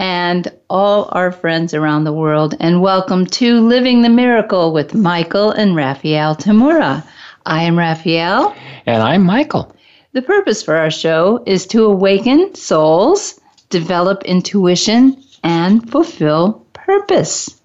and 0.00 0.50
all 0.70 1.10
our 1.12 1.30
friends 1.30 1.74
around 1.74 2.04
the 2.04 2.12
world, 2.12 2.54
and 2.58 2.80
welcome 2.80 3.26
to 3.26 3.60
Living 3.60 4.00
the 4.00 4.08
Miracle 4.08 4.72
with 4.72 4.94
Michael 4.94 5.50
and 5.50 5.76
Raphael 5.76 6.34
Tamura. 6.34 7.06
I 7.44 7.64
am 7.64 7.78
Raphael. 7.78 8.56
And 8.86 9.02
I'm 9.02 9.22
Michael. 9.22 9.76
The 10.12 10.22
purpose 10.22 10.62
for 10.62 10.74
our 10.74 10.90
show 10.90 11.42
is 11.44 11.66
to 11.66 11.84
awaken 11.84 12.54
souls, 12.54 13.38
develop 13.68 14.22
intuition, 14.24 15.22
and 15.44 15.90
fulfill 15.90 16.64
purpose. 16.72 17.60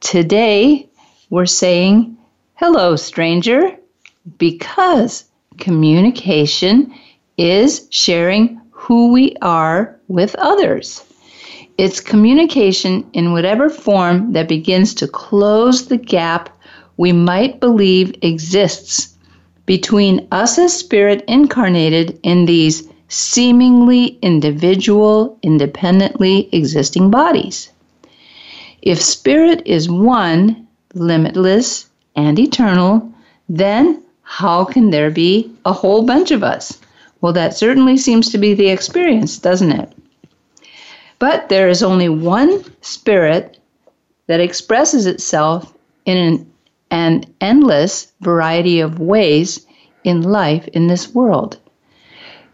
Today, 0.00 0.88
we're 1.30 1.46
saying, 1.46 2.18
Hello, 2.54 2.96
stranger, 2.96 3.76
because 4.36 5.26
communication 5.58 6.92
is 7.38 7.86
sharing 7.90 8.60
who 8.72 9.12
we 9.12 9.36
are 9.42 9.96
with 10.08 10.34
others. 10.40 11.04
It's 11.78 12.00
communication 12.00 13.08
in 13.12 13.32
whatever 13.32 13.70
form 13.70 14.32
that 14.34 14.48
begins 14.48 14.94
to 14.94 15.08
close 15.08 15.86
the 15.86 15.96
gap 15.96 16.50
we 16.96 17.12
might 17.12 17.60
believe 17.60 18.14
exists 18.22 19.16
between 19.64 20.26
us 20.32 20.58
as 20.58 20.72
spirit 20.76 21.24
incarnated 21.26 22.18
in 22.22 22.44
these 22.44 22.88
seemingly 23.08 24.18
individual, 24.22 25.38
independently 25.42 26.48
existing 26.52 27.10
bodies. 27.10 27.70
If 28.82 29.00
spirit 29.00 29.62
is 29.66 29.88
one, 29.88 30.66
limitless, 30.94 31.86
and 32.16 32.38
eternal, 32.38 33.10
then 33.48 34.02
how 34.22 34.64
can 34.64 34.90
there 34.90 35.10
be 35.10 35.50
a 35.64 35.72
whole 35.72 36.02
bunch 36.02 36.30
of 36.30 36.42
us? 36.42 36.78
Well, 37.20 37.32
that 37.32 37.56
certainly 37.56 37.96
seems 37.96 38.30
to 38.30 38.38
be 38.38 38.54
the 38.54 38.68
experience, 38.68 39.38
doesn't 39.38 39.72
it? 39.72 39.92
But 41.22 41.50
there 41.50 41.68
is 41.68 41.84
only 41.84 42.08
one 42.08 42.64
spirit 42.80 43.56
that 44.26 44.40
expresses 44.40 45.06
itself 45.06 45.72
in 46.04 46.16
an, 46.16 46.52
an 46.90 47.24
endless 47.40 48.10
variety 48.22 48.80
of 48.80 48.98
ways 48.98 49.64
in 50.02 50.22
life 50.22 50.66
in 50.72 50.88
this 50.88 51.14
world. 51.14 51.60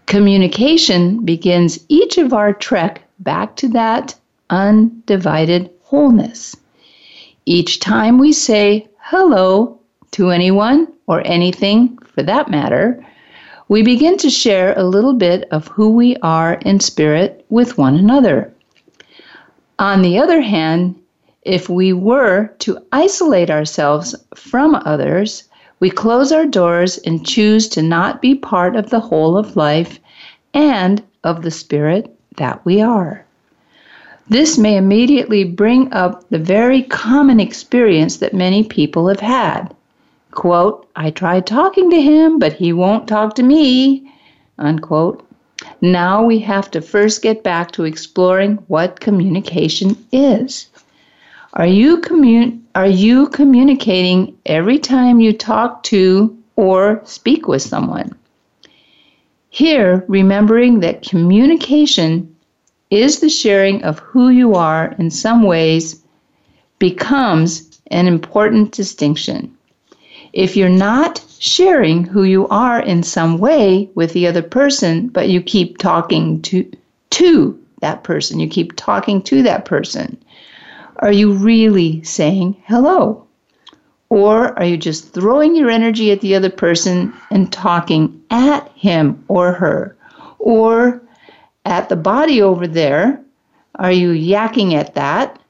Communication 0.04 1.24
begins 1.24 1.78
each 1.88 2.18
of 2.18 2.34
our 2.34 2.52
trek 2.52 3.00
back 3.20 3.56
to 3.56 3.68
that 3.68 4.14
undivided 4.50 5.70
wholeness. 5.84 6.54
Each 7.46 7.80
time 7.80 8.18
we 8.18 8.32
say 8.32 8.86
hello 8.98 9.80
to 10.10 10.28
anyone 10.28 10.88
or 11.06 11.26
anything 11.26 11.96
for 12.04 12.22
that 12.22 12.50
matter, 12.50 13.02
we 13.68 13.82
begin 13.82 14.18
to 14.18 14.28
share 14.28 14.74
a 14.76 14.84
little 14.84 15.14
bit 15.14 15.48
of 15.50 15.68
who 15.68 15.88
we 15.88 16.16
are 16.16 16.52
in 16.66 16.80
spirit 16.80 17.46
with 17.48 17.78
one 17.78 17.96
another. 17.96 18.52
On 19.78 20.02
the 20.02 20.18
other 20.18 20.40
hand, 20.40 20.96
if 21.42 21.68
we 21.68 21.92
were 21.92 22.48
to 22.58 22.78
isolate 22.90 23.48
ourselves 23.48 24.14
from 24.34 24.74
others, 24.74 25.44
we 25.80 25.88
close 25.88 26.32
our 26.32 26.46
doors 26.46 26.98
and 26.98 27.24
choose 27.24 27.68
to 27.68 27.82
not 27.82 28.20
be 28.20 28.34
part 28.34 28.74
of 28.74 28.90
the 28.90 29.00
whole 29.00 29.36
of 29.36 29.56
life 29.56 30.00
and 30.52 31.02
of 31.22 31.42
the 31.42 31.50
spirit 31.50 32.12
that 32.36 32.64
we 32.64 32.80
are. 32.80 33.24
This 34.28 34.58
may 34.58 34.76
immediately 34.76 35.44
bring 35.44 35.92
up 35.92 36.28
the 36.28 36.38
very 36.38 36.82
common 36.82 37.38
experience 37.38 38.16
that 38.16 38.34
many 38.34 38.64
people 38.64 39.08
have 39.08 39.20
had. 39.20 39.74
Quote, 40.32 40.88
I 40.96 41.10
tried 41.10 41.46
talking 41.46 41.88
to 41.90 42.00
him, 42.00 42.38
but 42.38 42.52
he 42.52 42.72
won't 42.72 43.08
talk 43.08 43.34
to 43.36 43.42
me. 43.42 44.12
Unquote. 44.58 45.24
Now 45.80 46.24
we 46.24 46.40
have 46.40 46.70
to 46.72 46.80
first 46.80 47.22
get 47.22 47.44
back 47.44 47.70
to 47.72 47.84
exploring 47.84 48.56
what 48.66 48.98
communication 49.00 49.96
is. 50.10 50.68
Are 51.52 51.66
you 51.66 51.98
commun- 51.98 52.64
are 52.74 52.86
you 52.86 53.28
communicating 53.28 54.36
every 54.44 54.78
time 54.78 55.20
you 55.20 55.32
talk 55.32 55.82
to 55.84 56.36
or 56.56 57.00
speak 57.04 57.46
with 57.46 57.62
someone? 57.62 58.12
Here, 59.50 60.04
remembering 60.08 60.80
that 60.80 61.02
communication 61.02 62.34
is 62.90 63.20
the 63.20 63.28
sharing 63.28 63.82
of 63.84 63.98
who 63.98 64.28
you 64.28 64.54
are 64.54 64.94
in 64.98 65.10
some 65.10 65.42
ways 65.42 66.02
becomes 66.78 67.80
an 67.90 68.06
important 68.06 68.72
distinction. 68.72 69.56
If 70.32 70.56
you're 70.56 70.68
not 70.68 71.24
sharing 71.38 72.04
who 72.04 72.24
you 72.24 72.48
are 72.48 72.80
in 72.80 73.02
some 73.02 73.38
way 73.38 73.90
with 73.94 74.12
the 74.12 74.26
other 74.26 74.42
person, 74.42 75.08
but 75.08 75.28
you 75.28 75.40
keep 75.40 75.78
talking 75.78 76.42
to 76.42 76.70
to 77.10 77.58
that 77.80 78.04
person, 78.04 78.40
you 78.40 78.48
keep 78.48 78.76
talking 78.76 79.22
to 79.22 79.42
that 79.42 79.64
person, 79.64 80.18
are 80.96 81.12
you 81.12 81.32
really 81.32 82.02
saying 82.02 82.62
hello? 82.66 83.26
Or 84.10 84.58
are 84.58 84.64
you 84.64 84.76
just 84.76 85.12
throwing 85.12 85.54
your 85.54 85.70
energy 85.70 86.10
at 86.10 86.20
the 86.20 86.34
other 86.34 86.50
person 86.50 87.12
and 87.30 87.52
talking 87.52 88.22
at 88.30 88.68
him 88.72 89.24
or 89.28 89.52
her? 89.52 89.96
Or 90.38 91.02
at 91.64 91.88
the 91.88 91.96
body 91.96 92.40
over 92.42 92.66
there, 92.66 93.22
are 93.74 93.92
you 93.92 94.10
yakking 94.10 94.74
at 94.74 94.94
that 94.94 95.40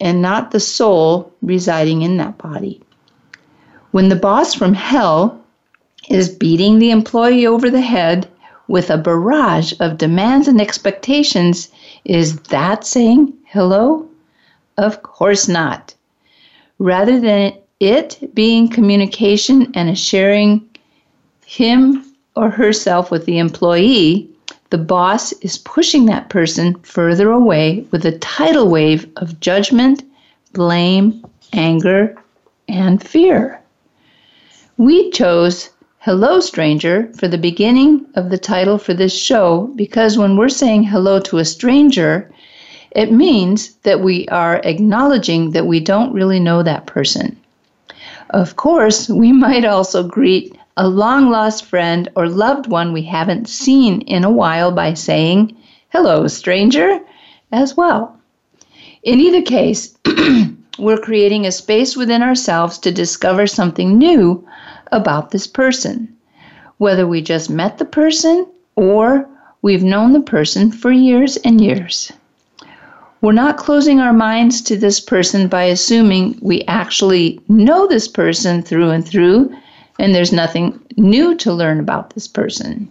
and 0.00 0.20
not 0.20 0.50
the 0.50 0.60
soul 0.60 1.32
residing 1.40 2.02
in 2.02 2.16
that 2.18 2.36
body? 2.36 2.82
When 3.94 4.08
the 4.08 4.16
boss 4.16 4.54
from 4.54 4.74
hell 4.74 5.40
is 6.08 6.28
beating 6.28 6.80
the 6.80 6.90
employee 6.90 7.46
over 7.46 7.70
the 7.70 7.80
head 7.80 8.26
with 8.66 8.90
a 8.90 8.98
barrage 8.98 9.72
of 9.78 9.98
demands 9.98 10.48
and 10.48 10.60
expectations, 10.60 11.68
is 12.04 12.36
that 12.50 12.84
saying 12.84 13.32
hello? 13.46 14.08
Of 14.76 15.04
course 15.04 15.46
not. 15.46 15.94
Rather 16.80 17.20
than 17.20 17.52
it 17.78 18.34
being 18.34 18.66
communication 18.66 19.70
and 19.76 19.96
sharing 19.96 20.68
him 21.46 22.04
or 22.34 22.50
herself 22.50 23.12
with 23.12 23.26
the 23.26 23.38
employee, 23.38 24.28
the 24.70 24.78
boss 24.78 25.30
is 25.34 25.58
pushing 25.58 26.06
that 26.06 26.30
person 26.30 26.74
further 26.82 27.30
away 27.30 27.86
with 27.92 28.04
a 28.04 28.18
tidal 28.18 28.68
wave 28.68 29.06
of 29.18 29.38
judgment, 29.38 30.02
blame, 30.52 31.24
anger, 31.52 32.16
and 32.66 33.00
fear. 33.00 33.60
We 34.76 35.10
chose 35.10 35.70
Hello 36.00 36.40
Stranger 36.40 37.08
for 37.16 37.28
the 37.28 37.38
beginning 37.38 38.06
of 38.16 38.30
the 38.30 38.38
title 38.38 38.76
for 38.76 38.92
this 38.92 39.16
show 39.16 39.70
because 39.76 40.18
when 40.18 40.36
we're 40.36 40.48
saying 40.48 40.82
hello 40.82 41.20
to 41.20 41.38
a 41.38 41.44
stranger, 41.44 42.28
it 42.90 43.12
means 43.12 43.74
that 43.84 44.00
we 44.00 44.26
are 44.28 44.60
acknowledging 44.64 45.52
that 45.52 45.68
we 45.68 45.78
don't 45.78 46.12
really 46.12 46.40
know 46.40 46.64
that 46.64 46.86
person. 46.86 47.36
Of 48.30 48.56
course, 48.56 49.08
we 49.08 49.30
might 49.46 49.64
also 49.64 50.02
greet 50.02 50.58
a 50.76 50.88
long 50.88 51.30
lost 51.30 51.66
friend 51.66 52.08
or 52.16 52.28
loved 52.28 52.66
one 52.66 52.92
we 52.92 53.02
haven't 53.02 53.48
seen 53.48 54.00
in 54.00 54.24
a 54.24 54.30
while 54.30 54.72
by 54.72 54.94
saying, 54.94 55.56
Hello, 55.90 56.26
stranger, 56.26 56.98
as 57.52 57.76
well. 57.76 58.18
In 59.04 59.20
either 59.20 59.42
case, 59.42 59.96
we're 60.78 60.98
creating 60.98 61.46
a 61.46 61.52
space 61.52 61.96
within 61.96 62.22
ourselves 62.22 62.78
to 62.78 62.90
discover 62.90 63.46
something 63.46 63.98
new 63.98 64.46
about 64.92 65.30
this 65.30 65.46
person, 65.46 66.14
whether 66.78 67.06
we 67.06 67.22
just 67.22 67.50
met 67.50 67.78
the 67.78 67.84
person 67.84 68.46
or 68.76 69.28
we've 69.62 69.84
known 69.84 70.12
the 70.12 70.20
person 70.20 70.70
for 70.72 70.90
years 70.90 71.36
and 71.38 71.60
years. 71.60 72.12
We're 73.20 73.32
not 73.32 73.56
closing 73.56 74.00
our 74.00 74.12
minds 74.12 74.60
to 74.62 74.76
this 74.76 75.00
person 75.00 75.48
by 75.48 75.64
assuming 75.64 76.38
we 76.42 76.62
actually 76.64 77.40
know 77.48 77.86
this 77.86 78.06
person 78.06 78.62
through 78.62 78.90
and 78.90 79.06
through 79.06 79.54
and 79.98 80.14
there's 80.14 80.32
nothing 80.32 80.80
new 80.96 81.34
to 81.36 81.52
learn 81.52 81.80
about 81.80 82.10
this 82.10 82.28
person. 82.28 82.88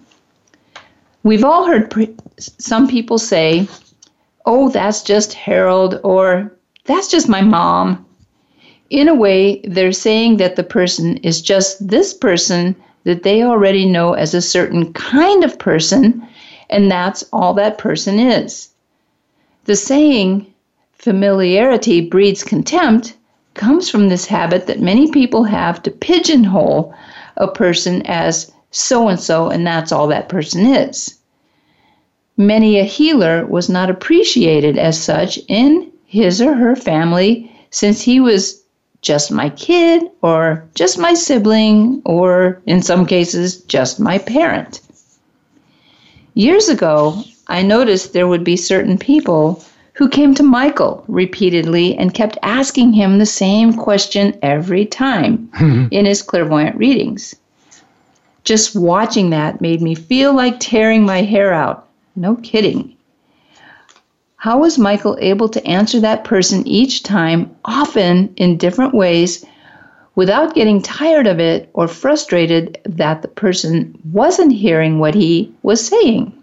We've 1.23 1.43
all 1.43 1.65
heard 1.65 1.91
pre- 1.91 2.15
some 2.37 2.87
people 2.87 3.17
say, 3.17 3.67
oh, 4.45 4.69
that's 4.69 5.03
just 5.03 5.33
Harold, 5.33 5.99
or 6.03 6.51
that's 6.85 7.07
just 7.07 7.29
my 7.29 7.41
mom. 7.41 8.05
In 8.89 9.07
a 9.07 9.15
way, 9.15 9.61
they're 9.63 9.93
saying 9.93 10.37
that 10.37 10.55
the 10.55 10.63
person 10.63 11.17
is 11.17 11.41
just 11.41 11.87
this 11.87 12.13
person 12.13 12.75
that 13.05 13.23
they 13.23 13.43
already 13.43 13.85
know 13.85 14.13
as 14.13 14.33
a 14.33 14.41
certain 14.41 14.93
kind 14.93 15.43
of 15.43 15.57
person, 15.59 16.27
and 16.69 16.91
that's 16.91 17.23
all 17.31 17.53
that 17.53 17.77
person 17.77 18.19
is. 18.19 18.69
The 19.65 19.75
saying, 19.75 20.53
familiarity 20.93 22.01
breeds 22.01 22.43
contempt 22.43 23.15
comes 23.53 23.89
from 23.89 24.09
this 24.09 24.25
habit 24.25 24.67
that 24.67 24.81
many 24.81 25.09
people 25.11 25.43
have 25.43 25.81
to 25.83 25.91
pigeonhole 25.91 26.93
a 27.37 27.47
person 27.47 28.01
as 28.05 28.51
so 28.71 29.07
and 29.07 29.19
so, 29.19 29.49
and 29.49 29.65
that's 29.65 29.91
all 29.91 30.07
that 30.07 30.27
person 30.27 30.65
is. 30.65 31.19
Many 32.35 32.79
a 32.79 32.83
healer 32.83 33.45
was 33.45 33.69
not 33.69 33.89
appreciated 33.89 34.77
as 34.77 35.01
such 35.01 35.39
in 35.47 35.92
his 36.13 36.39
or 36.39 36.53
her 36.53 36.75
family 36.75 37.51
since 37.71 37.99
he 37.99 38.19
was 38.19 38.61
just 39.01 39.31
my 39.31 39.49
kid 39.49 40.03
or 40.21 40.63
just 40.75 40.99
my 40.99 41.15
sibling 41.15 42.03
or 42.05 42.61
in 42.67 42.83
some 42.83 43.03
cases 43.07 43.57
just 43.63 43.99
my 43.99 44.19
parent. 44.19 44.79
Years 46.35 46.69
ago, 46.69 47.23
I 47.47 47.63
noticed 47.63 48.13
there 48.13 48.27
would 48.27 48.43
be 48.43 48.55
certain 48.55 48.99
people 48.99 49.63
who 49.93 50.07
came 50.07 50.35
to 50.35 50.43
Michael 50.43 51.03
repeatedly 51.07 51.97
and 51.97 52.13
kept 52.13 52.37
asking 52.43 52.93
him 52.93 53.17
the 53.17 53.25
same 53.25 53.73
question 53.73 54.37
every 54.43 54.85
time 54.85 55.49
in 55.91 56.05
his 56.05 56.21
clairvoyant 56.21 56.75
readings. 56.75 57.35
Just 58.43 58.75
watching 58.75 59.31
that 59.31 59.61
made 59.61 59.81
me 59.81 59.95
feel 59.95 60.35
like 60.35 60.59
tearing 60.59 61.03
my 61.03 61.23
hair 61.23 61.51
out. 61.53 61.87
No 62.15 62.35
kidding. 62.35 62.95
How 64.43 64.57
was 64.57 64.77
Michael 64.77 65.17
able 65.21 65.47
to 65.47 65.65
answer 65.65 66.01
that 66.01 66.25
person 66.25 66.67
each 66.67 67.03
time, 67.03 67.55
often 67.63 68.33
in 68.35 68.57
different 68.57 68.93
ways, 68.93 69.45
without 70.15 70.53
getting 70.53 70.81
tired 70.81 71.27
of 71.27 71.39
it 71.39 71.69
or 71.73 71.87
frustrated 71.87 72.77
that 72.83 73.21
the 73.21 73.29
person 73.29 73.97
wasn't 74.11 74.51
hearing 74.51 74.99
what 74.99 75.15
he 75.15 75.49
was 75.63 75.87
saying? 75.87 76.33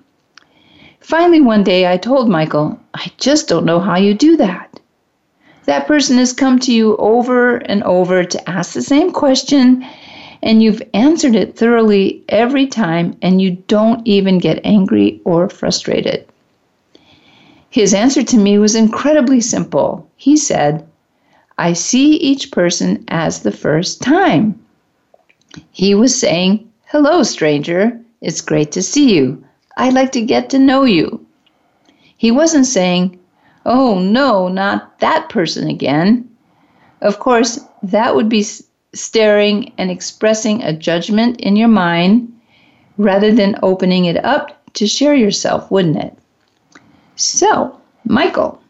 Finally, 1.01 1.43
one 1.43 1.63
day 1.63 1.93
I 1.93 1.99
told 1.99 2.31
Michael, 2.31 2.81
I 2.95 3.13
just 3.19 3.49
don't 3.49 3.67
know 3.67 3.81
how 3.81 3.99
you 3.99 4.15
do 4.15 4.35
that. 4.39 4.81
That 5.67 5.87
person 5.87 6.17
has 6.17 6.33
come 6.33 6.59
to 6.61 6.73
you 6.73 6.97
over 6.97 7.57
and 7.57 7.83
over 7.83 8.25
to 8.25 8.49
ask 8.49 8.73
the 8.73 8.81
same 8.81 9.11
question, 9.11 9.85
and 10.43 10.63
you've 10.63 10.81
answered 10.95 11.35
it 11.35 11.55
thoroughly 11.55 12.25
every 12.31 12.67
time, 12.67 13.19
and 13.21 13.43
you 13.43 13.57
don't 13.69 14.01
even 14.09 14.39
get 14.39 14.65
angry 14.65 15.21
or 15.27 15.51
frustrated. 15.51 16.30
His 17.71 17.95
answer 17.95 18.25
to 18.25 18.37
me 18.37 18.59
was 18.59 18.75
incredibly 18.75 19.41
simple. 19.41 20.05
He 20.17 20.37
said, 20.37 20.85
I 21.57 21.73
see 21.73 22.17
each 22.17 22.51
person 22.51 23.05
as 23.09 23.41
the 23.41 23.53
first 23.53 24.03
time. 24.03 24.59
He 25.71 25.95
was 25.95 26.19
saying, 26.19 26.69
Hello, 26.87 27.23
stranger. 27.23 28.01
It's 28.21 28.41
great 28.41 28.73
to 28.73 28.83
see 28.83 29.15
you. 29.15 29.45
I'd 29.77 29.95
like 29.95 30.11
to 30.13 30.21
get 30.21 30.51
to 30.51 30.59
know 30.59 30.83
you. 30.83 31.25
He 32.17 32.33
wasn't 32.33 32.67
saying, 32.67 33.19
Oh, 33.65 34.01
no, 34.01 34.49
not 34.49 34.99
that 34.99 35.29
person 35.29 35.69
again. 35.69 36.29
Of 37.01 37.21
course, 37.21 37.61
that 37.85 38.17
would 38.17 38.29
be 38.29 38.45
staring 38.93 39.73
and 39.79 39.91
expressing 39.91 40.63
a 40.63 40.73
judgment 40.73 41.41
in 41.41 41.55
your 41.55 41.69
mind 41.69 42.33
rather 42.99 43.33
than 43.33 43.61
opening 43.63 44.07
it 44.07 44.23
up 44.25 44.61
to 44.75 44.87
share 44.89 45.15
yourself, 45.15 45.71
wouldn't 45.71 45.97
it? 45.97 46.19
So, 47.21 47.79
Michael, 48.07 48.63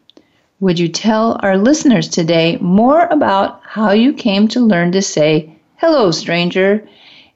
would 0.59 0.77
you 0.77 0.89
tell 0.89 1.39
our 1.41 1.57
listeners 1.57 2.09
today 2.09 2.57
more 2.59 3.05
about 3.05 3.61
how 3.63 3.91
you 3.91 4.11
came 4.11 4.49
to 4.49 4.59
learn 4.59 4.91
to 4.91 5.01
say, 5.01 5.55
Hello, 5.77 6.11
stranger, 6.11 6.85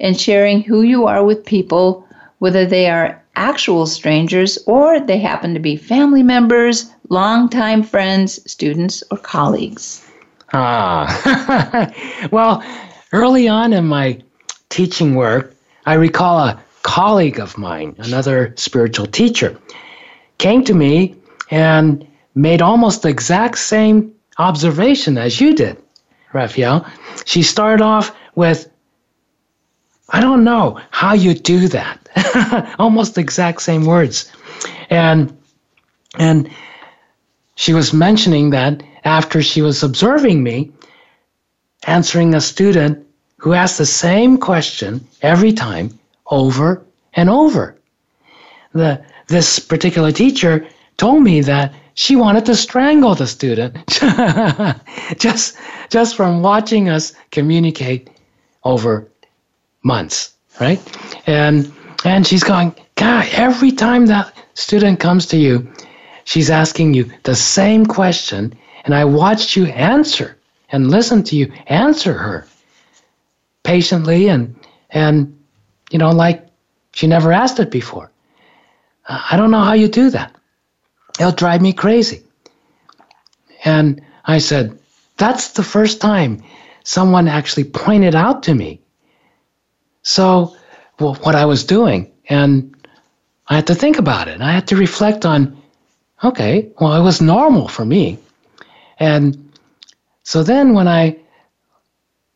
and 0.02 0.20
sharing 0.20 0.62
who 0.62 0.82
you 0.82 1.08
are 1.08 1.24
with 1.24 1.46
people, 1.46 2.06
whether 2.40 2.66
they 2.66 2.90
are 2.90 3.24
actual 3.38 3.86
strangers 3.86 4.60
or 4.68 5.00
they 5.00 5.18
happen 5.18 5.54
to 5.54 5.60
be 5.62 5.78
family 5.78 6.22
members, 6.22 6.92
longtime 7.08 7.84
friends, 7.84 8.42
students, 8.52 9.02
or 9.10 9.18
colleagues? 9.18 10.06
Ah, 10.52 11.88
well, 12.32 12.62
early 13.14 13.48
on 13.48 13.72
in 13.72 13.88
my 13.88 14.22
teaching 14.68 15.16
work, 15.16 15.56
I 15.86 15.94
recall 15.94 16.40
a 16.40 16.62
colleague 16.84 17.40
of 17.40 17.58
mine, 17.58 17.96
another 18.00 18.54
spiritual 18.58 19.06
teacher, 19.06 19.58
came 20.38 20.64
to 20.66 20.74
me 20.74 21.16
and 21.52 22.08
made 22.36 22.62
almost 22.62 23.02
the 23.02 23.10
exact 23.10 23.58
same 23.58 24.14
observation 24.38 25.18
as 25.18 25.40
you 25.40 25.54
did, 25.54 25.78
Raphael. 26.34 26.86
She 27.26 27.44
started 27.44 27.82
off 27.84 28.16
with, 28.36 28.70
I 30.10 30.22
don't 30.22 30.44
know 30.44 30.80
how 30.92 31.14
you 31.14 31.34
do 31.34 31.68
that. 31.70 32.76
almost 32.80 33.16
the 33.16 33.22
exact 33.22 33.62
same 33.62 33.86
words. 33.86 34.32
And 34.90 35.36
and 36.18 36.50
she 37.56 37.74
was 37.74 37.94
mentioning 37.94 38.52
that 38.52 38.84
after 39.04 39.42
she 39.42 39.62
was 39.62 39.84
observing 39.84 40.44
me, 40.44 40.72
answering 41.88 42.34
a 42.34 42.42
student 42.42 43.06
who 43.38 43.54
asked 43.54 43.78
the 43.78 43.86
same 43.86 44.38
question 44.38 45.06
every 45.22 45.54
time 45.54 45.98
over 46.28 46.86
and 47.14 47.30
over. 47.30 47.78
The, 48.74 49.04
this 49.28 49.60
particular 49.60 50.12
teacher 50.12 50.68
told 50.98 51.24
me 51.24 51.42
that 51.42 51.74
she 51.94 52.16
wanted 52.16 52.46
to 52.46 52.56
strangle 52.56 53.16
the 53.16 53.28
student 53.28 53.78
just, 55.18 55.58
just 55.90 56.16
from 56.16 56.42
watching 56.42 56.90
us 56.90 57.14
communicate 57.32 58.10
over 58.64 59.08
months, 59.84 60.34
right? 60.60 60.82
And, 61.28 61.72
and 62.04 62.28
she's 62.28 62.44
going, 62.44 62.76
God, 62.96 63.28
every 63.34 63.72
time 63.72 64.06
that 64.08 64.34
student 64.54 65.00
comes 65.00 65.26
to 65.28 65.38
you, 65.38 65.72
she's 66.26 66.50
asking 66.50 66.94
you 66.94 67.10
the 67.24 67.36
same 67.36 67.86
question, 67.86 68.54
and 68.84 68.94
I 68.94 69.06
watched 69.06 69.56
you 69.56 69.66
answer 69.68 70.38
and 70.70 70.92
listen 70.92 71.24
to 71.24 71.36
you 71.36 71.52
answer 71.68 72.14
her 72.14 72.48
patiently 73.64 74.28
and 74.28 74.56
and 74.92 75.38
you 75.92 75.98
know 75.98 76.10
like 76.10 76.46
she 76.94 77.08
never 77.08 77.34
asked 77.34 77.60
it 77.60 77.72
before. 77.72 78.12
I 79.08 79.38
don't 79.38 79.52
know 79.52 79.62
how 79.62 79.74
you 79.74 79.88
do 79.88 80.10
that. 80.12 80.36
It'll 81.20 81.32
drive 81.32 81.62
me 81.62 81.74
crazy. 81.74 82.24
And 83.64 84.02
I 84.26 84.40
said, 84.40 84.78
That's 85.18 85.52
the 85.52 85.64
first 85.64 86.02
time 86.02 86.44
someone 86.84 87.28
actually 87.28 87.66
pointed 87.66 88.16
out 88.16 88.44
to 88.44 88.54
me. 88.54 88.80
So, 90.04 90.56
well, 91.00 91.16
what 91.16 91.36
I 91.36 91.46
was 91.46 91.64
doing. 91.64 92.12
And 92.30 92.76
I 93.48 93.56
had 93.56 93.68
to 93.68 93.76
think 93.76 93.98
about 93.98 94.28
it. 94.28 94.42
I 94.42 94.52
had 94.52 94.68
to 94.68 94.76
reflect 94.76 95.26
on, 95.26 95.62
okay, 96.24 96.72
well, 96.80 96.94
it 96.94 97.04
was 97.04 97.22
normal 97.22 97.68
for 97.68 97.86
me. 97.86 98.20
And 99.00 99.52
so 100.24 100.44
then 100.44 100.74
when 100.74 100.88
I 100.88 101.18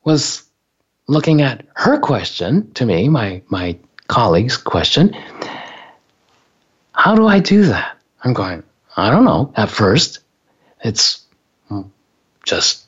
was 0.03 0.43
looking 1.07 1.41
at 1.41 1.65
her 1.75 1.99
question 1.99 2.71
to 2.73 2.85
me, 2.85 3.09
my, 3.09 3.41
my 3.47 3.77
colleague's 4.07 4.57
question, 4.57 5.15
how 6.99 7.15
do 7.15 7.27
I 7.27 7.39
do 7.39 7.63
that? 7.63 7.97
I'm 8.25 8.33
going, 8.33 8.61
I 8.97 9.09
don't 9.09 9.23
know. 9.23 9.53
At 9.55 9.69
first, 9.69 10.19
it's 10.83 11.25
just 12.43 12.87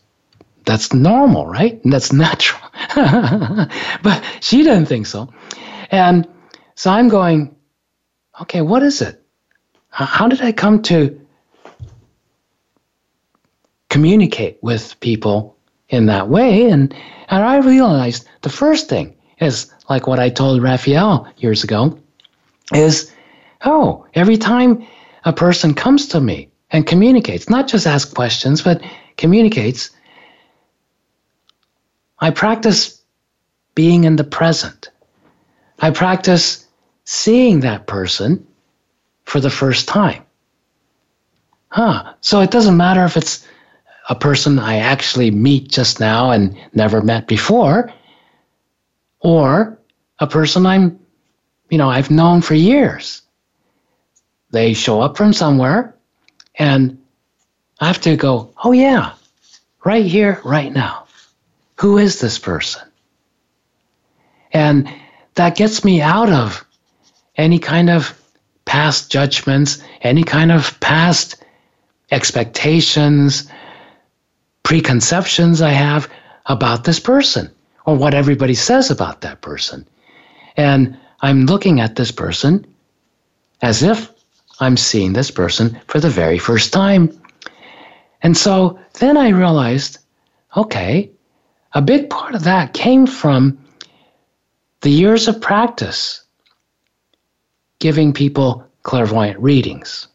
that's 0.66 0.94
normal, 0.94 1.48
right? 1.48 1.82
And 1.86 1.94
that's 1.94 2.12
natural. 2.12 2.62
but 4.04 4.22
she 4.42 4.64
didn't 4.64 4.88
think 4.88 5.06
so. 5.08 5.34
And 5.92 6.28
so 6.76 6.92
I'm 6.92 7.08
going, 7.08 7.56
okay, 8.42 8.60
what 8.60 8.84
is 8.84 9.02
it? 9.02 9.24
How 9.92 10.28
did 10.28 10.42
I 10.42 10.52
come 10.52 10.82
to 10.84 11.18
communicate 13.90 14.58
with 14.62 15.00
people 15.00 15.56
in 15.88 16.08
that 16.08 16.28
way? 16.28 16.70
And, 16.70 16.94
and 17.30 17.44
I 17.46 17.60
realized 17.60 18.28
the 18.42 18.50
first 18.50 18.90
thing 18.90 19.16
is 19.40 19.74
like 19.90 20.06
what 20.06 20.20
I 20.20 20.30
told 20.30 20.62
Raphael 20.62 21.28
years 21.38 21.64
ago 21.64 21.98
is, 22.74 23.12
oh, 23.66 24.06
every 24.14 24.38
time 24.38 24.86
a 25.26 25.34
person 25.34 25.74
comes 25.74 26.08
to 26.10 26.20
me 26.20 26.50
and 26.72 26.88
communicates, 26.88 27.50
not 27.50 27.68
just 27.68 27.88
ask 27.88 28.14
questions, 28.14 28.62
but 28.62 28.82
communicates, 29.18 29.92
I 32.20 32.32
practice 32.32 33.02
being 33.76 34.04
in 34.04 34.16
the 34.16 34.24
present. 34.24 34.90
I 35.80 35.92
practice 35.92 36.68
seeing 37.06 37.62
that 37.62 37.88
person 37.88 38.46
for 39.26 39.40
the 39.40 39.50
first 39.50 39.88
time. 39.88 40.24
Huh. 41.70 42.14
So 42.22 42.42
it 42.42 42.52
doesn't 42.52 42.78
matter 42.78 43.06
if 43.06 43.18
it's 43.18 43.48
a 44.10 44.16
person 44.16 44.60
I 44.60 44.78
actually 44.78 45.32
meet 45.32 45.70
just 45.70 46.00
now 46.00 46.32
and 46.32 46.58
never 46.74 47.02
met 47.02 47.28
before, 47.28 47.94
or 49.20 49.80
a 50.20 50.28
person 50.28 50.66
I'm, 50.66 51.00
you 51.70 51.78
know, 51.78 51.90
I've 51.90 52.12
known 52.12 52.42
for 52.42 52.56
years. 52.56 53.22
They 54.52 54.74
show 54.74 55.02
up 55.02 55.18
from 55.18 55.34
somewhere, 55.34 55.96
and 56.56 56.98
I 57.80 57.88
have 57.88 58.02
to 58.02 58.16
go, 58.16 58.54
oh, 58.64 58.74
yeah, 58.74 59.14
right 59.84 60.06
here, 60.06 60.40
right 60.44 60.72
now. 60.72 61.08
Who 61.80 61.98
is 61.98 62.20
this 62.20 62.38
person? 62.38 62.84
And 64.54 64.94
that 65.36 65.56
gets 65.56 65.84
me 65.84 66.02
out 66.02 66.30
of 66.30 66.66
any 67.38 67.60
kind 67.60 67.90
of 67.90 68.18
past 68.66 69.12
judgments, 69.12 69.82
any 70.02 70.24
kind 70.24 70.52
of 70.52 70.80
past 70.80 71.44
expectations, 72.12 73.50
preconceptions 74.64 75.62
I 75.62 75.72
have 75.72 76.10
about 76.46 76.84
this 76.84 77.00
person 77.00 77.50
or 77.86 77.96
what 77.96 78.14
everybody 78.14 78.54
says 78.54 78.92
about 78.92 79.22
that 79.22 79.42
person. 79.42 79.88
And 80.58 80.98
I'm 81.22 81.46
looking 81.46 81.80
at 81.80 81.96
this 81.96 82.12
person 82.12 82.66
as 83.62 83.82
if 83.82 84.12
I'm 84.62 84.78
seeing 84.78 85.14
this 85.14 85.32
person 85.32 85.80
for 85.88 86.00
the 86.00 86.10
very 86.10 86.38
first 86.38 86.72
time. 86.72 87.20
And 88.22 88.38
so 88.38 88.80
then 89.00 89.18
I 89.18 89.30
realized 89.30 89.98
okay, 90.56 91.10
a 91.74 91.82
big 91.82 92.10
part 92.10 92.36
of 92.36 92.44
that 92.44 92.74
came 92.74 93.08
from 93.08 93.58
the 94.82 94.90
years 94.90 95.28
of 95.28 95.40
practice 95.42 96.24
giving 97.80 98.14
people 98.14 98.66
clairvoyant 98.84 99.40
readings. 99.40 100.08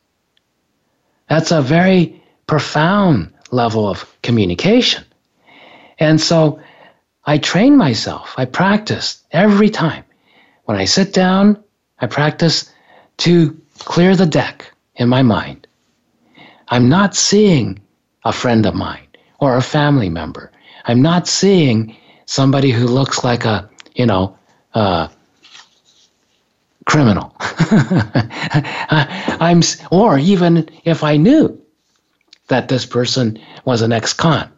That's 1.29 1.51
a 1.51 1.63
very 1.63 2.23
profound 2.47 3.33
level 3.51 3.89
of 3.89 4.05
communication. 4.23 5.05
And 5.99 6.21
so 6.21 6.61
I 7.25 7.39
train 7.39 7.77
myself, 7.77 8.35
I 8.37 8.45
practice 8.45 9.23
every 9.33 9.71
time. 9.71 10.05
When 10.65 10.77
I 10.77 10.85
sit 10.85 11.13
down, 11.13 11.63
I 11.99 12.07
practice 12.07 12.71
to 13.19 13.61
clear 13.79 14.17
the 14.17 14.27
deck 14.27 14.73
in 14.97 15.09
my 15.09 15.23
mind. 15.23 15.67
I'm 16.69 16.89
not 16.89 17.15
seeing 17.15 17.81
a 18.25 18.33
friend 18.33 18.67
of 18.67 18.75
mine 18.75 19.07
or 19.39 19.57
a 19.57 19.63
family 19.63 20.09
member. 20.09 20.51
I'm 20.85 21.03
not 21.03 21.29
seeing 21.29 21.97
somebody 22.27 22.71
who 22.71 22.87
looks 22.87 23.23
like 23.23 23.45
a, 23.45 23.69
you 23.95 24.07
know, 24.07 24.37
uh, 24.75 25.09
criminal. 26.85 27.35
I'm, 29.39 29.63
or 29.91 30.19
even 30.19 30.69
if 30.85 31.05
I 31.05 31.17
knew 31.17 31.61
that 32.49 32.69
this 32.69 32.87
person 32.87 33.39
was 33.65 33.83
an 33.83 33.93
ex-con. 33.93 34.51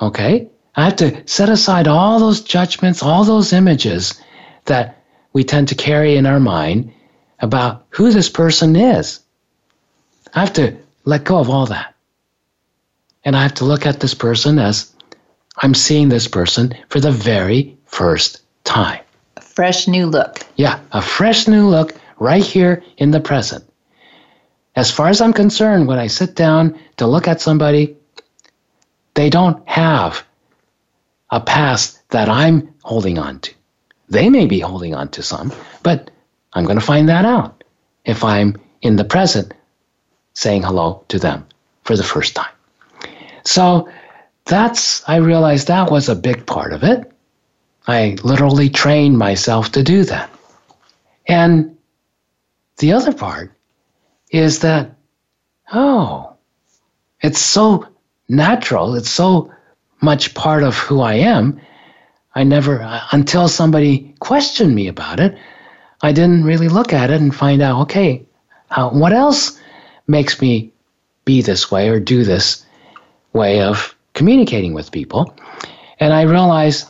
Okay, 0.00 0.48
I 0.74 0.84
have 0.84 0.96
to 0.96 1.26
set 1.26 1.48
aside 1.48 1.88
all 1.88 2.18
those 2.18 2.42
judgments, 2.42 3.02
all 3.02 3.24
those 3.24 3.52
images 3.52 4.20
that 4.66 5.02
we 5.32 5.44
tend 5.44 5.68
to 5.68 5.74
carry 5.74 6.16
in 6.16 6.26
our 6.26 6.40
mind 6.40 6.92
about 7.40 7.84
who 7.90 8.10
this 8.10 8.28
person 8.28 8.76
is. 8.76 9.20
I 10.34 10.40
have 10.40 10.52
to 10.54 10.76
let 11.04 11.24
go 11.24 11.38
of 11.38 11.50
all 11.50 11.66
that. 11.66 11.94
And 13.24 13.36
I 13.36 13.42
have 13.42 13.54
to 13.54 13.64
look 13.64 13.86
at 13.86 14.00
this 14.00 14.14
person 14.14 14.58
as 14.58 14.92
I'm 15.58 15.74
seeing 15.74 16.08
this 16.08 16.28
person 16.28 16.74
for 16.88 17.00
the 17.00 17.10
very 17.10 17.76
first 17.86 18.42
time. 18.64 19.00
A 19.36 19.40
fresh 19.40 19.88
new 19.88 20.06
look. 20.06 20.40
Yeah, 20.56 20.80
a 20.92 21.02
fresh 21.02 21.48
new 21.48 21.68
look 21.68 21.94
right 22.18 22.44
here 22.44 22.82
in 22.98 23.10
the 23.10 23.20
present. 23.20 23.64
As 24.76 24.90
far 24.90 25.08
as 25.08 25.20
I'm 25.20 25.32
concerned, 25.32 25.88
when 25.88 25.98
I 25.98 26.06
sit 26.06 26.34
down 26.34 26.78
to 26.98 27.06
look 27.06 27.26
at 27.26 27.40
somebody, 27.40 27.96
they 29.14 29.30
don't 29.30 29.66
have 29.66 30.22
a 31.30 31.40
past 31.40 32.06
that 32.10 32.28
I'm 32.28 32.74
holding 32.82 33.18
on 33.18 33.40
to. 33.40 33.54
They 34.08 34.28
may 34.28 34.46
be 34.46 34.60
holding 34.60 34.94
on 34.94 35.08
to 35.10 35.22
some, 35.22 35.52
but 35.82 36.10
I'm 36.56 36.64
going 36.64 36.78
to 36.78 36.84
find 36.84 37.06
that 37.10 37.26
out 37.26 37.62
if 38.06 38.24
I'm 38.24 38.56
in 38.80 38.96
the 38.96 39.04
present 39.04 39.52
saying 40.32 40.62
hello 40.62 41.04
to 41.08 41.18
them 41.18 41.46
for 41.84 41.96
the 41.96 42.02
first 42.02 42.34
time. 42.34 42.54
So 43.44 43.88
that's, 44.46 45.06
I 45.06 45.16
realized 45.16 45.68
that 45.68 45.90
was 45.90 46.08
a 46.08 46.16
big 46.16 46.46
part 46.46 46.72
of 46.72 46.82
it. 46.82 47.12
I 47.86 48.16
literally 48.24 48.70
trained 48.70 49.18
myself 49.18 49.70
to 49.72 49.82
do 49.82 50.04
that. 50.04 50.30
And 51.28 51.76
the 52.78 52.92
other 52.92 53.12
part 53.12 53.52
is 54.30 54.60
that, 54.60 54.90
oh, 55.74 56.32
it's 57.20 57.40
so 57.40 57.86
natural, 58.30 58.94
it's 58.94 59.10
so 59.10 59.52
much 60.00 60.34
part 60.34 60.62
of 60.62 60.76
who 60.76 61.02
I 61.02 61.14
am. 61.14 61.60
I 62.34 62.44
never, 62.44 62.80
until 63.12 63.48
somebody 63.48 64.14
questioned 64.20 64.74
me 64.74 64.88
about 64.88 65.20
it, 65.20 65.36
I 66.02 66.12
didn't 66.12 66.44
really 66.44 66.68
look 66.68 66.92
at 66.92 67.10
it 67.10 67.20
and 67.20 67.34
find 67.34 67.62
out, 67.62 67.82
okay, 67.82 68.26
uh, 68.70 68.90
what 68.90 69.12
else 69.12 69.58
makes 70.06 70.40
me 70.40 70.72
be 71.24 71.42
this 71.42 71.70
way 71.70 71.88
or 71.88 72.00
do 72.00 72.24
this 72.24 72.64
way 73.32 73.62
of 73.62 73.94
communicating 74.14 74.74
with 74.74 74.92
people? 74.92 75.34
And 75.98 76.12
I 76.12 76.22
realized, 76.22 76.88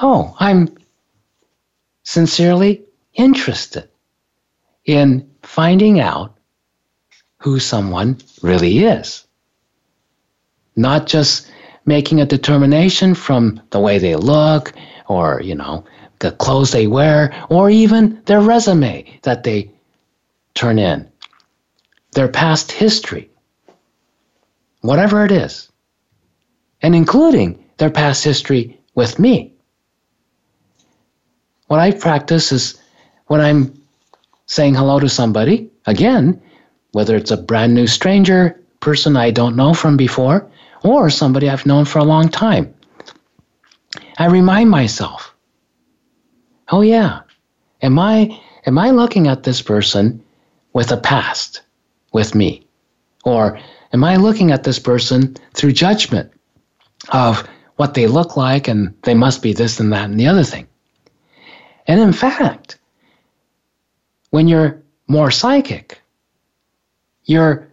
oh, 0.00 0.36
I'm 0.38 0.76
sincerely 2.02 2.84
interested 3.14 3.88
in 4.84 5.28
finding 5.42 6.00
out 6.00 6.36
who 7.38 7.58
someone 7.58 8.18
really 8.42 8.78
is. 8.78 9.24
Not 10.74 11.06
just 11.06 11.50
making 11.84 12.20
a 12.20 12.26
determination 12.26 13.14
from 13.14 13.60
the 13.70 13.80
way 13.80 13.98
they 13.98 14.16
look 14.16 14.72
or, 15.08 15.40
you 15.42 15.54
know, 15.54 15.84
the 16.18 16.32
clothes 16.32 16.72
they 16.72 16.86
wear, 16.86 17.34
or 17.48 17.70
even 17.70 18.20
their 18.26 18.40
resume 18.40 19.04
that 19.22 19.44
they 19.44 19.70
turn 20.54 20.78
in, 20.78 21.08
their 22.12 22.28
past 22.28 22.72
history, 22.72 23.30
whatever 24.80 25.24
it 25.24 25.32
is, 25.32 25.70
and 26.82 26.94
including 26.94 27.62
their 27.76 27.90
past 27.90 28.24
history 28.24 28.78
with 28.94 29.18
me. 29.18 29.52
What 31.66 31.80
I 31.80 31.90
practice 31.90 32.52
is 32.52 32.80
when 33.26 33.40
I'm 33.40 33.82
saying 34.46 34.74
hello 34.74 35.00
to 35.00 35.08
somebody, 35.08 35.70
again, 35.86 36.40
whether 36.92 37.16
it's 37.16 37.30
a 37.30 37.36
brand 37.36 37.74
new 37.74 37.86
stranger, 37.86 38.58
person 38.80 39.16
I 39.16 39.30
don't 39.30 39.56
know 39.56 39.74
from 39.74 39.96
before, 39.96 40.48
or 40.84 41.10
somebody 41.10 41.50
I've 41.50 41.66
known 41.66 41.84
for 41.84 41.98
a 41.98 42.04
long 42.04 42.28
time, 42.28 42.72
I 44.18 44.26
remind 44.26 44.70
myself 44.70 45.34
oh 46.70 46.80
yeah, 46.80 47.20
am 47.82 47.98
I 47.98 48.40
am 48.66 48.78
I 48.78 48.90
looking 48.90 49.28
at 49.28 49.42
this 49.42 49.62
person 49.62 50.22
with 50.72 50.92
a 50.92 50.96
past 50.96 51.62
with 52.12 52.34
me? 52.34 52.66
Or 53.24 53.58
am 53.92 54.04
I 54.04 54.16
looking 54.16 54.50
at 54.52 54.64
this 54.64 54.78
person 54.78 55.36
through 55.54 55.72
judgment 55.72 56.32
of 57.10 57.46
what 57.76 57.94
they 57.94 58.06
look 58.06 58.36
like 58.36 58.68
and 58.68 58.94
they 59.02 59.14
must 59.14 59.42
be 59.42 59.52
this 59.52 59.80
and 59.80 59.92
that 59.92 60.10
and 60.10 60.18
the 60.18 60.28
other 60.28 60.44
thing? 60.44 60.66
And 61.86 62.00
in 62.00 62.12
fact, 62.12 62.78
when 64.30 64.48
you're 64.48 64.82
more 65.08 65.30
psychic, 65.30 66.00
you're 67.24 67.68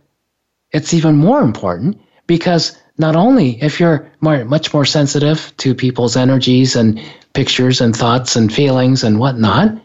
it's 0.71 0.93
even 0.93 1.17
more 1.17 1.41
important 1.41 1.99
because 2.25 2.77
not 2.97 3.15
only 3.15 3.61
if 3.61 3.79
you're 3.79 4.11
more, 4.21 4.45
much 4.45 4.73
more 4.73 4.85
sensitive 4.85 5.53
to 5.57 5.73
people's 5.73 6.15
energies 6.15 6.75
and 6.75 7.01
pictures 7.33 7.81
and 7.81 7.95
thoughts 7.95 8.35
and 8.35 8.53
feelings 8.53 9.03
and 9.03 9.19
whatnot, 9.19 9.75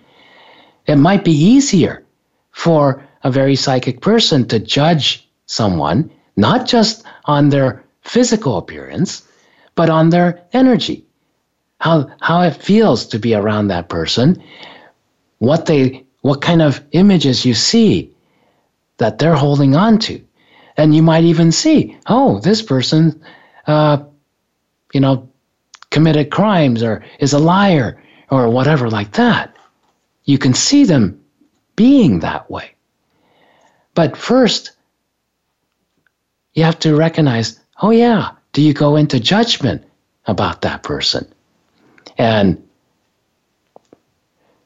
it 0.87 0.97
might 0.97 1.25
be 1.25 1.33
easier 1.33 2.05
for 2.53 3.07
a 3.25 3.31
very 3.31 3.57
psychic 3.57 4.01
person 4.01 4.47
to 4.49 4.59
judge 4.59 5.29
someone, 5.47 6.11
not 6.37 6.67
just 6.67 7.05
on 7.25 7.49
their 7.49 7.85
physical 8.03 8.59
appearance, 8.59 9.27
but 9.75 9.91
on 9.91 10.11
their 10.11 10.43
energy, 10.53 11.05
how, 11.81 12.11
how 12.21 12.43
it 12.43 12.55
feels 12.55 13.07
to 13.07 13.19
be 13.19 13.35
around 13.35 13.69
that 13.69 13.89
person, 13.89 14.43
what 15.39 15.67
they, 15.67 16.05
what 16.23 16.41
kind 16.41 16.63
of 16.63 16.83
images 16.93 17.45
you 17.45 17.55
see 17.55 18.11
that 18.99 19.19
they're 19.19 19.35
holding 19.35 19.77
on 19.77 19.99
to. 19.99 20.23
And 20.79 20.95
you 20.95 21.03
might 21.03 21.25
even 21.25 21.53
see, 21.53 21.99
oh, 22.07 22.39
this 22.39 22.63
person, 22.63 23.21
uh, 23.67 23.99
you 24.95 25.01
know, 25.01 25.29
committed 25.91 26.31
crimes 26.31 26.83
or 26.83 27.05
is 27.19 27.33
a 27.33 27.39
liar 27.39 28.03
or 28.31 28.49
whatever 28.49 28.89
like 28.89 29.13
that. 29.13 29.55
You 30.25 30.39
can 30.39 30.55
see 30.55 30.85
them 30.85 31.21
being 31.75 32.21
that 32.21 32.51
way. 32.51 32.71
But 33.95 34.17
first, 34.17 34.73
you 36.55 36.63
have 36.65 36.79
to 36.81 36.95
recognize 36.95 37.61
oh, 37.83 37.91
yeah, 37.91 38.31
do 38.53 38.63
you 38.63 38.75
go 38.75 38.97
into 38.97 39.21
judgment 39.21 39.85
about 40.27 40.63
that 40.63 40.83
person? 40.83 41.33
And 42.17 42.63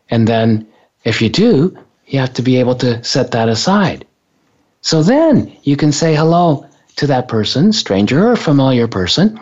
and 0.09 0.27
then 0.29 0.67
if 1.05 1.23
you 1.23 1.29
do, 1.29 1.77
you 2.07 2.19
have 2.19 2.35
to 2.35 2.43
be 2.43 2.57
able 2.57 2.75
to 2.77 3.03
set 3.03 3.31
that 3.33 3.49
aside. 3.49 4.07
So 4.83 5.03
then 5.03 5.57
you 5.63 5.77
can 5.77 5.93
say 5.93 6.15
hello 6.15 6.67
to 6.97 7.07
that 7.07 7.29
person, 7.29 7.73
stranger 7.73 8.33
or 8.33 8.37
familiar 8.37 8.89
person, 8.89 9.41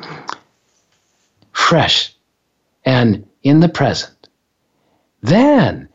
fresh 1.53 2.15
and 2.85 3.27
in 3.43 3.61
the 3.61 3.69
present. 3.69 4.29
Then 5.23 5.89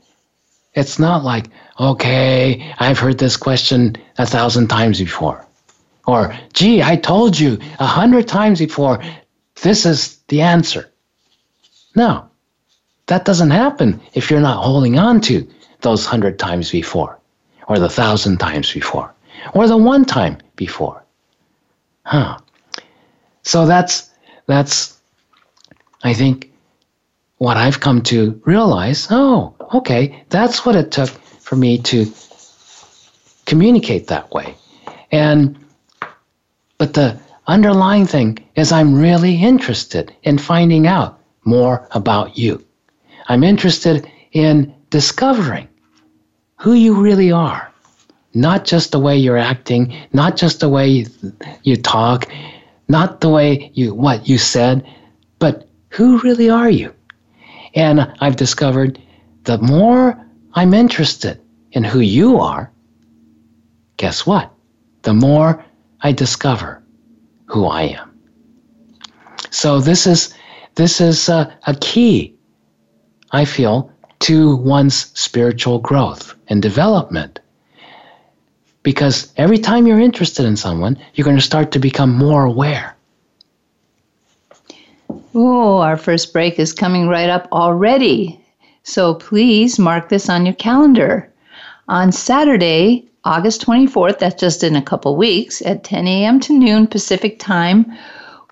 it's 0.73 0.99
not 0.99 1.23
like, 1.23 1.47
okay, 1.79 2.73
I've 2.79 2.99
heard 2.99 3.19
this 3.19 3.37
question 3.37 3.95
a 4.17 4.25
thousand 4.25 4.67
times 4.67 4.99
before. 4.99 5.45
Or, 6.07 6.35
gee, 6.53 6.81
I 6.81 6.95
told 6.95 7.39
you 7.39 7.59
a 7.79 7.85
hundred 7.85 8.27
times 8.27 8.59
before, 8.59 9.01
this 9.61 9.85
is 9.85 10.17
the 10.27 10.41
answer. 10.41 10.91
No, 11.95 12.29
that 13.07 13.25
doesn't 13.25 13.51
happen 13.51 14.01
if 14.13 14.29
you're 14.29 14.41
not 14.41 14.63
holding 14.63 14.97
on 14.99 15.21
to 15.21 15.47
those 15.81 16.05
hundred 16.05 16.39
times 16.39 16.71
before 16.71 17.19
or 17.67 17.79
the 17.79 17.89
thousand 17.89 18.39
times 18.39 18.71
before 18.73 19.14
or 19.53 19.67
the 19.67 19.77
one 19.77 20.05
time 20.05 20.37
before. 20.55 21.03
Huh. 22.03 22.39
So 23.43 23.65
that's 23.65 24.11
that's 24.47 24.99
I 26.03 26.13
think 26.13 26.51
what 27.37 27.57
I've 27.57 27.79
come 27.79 28.01
to 28.03 28.41
realize, 28.45 29.07
oh, 29.09 29.55
okay, 29.73 30.23
that's 30.29 30.65
what 30.65 30.75
it 30.75 30.91
took 30.91 31.09
for 31.09 31.55
me 31.55 31.77
to 31.79 32.11
communicate 33.45 34.07
that 34.07 34.31
way. 34.31 34.55
And 35.11 35.57
but 36.77 36.93
the 36.93 37.19
underlying 37.47 38.05
thing 38.05 38.39
is 38.55 38.71
I'm 38.71 38.99
really 38.99 39.41
interested 39.41 40.13
in 40.23 40.37
finding 40.37 40.87
out 40.87 41.19
more 41.43 41.87
about 41.91 42.37
you. 42.37 42.65
I'm 43.27 43.43
interested 43.43 44.09
in 44.31 44.73
discovering 44.89 45.67
who 46.59 46.73
you 46.73 46.95
really 46.95 47.31
are. 47.31 47.71
Not 48.35 48.65
just 48.65 48.91
the 48.91 48.99
way 48.99 49.17
you're 49.17 49.37
acting, 49.37 49.95
not 50.13 50.35
just 50.35 50.59
the 50.59 50.69
way 50.69 51.05
you, 51.63 51.75
talk, 51.77 52.29
not 52.89 53.21
the 53.21 53.29
way 53.29 53.71
you 53.73 53.95
what 53.95 54.27
you 54.27 54.37
said, 54.37 54.85
but 55.39 55.67
who 55.89 56.19
really 56.19 56.49
are 56.49 56.69
you? 56.69 56.93
And 57.73 58.13
I've 58.19 58.35
discovered 58.35 59.01
the 59.45 59.57
more 59.59 60.21
I'm 60.53 60.73
interested 60.73 61.41
in 61.71 61.83
who 61.83 62.01
you 62.01 62.37
are, 62.37 62.71
guess 63.97 64.25
what? 64.25 64.51
The 65.03 65.13
more 65.13 65.63
I 66.01 66.11
discover 66.11 66.83
who 67.45 67.65
I 67.65 67.83
am. 67.83 68.19
So 69.49 69.79
this 69.79 70.05
is 70.05 70.33
this 70.75 70.99
is 70.99 71.29
a, 71.29 71.57
a 71.67 71.75
key, 71.75 72.35
I 73.31 73.45
feel, 73.45 73.89
to 74.19 74.57
one's 74.57 75.11
spiritual 75.17 75.79
growth 75.79 76.35
and 76.49 76.61
development. 76.61 77.39
Because 78.85 79.33
every 79.35 79.57
time 79.57 79.87
you're 79.87 79.99
interested 79.99 80.45
in 80.45 80.55
someone, 80.55 80.95
you're 81.15 81.25
going 81.25 81.35
to 81.35 81.41
start 81.41 81.71
to 81.71 81.79
become 81.79 82.15
more 82.15 82.45
aware. 82.45 82.95
Oh, 85.33 85.79
our 85.79 85.97
first 85.97 86.31
break 86.31 86.59
is 86.59 86.71
coming 86.71 87.07
right 87.07 87.27
up 87.27 87.47
already. 87.51 88.39
So 88.83 89.15
please 89.15 89.79
mark 89.79 90.09
this 90.09 90.29
on 90.29 90.45
your 90.45 90.53
calendar. 90.53 91.33
On 91.87 92.11
Saturday, 92.11 93.09
August 93.23 93.65
24th, 93.65 94.19
that's 94.19 94.39
just 94.39 94.63
in 94.63 94.75
a 94.75 94.83
couple 94.83 95.15
weeks, 95.15 95.63
at 95.63 95.83
10 95.83 96.05
a.m. 96.05 96.39
to 96.41 96.53
noon 96.53 96.85
Pacific 96.85 97.39
time, 97.39 97.91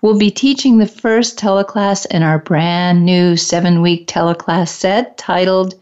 we'll 0.02 0.18
be 0.18 0.32
teaching 0.32 0.78
the 0.78 0.86
first 0.86 1.38
teleclass 1.38 2.06
in 2.06 2.24
our 2.24 2.40
brand 2.40 3.06
new 3.06 3.36
seven 3.36 3.82
week 3.82 4.08
teleclass 4.08 4.68
set 4.68 5.16
titled 5.16 5.74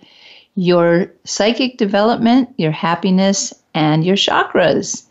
Your 0.56 1.10
Psychic 1.24 1.78
Development, 1.78 2.50
Your 2.58 2.70
Happiness, 2.70 3.54
and 3.74 4.04
Your 4.04 4.16
Chakras. 4.16 5.04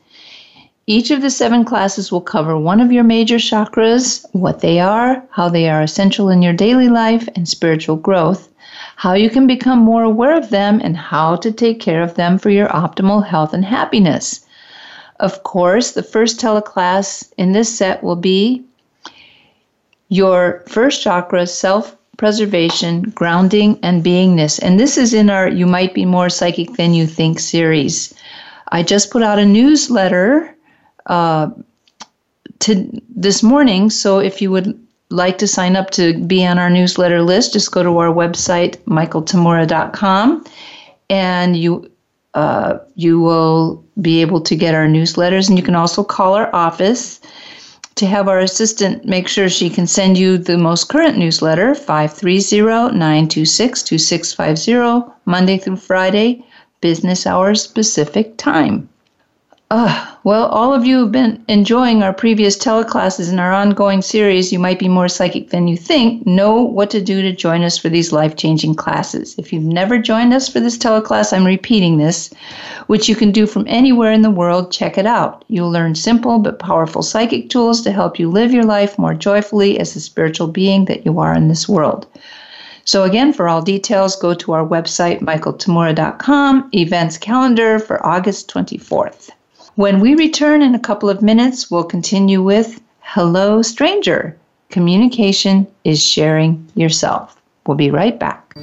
Each 0.87 1.11
of 1.11 1.21
the 1.21 1.29
seven 1.29 1.63
classes 1.63 2.11
will 2.11 2.21
cover 2.21 2.57
one 2.57 2.81
of 2.81 2.91
your 2.91 3.03
major 3.03 3.37
chakras, 3.37 4.25
what 4.33 4.59
they 4.59 4.79
are, 4.79 5.23
how 5.29 5.47
they 5.47 5.69
are 5.69 5.81
essential 5.81 6.29
in 6.29 6.41
your 6.41 6.53
daily 6.53 6.89
life 6.89 7.29
and 7.35 7.47
spiritual 7.47 7.95
growth, 7.95 8.49
how 8.95 9.13
you 9.13 9.29
can 9.29 9.47
become 9.47 9.79
more 9.79 10.03
aware 10.03 10.35
of 10.35 10.49
them, 10.49 10.81
and 10.83 10.97
how 10.97 11.35
to 11.37 11.51
take 11.51 11.79
care 11.79 12.01
of 12.01 12.15
them 12.15 12.37
for 12.37 12.49
your 12.49 12.67
optimal 12.69 13.25
health 13.25 13.53
and 13.53 13.63
happiness. 13.63 14.45
Of 15.19 15.43
course, 15.43 15.91
the 15.91 16.03
first 16.03 16.39
teleclass 16.39 17.31
in 17.37 17.51
this 17.51 17.69
set 17.73 18.03
will 18.03 18.15
be 18.15 18.63
your 20.09 20.63
first 20.67 21.03
chakra, 21.03 21.45
self 21.47 21.95
preservation, 22.17 23.03
grounding, 23.15 23.79
and 23.81 24.03
beingness. 24.03 24.59
And 24.61 24.79
this 24.79 24.97
is 24.97 25.13
in 25.13 25.29
our 25.29 25.47
You 25.47 25.67
Might 25.67 25.93
Be 25.93 26.05
More 26.05 26.29
Psychic 26.29 26.73
Than 26.73 26.93
You 26.93 27.07
Think 27.07 27.39
series. 27.39 28.13
I 28.71 28.83
just 28.83 29.11
put 29.11 29.23
out 29.23 29.39
a 29.39 29.45
newsletter 29.45 30.55
uh, 31.07 31.49
to 32.59 33.01
this 33.09 33.43
morning. 33.43 33.89
So 33.89 34.19
if 34.19 34.41
you 34.41 34.51
would 34.51 34.79
like 35.09 35.37
to 35.39 35.47
sign 35.47 35.75
up 35.75 35.91
to 35.91 36.17
be 36.25 36.45
on 36.45 36.57
our 36.57 36.69
newsletter 36.69 37.21
list, 37.21 37.53
just 37.53 37.71
go 37.71 37.83
to 37.83 37.97
our 37.97 38.13
website, 38.13 38.77
michaeltamura.com, 38.85 40.45
and 41.09 41.57
you 41.57 41.91
uh, 42.33 42.77
you 42.95 43.19
will 43.19 43.83
be 44.01 44.21
able 44.21 44.39
to 44.39 44.55
get 44.55 44.73
our 44.73 44.87
newsletters. 44.87 45.49
And 45.49 45.57
you 45.57 45.63
can 45.63 45.75
also 45.75 46.01
call 46.01 46.33
our 46.33 46.53
office 46.55 47.19
to 47.95 48.05
have 48.05 48.29
our 48.29 48.39
assistant 48.39 49.03
make 49.03 49.27
sure 49.27 49.49
she 49.49 49.69
can 49.69 49.85
send 49.85 50.17
you 50.17 50.37
the 50.37 50.57
most 50.57 50.85
current 50.87 51.17
newsletter, 51.17 51.75
530 51.75 52.97
926 52.97 53.83
2650, 53.83 55.11
Monday 55.25 55.57
through 55.57 55.75
Friday, 55.75 56.45
business 56.81 57.25
hours 57.25 57.67
Pacific 57.67 58.35
time. 58.37 58.89
Uh, 59.73 60.05
well, 60.25 60.47
all 60.47 60.73
of 60.73 60.85
you 60.85 60.99
have 60.99 61.13
been 61.13 61.41
enjoying 61.47 62.03
our 62.03 62.11
previous 62.11 62.57
teleclasses 62.57 63.31
in 63.31 63.39
our 63.39 63.53
ongoing 63.53 64.01
series, 64.01 64.51
You 64.51 64.59
Might 64.59 64.79
Be 64.79 64.89
More 64.89 65.07
Psychic 65.07 65.51
Than 65.51 65.69
You 65.69 65.77
Think, 65.77 66.27
know 66.27 66.61
what 66.61 66.89
to 66.89 66.99
do 66.99 67.21
to 67.21 67.31
join 67.31 67.63
us 67.63 67.77
for 67.77 67.87
these 67.87 68.11
life 68.11 68.35
changing 68.35 68.75
classes. 68.75 69.33
If 69.37 69.53
you've 69.53 69.63
never 69.63 69.97
joined 69.97 70.33
us 70.33 70.49
for 70.49 70.59
this 70.59 70.77
teleclass, 70.77 71.31
I'm 71.31 71.45
repeating 71.45 71.97
this, 71.97 72.33
which 72.87 73.07
you 73.07 73.15
can 73.15 73.31
do 73.31 73.47
from 73.47 73.63
anywhere 73.65 74.11
in 74.11 74.23
the 74.23 74.29
world. 74.29 74.73
Check 74.73 74.97
it 74.97 75.05
out. 75.05 75.45
You'll 75.47 75.71
learn 75.71 75.95
simple 75.95 76.39
but 76.39 76.59
powerful 76.59 77.01
psychic 77.01 77.49
tools 77.49 77.81
to 77.83 77.93
help 77.93 78.19
you 78.19 78.29
live 78.29 78.51
your 78.51 78.65
life 78.65 78.99
more 78.99 79.13
joyfully 79.13 79.79
as 79.79 79.93
the 79.93 80.01
spiritual 80.01 80.47
being 80.47 80.83
that 80.85 81.05
you 81.05 81.17
are 81.19 81.33
in 81.33 81.47
this 81.47 81.69
world. 81.69 82.07
So, 82.85 83.03
again, 83.03 83.33
for 83.33 83.47
all 83.47 83.61
details, 83.61 84.15
go 84.15 84.33
to 84.33 84.53
our 84.53 84.65
website, 84.65 85.21
michaeltamura.com, 85.21 86.69
events 86.73 87.17
calendar 87.17 87.79
for 87.79 88.05
August 88.05 88.51
24th. 88.51 89.29
When 89.75 89.99
we 89.99 90.15
return 90.15 90.61
in 90.61 90.75
a 90.75 90.79
couple 90.79 91.09
of 91.09 91.21
minutes, 91.21 91.71
we'll 91.71 91.83
continue 91.83 92.41
with 92.41 92.81
Hello, 93.01 93.61
Stranger. 93.61 94.37
Communication 94.69 95.67
is 95.83 96.03
sharing 96.03 96.67
yourself. 96.75 97.35
We'll 97.65 97.77
be 97.77 97.91
right 97.91 98.17
back. 98.17 98.55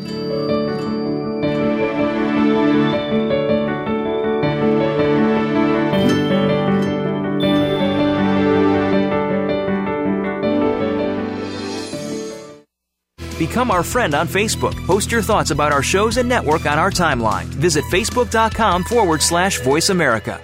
Become 13.38 13.70
our 13.70 13.85
friend 13.85 14.14
on 14.14 14.27
Facebook. 14.27 14.74
Post 14.85 15.12
your 15.12 15.22
thoughts 15.22 15.53
about 15.53 15.72
our 15.72 15.83
shows 15.83 16.16
and 16.16 16.29
network 16.29 16.66
on 16.66 16.79
our 16.79 16.90
timeline. 16.90 17.44
Visit 17.44 17.85
facebook.com 17.85 18.83
forward 18.85 19.22
slash 19.22 19.61
voice 19.61 19.90
America. 19.90 20.40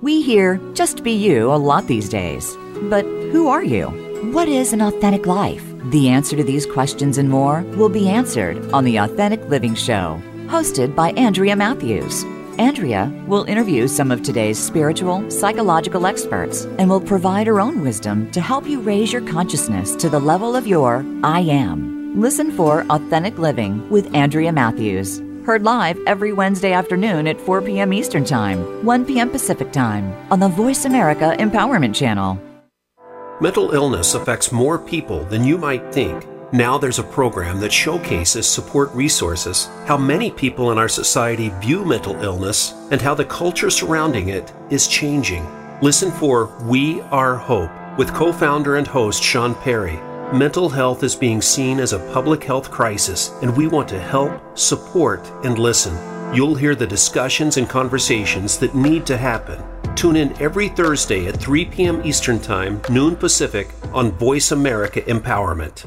We 0.00 0.22
hear 0.22 0.58
just 0.74 1.04
be 1.04 1.12
you 1.12 1.52
a 1.52 1.56
lot 1.56 1.86
these 1.86 2.08
days. 2.08 2.56
But 2.82 3.04
who 3.04 3.48
are 3.48 3.64
you? 3.64 3.86
What 4.32 4.48
is 4.48 4.72
an 4.72 4.80
authentic 4.80 5.26
life? 5.26 5.62
The 5.90 6.08
answer 6.08 6.36
to 6.36 6.44
these 6.44 6.66
questions 6.66 7.18
and 7.18 7.28
more 7.28 7.62
will 7.76 7.88
be 7.88 8.08
answered 8.08 8.72
on 8.72 8.84
The 8.84 8.96
Authentic 8.96 9.44
Living 9.48 9.74
Show, 9.74 10.20
hosted 10.46 10.94
by 10.94 11.10
Andrea 11.12 11.56
Matthews. 11.56 12.24
Andrea 12.58 13.12
will 13.26 13.44
interview 13.44 13.86
some 13.86 14.10
of 14.10 14.22
today's 14.22 14.58
spiritual, 14.58 15.30
psychological 15.30 16.06
experts 16.06 16.64
and 16.78 16.88
will 16.88 17.00
provide 17.00 17.46
her 17.46 17.60
own 17.60 17.82
wisdom 17.82 18.30
to 18.32 18.40
help 18.40 18.66
you 18.66 18.80
raise 18.80 19.12
your 19.12 19.22
consciousness 19.22 19.94
to 19.96 20.08
the 20.08 20.18
level 20.18 20.56
of 20.56 20.66
your 20.66 21.04
I 21.22 21.40
am. 21.40 22.20
Listen 22.20 22.50
for 22.50 22.86
Authentic 22.88 23.38
Living 23.38 23.88
with 23.90 24.14
Andrea 24.14 24.52
Matthews. 24.52 25.22
Heard 25.44 25.64
live 25.64 25.98
every 26.06 26.32
Wednesday 26.32 26.72
afternoon 26.72 27.26
at 27.26 27.40
4 27.40 27.62
p.m. 27.62 27.92
Eastern 27.92 28.24
Time, 28.24 28.84
1 28.84 29.04
p.m. 29.04 29.30
Pacific 29.30 29.70
Time 29.70 30.12
on 30.30 30.40
the 30.40 30.48
Voice 30.48 30.86
America 30.86 31.36
Empowerment 31.38 31.94
Channel. 31.94 32.40
Mental 33.40 33.70
illness 33.72 34.14
affects 34.14 34.50
more 34.50 34.78
people 34.78 35.24
than 35.24 35.44
you 35.44 35.58
might 35.58 35.92
think. 35.92 36.26
Now 36.52 36.78
there's 36.78 37.00
a 37.00 37.02
program 37.02 37.58
that 37.58 37.72
showcases 37.72 38.46
support 38.46 38.94
resources, 38.94 39.68
how 39.84 39.96
many 39.96 40.30
people 40.30 40.70
in 40.70 40.78
our 40.78 40.88
society 40.88 41.48
view 41.60 41.84
mental 41.84 42.14
illness, 42.22 42.72
and 42.92 43.02
how 43.02 43.14
the 43.14 43.24
culture 43.24 43.68
surrounding 43.68 44.28
it 44.28 44.52
is 44.70 44.86
changing. 44.86 45.44
Listen 45.82 46.12
for 46.12 46.56
We 46.62 47.00
Are 47.10 47.34
Hope 47.34 47.70
with 47.98 48.14
co 48.14 48.32
founder 48.32 48.76
and 48.76 48.86
host 48.86 49.24
Sean 49.24 49.56
Perry. 49.56 49.98
Mental 50.32 50.68
health 50.68 51.02
is 51.02 51.16
being 51.16 51.42
seen 51.42 51.80
as 51.80 51.92
a 51.92 52.12
public 52.12 52.44
health 52.44 52.70
crisis, 52.70 53.32
and 53.42 53.56
we 53.56 53.66
want 53.66 53.88
to 53.88 53.98
help, 53.98 54.56
support, 54.56 55.28
and 55.42 55.58
listen. 55.58 55.96
You'll 56.32 56.54
hear 56.54 56.76
the 56.76 56.86
discussions 56.86 57.56
and 57.56 57.68
conversations 57.68 58.56
that 58.58 58.74
need 58.76 59.04
to 59.06 59.16
happen. 59.16 59.60
Tune 59.96 60.14
in 60.14 60.40
every 60.40 60.68
Thursday 60.68 61.26
at 61.26 61.38
3 61.38 61.64
p.m. 61.64 62.02
Eastern 62.04 62.38
Time, 62.38 62.80
noon 62.88 63.16
Pacific, 63.16 63.70
on 63.92 64.12
Voice 64.12 64.52
America 64.52 65.00
Empowerment. 65.02 65.86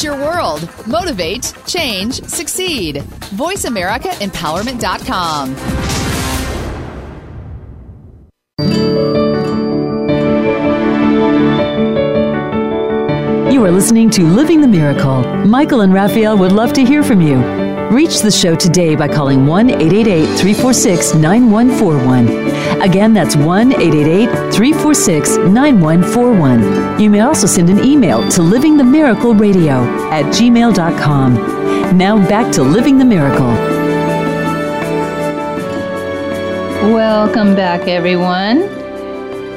It's 0.00 0.06
your 0.06 0.16
world. 0.16 0.66
Motivate, 0.86 1.52
change, 1.66 2.22
succeed. 2.22 3.02
VoiceAmericaEmpowerment.com. 3.36 5.50
You 13.52 13.62
are 13.62 13.70
listening 13.70 14.08
to 14.08 14.22
Living 14.22 14.62
the 14.62 14.68
Miracle. 14.68 15.22
Michael 15.44 15.82
and 15.82 15.92
Raphael 15.92 16.38
would 16.38 16.52
love 16.52 16.72
to 16.72 16.82
hear 16.82 17.02
from 17.02 17.20
you. 17.20 17.69
Reach 17.90 18.20
the 18.20 18.30
show 18.30 18.54
today 18.54 18.94
by 18.94 19.08
calling 19.08 19.48
1 19.48 19.68
888 19.68 20.24
346 20.38 21.14
9141. 21.14 22.82
Again, 22.82 23.12
that's 23.12 23.34
1 23.34 23.72
888 23.72 24.54
346 24.54 25.36
9141. 25.38 27.00
You 27.00 27.10
may 27.10 27.18
also 27.18 27.48
send 27.48 27.68
an 27.68 27.84
email 27.84 28.20
to 28.30 28.42
livingthemiracleradio 28.42 30.12
at 30.12 30.24
gmail.com. 30.26 31.98
Now 31.98 32.16
back 32.28 32.52
to 32.52 32.62
Living 32.62 32.96
the 32.96 33.04
Miracle. 33.04 33.50
Welcome 36.94 37.56
back, 37.56 37.88
everyone. 37.88 38.68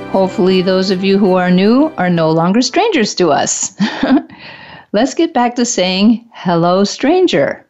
Hopefully, 0.10 0.64
those 0.64 0.90
of 0.90 1.04
you 1.04 1.20
who 1.20 1.36
are 1.36 1.52
new 1.52 1.94
are 1.98 2.10
no 2.10 2.32
longer 2.32 2.64
strangers 2.64 3.14
to 3.14 3.30
us. 3.30 3.78
Let's 4.92 5.14
get 5.14 5.36
back 5.36 5.54
to 5.58 5.66
saying 5.66 6.28
hello, 6.34 6.84
stranger. 6.84 7.63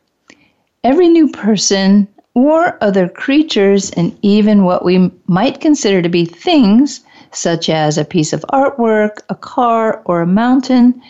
Every 0.83 1.07
new 1.07 1.29
person 1.29 2.07
or 2.33 2.77
other 2.81 3.07
creatures, 3.07 3.91
and 3.91 4.17
even 4.21 4.63
what 4.65 4.83
we 4.83 5.11
might 5.27 5.61
consider 5.61 6.01
to 6.01 6.09
be 6.09 6.25
things, 6.25 7.01
such 7.31 7.69
as 7.69 7.97
a 7.97 8.05
piece 8.05 8.33
of 8.33 8.45
artwork, 8.51 9.19
a 9.29 9.35
car, 9.35 10.01
or 10.05 10.21
a 10.21 10.27
mountain, 10.27 11.01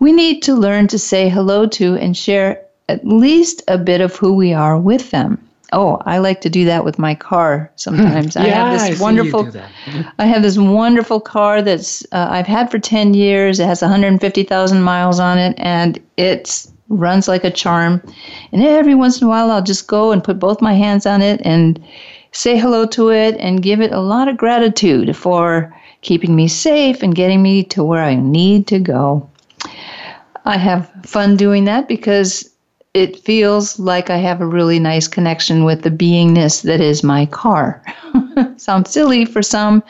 we 0.00 0.12
need 0.12 0.42
to 0.42 0.54
learn 0.54 0.88
to 0.88 0.98
say 0.98 1.28
hello 1.28 1.66
to 1.66 1.96
and 1.96 2.16
share 2.16 2.60
at 2.88 3.06
least 3.06 3.62
a 3.68 3.78
bit 3.78 4.00
of 4.00 4.16
who 4.16 4.34
we 4.34 4.52
are 4.52 4.78
with 4.78 5.10
them. 5.10 5.38
Oh, 5.72 5.98
I 6.06 6.18
like 6.18 6.40
to 6.42 6.50
do 6.50 6.64
that 6.66 6.84
with 6.84 6.98
my 6.98 7.14
car 7.14 7.70
sometimes. 7.76 8.36
I 8.36 8.46
Yeah, 8.46 8.64
have 8.64 8.80
I 8.80 8.88
this 8.88 8.98
see 8.98 9.02
wonderful 9.02 9.40
you 9.40 9.46
do 9.46 9.58
that. 9.58 9.70
I 10.18 10.26
have 10.26 10.42
this 10.42 10.58
wonderful 10.58 11.20
car 11.20 11.62
that's 11.62 12.04
uh, 12.12 12.28
I've 12.30 12.46
had 12.46 12.70
for 12.70 12.78
10 12.78 13.14
years. 13.14 13.58
It 13.58 13.66
has 13.66 13.82
150,000 13.82 14.82
miles 14.82 15.18
on 15.18 15.38
it 15.38 15.54
and 15.58 15.98
it 16.16 16.66
runs 16.88 17.28
like 17.28 17.44
a 17.44 17.50
charm. 17.50 18.02
And 18.52 18.62
every 18.62 18.94
once 18.94 19.20
in 19.20 19.26
a 19.26 19.30
while 19.30 19.50
I'll 19.50 19.62
just 19.62 19.86
go 19.86 20.12
and 20.12 20.22
put 20.22 20.38
both 20.38 20.60
my 20.60 20.74
hands 20.74 21.06
on 21.06 21.22
it 21.22 21.40
and 21.44 21.82
say 22.32 22.58
hello 22.58 22.86
to 22.86 23.10
it 23.10 23.36
and 23.38 23.62
give 23.62 23.80
it 23.80 23.92
a 23.92 24.00
lot 24.00 24.28
of 24.28 24.36
gratitude 24.36 25.16
for 25.16 25.74
keeping 26.02 26.36
me 26.36 26.48
safe 26.48 27.02
and 27.02 27.14
getting 27.14 27.42
me 27.42 27.62
to 27.62 27.82
where 27.82 28.02
I 28.02 28.14
need 28.14 28.66
to 28.68 28.78
go. 28.78 29.28
I 30.44 30.58
have 30.58 30.90
fun 31.04 31.36
doing 31.36 31.64
that 31.64 31.88
because 31.88 32.50
it 32.92 33.18
feels 33.20 33.78
like 33.78 34.10
I 34.10 34.18
have 34.18 34.40
a 34.40 34.46
really 34.46 34.78
nice 34.78 35.08
connection 35.08 35.64
with 35.64 35.82
the 35.82 35.90
beingness 35.90 36.62
that 36.62 36.80
is 36.80 37.02
my 37.02 37.26
car. 37.26 37.82
Sounds 38.56 38.90
silly 38.90 39.24
for 39.24 39.42
some, 39.42 39.82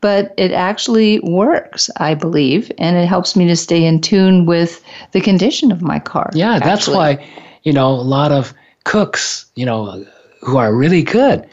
but 0.00 0.34
it 0.36 0.52
actually 0.52 1.20
works, 1.20 1.90
I 1.98 2.14
believe, 2.14 2.70
and 2.78 2.96
it 2.96 3.06
helps 3.06 3.34
me 3.36 3.46
to 3.48 3.56
stay 3.56 3.84
in 3.84 4.00
tune 4.00 4.46
with 4.46 4.82
the 5.12 5.20
condition 5.20 5.72
of 5.72 5.82
my 5.82 5.98
car. 5.98 6.30
Yeah, 6.34 6.58
that's 6.58 6.86
why, 6.88 7.24
you 7.62 7.72
know, 7.72 7.88
a 7.90 8.02
lot 8.02 8.32
of 8.32 8.52
cooks, 8.84 9.46
you 9.56 9.66
know, 9.66 10.04
who 10.42 10.56
are 10.58 10.74
really 10.74 11.02
good, 11.02 11.48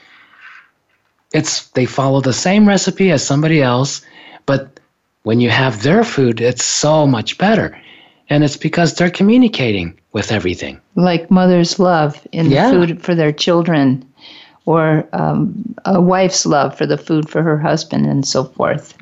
it's 1.33 1.67
they 1.69 1.85
follow 1.85 2.21
the 2.21 2.33
same 2.33 2.67
recipe 2.67 3.11
as 3.11 3.25
somebody 3.25 3.61
else, 3.61 4.01
but 4.45 4.79
when 5.23 5.39
you 5.39 5.49
have 5.49 5.81
their 5.83 6.03
food, 6.03 6.41
it's 6.41 6.63
so 6.65 7.07
much 7.07 7.37
better. 7.37 7.79
And 8.29 8.43
it's 8.43 8.57
because 8.57 8.93
they're 8.95 9.09
communicating 9.11 9.99
with 10.11 10.31
everything. 10.31 10.79
like 10.95 11.31
mother's 11.31 11.79
love 11.79 12.25
in 12.31 12.51
Yeah. 12.51 12.69
the 12.69 12.73
food 12.87 13.01
for 13.01 13.15
their 13.15 13.31
children, 13.31 14.05
or 14.65 15.07
um, 15.13 15.75
a 15.85 15.99
wife's 15.99 16.45
love 16.45 16.77
for 16.77 16.85
the 16.85 16.97
food 16.97 17.29
for 17.29 17.43
her 17.43 17.57
husband, 17.57 18.05
and 18.05 18.25
so 18.25 18.45
forth. 18.45 18.97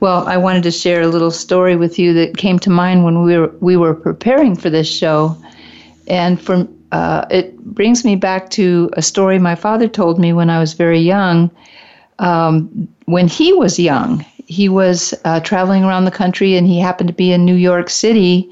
Well, 0.00 0.26
I 0.26 0.36
wanted 0.36 0.62
to 0.64 0.70
share 0.70 1.02
a 1.02 1.08
little 1.08 1.30
story 1.30 1.76
with 1.76 1.98
you 1.98 2.12
that 2.14 2.36
came 2.36 2.58
to 2.60 2.70
mind 2.70 3.04
when 3.04 3.22
we 3.22 3.38
were 3.38 3.52
we 3.60 3.76
were 3.76 3.94
preparing 3.94 4.56
for 4.56 4.68
this 4.68 4.90
show, 4.90 5.36
and 6.06 6.40
from 6.40 6.68
uh, 6.92 7.24
it 7.30 7.56
brings 7.58 8.04
me 8.04 8.16
back 8.16 8.50
to 8.50 8.90
a 8.94 9.02
story 9.02 9.38
my 9.38 9.54
father 9.54 9.88
told 9.88 10.18
me 10.18 10.32
when 10.32 10.50
I 10.50 10.58
was 10.58 10.74
very 10.74 11.00
young. 11.00 11.50
Um, 12.18 12.88
when 13.06 13.28
he 13.28 13.52
was 13.54 13.78
young, 13.78 14.20
he 14.46 14.68
was 14.68 15.14
uh, 15.24 15.40
traveling 15.40 15.84
around 15.84 16.04
the 16.04 16.10
country, 16.10 16.56
and 16.56 16.66
he 16.66 16.78
happened 16.78 17.08
to 17.08 17.14
be 17.14 17.32
in 17.32 17.46
New 17.46 17.54
York 17.54 17.88
City 17.88 18.50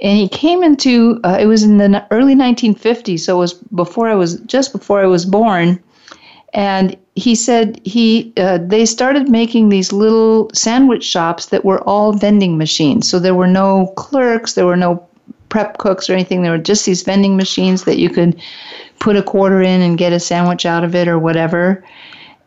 and 0.00 0.18
he 0.18 0.28
came 0.28 0.62
into 0.62 1.20
uh, 1.24 1.38
it 1.40 1.46
was 1.46 1.62
in 1.62 1.78
the 1.78 2.06
early 2.10 2.34
1950s 2.34 3.20
so 3.20 3.36
it 3.36 3.40
was 3.40 3.54
before 3.54 4.08
i 4.08 4.14
was 4.14 4.38
just 4.40 4.72
before 4.72 5.00
i 5.00 5.06
was 5.06 5.24
born. 5.24 5.82
And 6.54 6.96
he 7.16 7.34
said 7.34 7.80
he 7.84 8.32
uh, 8.36 8.58
they 8.58 8.86
started 8.86 9.28
making 9.28 9.68
these 9.68 9.92
little 9.92 10.50
sandwich 10.54 11.04
shops 11.04 11.46
that 11.46 11.64
were 11.64 11.82
all 11.82 12.12
vending 12.12 12.56
machines. 12.56 13.08
So 13.08 13.18
there 13.18 13.34
were 13.34 13.46
no 13.46 13.88
clerks 13.96 14.54
there 14.54 14.64
were 14.64 14.76
no 14.76 15.06
prep 15.48 15.78
cooks 15.78 16.08
or 16.08 16.14
anything. 16.14 16.42
There 16.42 16.52
were 16.52 16.58
just 16.58 16.86
these 16.86 17.02
vending 17.02 17.36
machines 17.36 17.84
that 17.84 17.98
you 17.98 18.10
could 18.10 18.40
put 18.98 19.16
a 19.16 19.22
quarter 19.22 19.60
in 19.60 19.82
and 19.82 19.98
get 19.98 20.12
a 20.12 20.20
sandwich 20.20 20.66
out 20.66 20.84
of 20.84 20.94
it 20.94 21.08
or 21.08 21.18
whatever. 21.18 21.84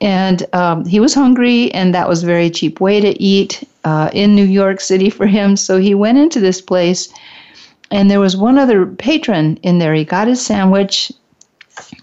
And 0.01 0.45
um, 0.53 0.85
he 0.85 0.99
was 0.99 1.13
hungry 1.13 1.71
and 1.73 1.93
that 1.93 2.07
was 2.07 2.23
a 2.23 2.25
very 2.25 2.49
cheap 2.49 2.79
way 2.79 3.01
to 3.01 3.21
eat 3.21 3.63
uh, 3.83 4.09
in 4.13 4.35
new 4.35 4.45
york 4.45 4.81
city 4.81 5.09
for 5.17 5.27
him. 5.27 5.55
So 5.55 5.77
he 5.77 5.93
went 5.93 6.17
into 6.17 6.39
this 6.39 6.61
place 6.61 7.13
and 7.91 8.09
there 8.09 8.19
was 8.19 8.37
one 8.37 8.57
other 8.57 8.85
patron 8.85 9.57
in 9.63 9.79
there. 9.79 9.93
He 9.93 10.05
got 10.05 10.27
his 10.27 10.45
sandwich 10.45 11.11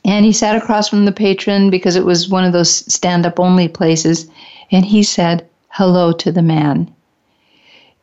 and 0.04 0.24
he 0.24 0.32
sat 0.32 0.56
across 0.56 0.88
from 0.88 1.04
the 1.04 1.12
patron 1.12 1.70
because 1.70 1.96
it 1.96 2.04
was 2.04 2.28
one 2.28 2.44
of 2.44 2.52
those 2.52 2.92
stand 2.92 3.26
up 3.26 3.38
only 3.38 3.68
places. 3.68 4.28
And 4.70 4.84
he 4.84 5.02
said 5.02 5.46
hello 5.68 6.12
to 6.12 6.32
the 6.32 6.42
man. 6.42 6.92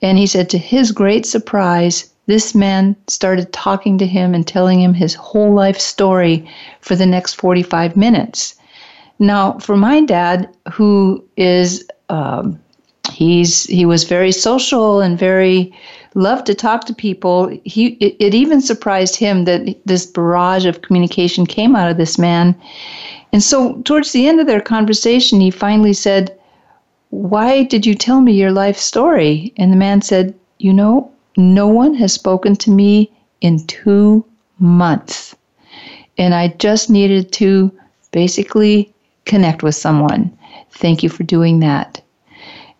And 0.01 0.17
he 0.17 0.27
said, 0.27 0.49
to 0.49 0.57
his 0.57 0.91
great 0.91 1.25
surprise, 1.25 2.09
this 2.25 2.53
man 2.53 2.95
started 3.07 3.51
talking 3.51 3.97
to 3.97 4.05
him 4.05 4.33
and 4.33 4.45
telling 4.45 4.81
him 4.81 4.93
his 4.93 5.13
whole 5.13 5.53
life 5.53 5.79
story 5.79 6.47
for 6.81 6.95
the 6.95 7.05
next 7.05 7.33
45 7.33 7.95
minutes. 7.97 8.55
Now, 9.19 9.53
for 9.59 9.77
my 9.77 10.01
dad, 10.01 10.49
who 10.71 11.23
is, 11.37 11.85
um, 12.09 12.59
he's 13.11 13.63
he 13.65 13.85
was 13.85 14.03
very 14.05 14.31
social 14.31 15.01
and 15.01 15.17
very 15.17 15.73
loved 16.15 16.45
to 16.45 16.55
talk 16.55 16.85
to 16.85 16.93
people. 16.93 17.47
He 17.63 17.97
it, 17.99 18.15
it 18.19 18.33
even 18.33 18.61
surprised 18.61 19.15
him 19.15 19.45
that 19.45 19.75
this 19.85 20.05
barrage 20.05 20.65
of 20.65 20.81
communication 20.81 21.45
came 21.45 21.75
out 21.75 21.89
of 21.89 21.97
this 21.97 22.17
man. 22.17 22.55
And 23.31 23.41
so 23.41 23.81
towards 23.81 24.11
the 24.11 24.27
end 24.27 24.39
of 24.39 24.47
their 24.47 24.61
conversation, 24.61 25.41
he 25.41 25.51
finally 25.51 25.93
said, 25.93 26.37
"Why 27.09 27.63
did 27.63 27.85
you 27.85 27.95
tell 27.95 28.21
me 28.21 28.33
your 28.33 28.51
life 28.51 28.77
story?" 28.77 29.53
And 29.57 29.71
the 29.71 29.77
man 29.77 30.01
said, 30.01 30.33
"You 30.59 30.73
know, 30.73 31.09
no 31.35 31.67
one 31.67 31.95
has 31.95 32.13
spoken 32.13 32.55
to 32.57 32.71
me 32.71 33.09
in 33.41 33.65
2 33.67 34.23
months. 34.59 35.35
And 36.17 36.35
I 36.35 36.49
just 36.59 36.89
needed 36.89 37.31
to 37.33 37.71
basically 38.11 38.93
connect 39.25 39.63
with 39.63 39.75
someone. 39.75 40.31
Thank 40.71 41.01
you 41.01 41.09
for 41.09 41.23
doing 41.23 41.59
that." 41.61 42.01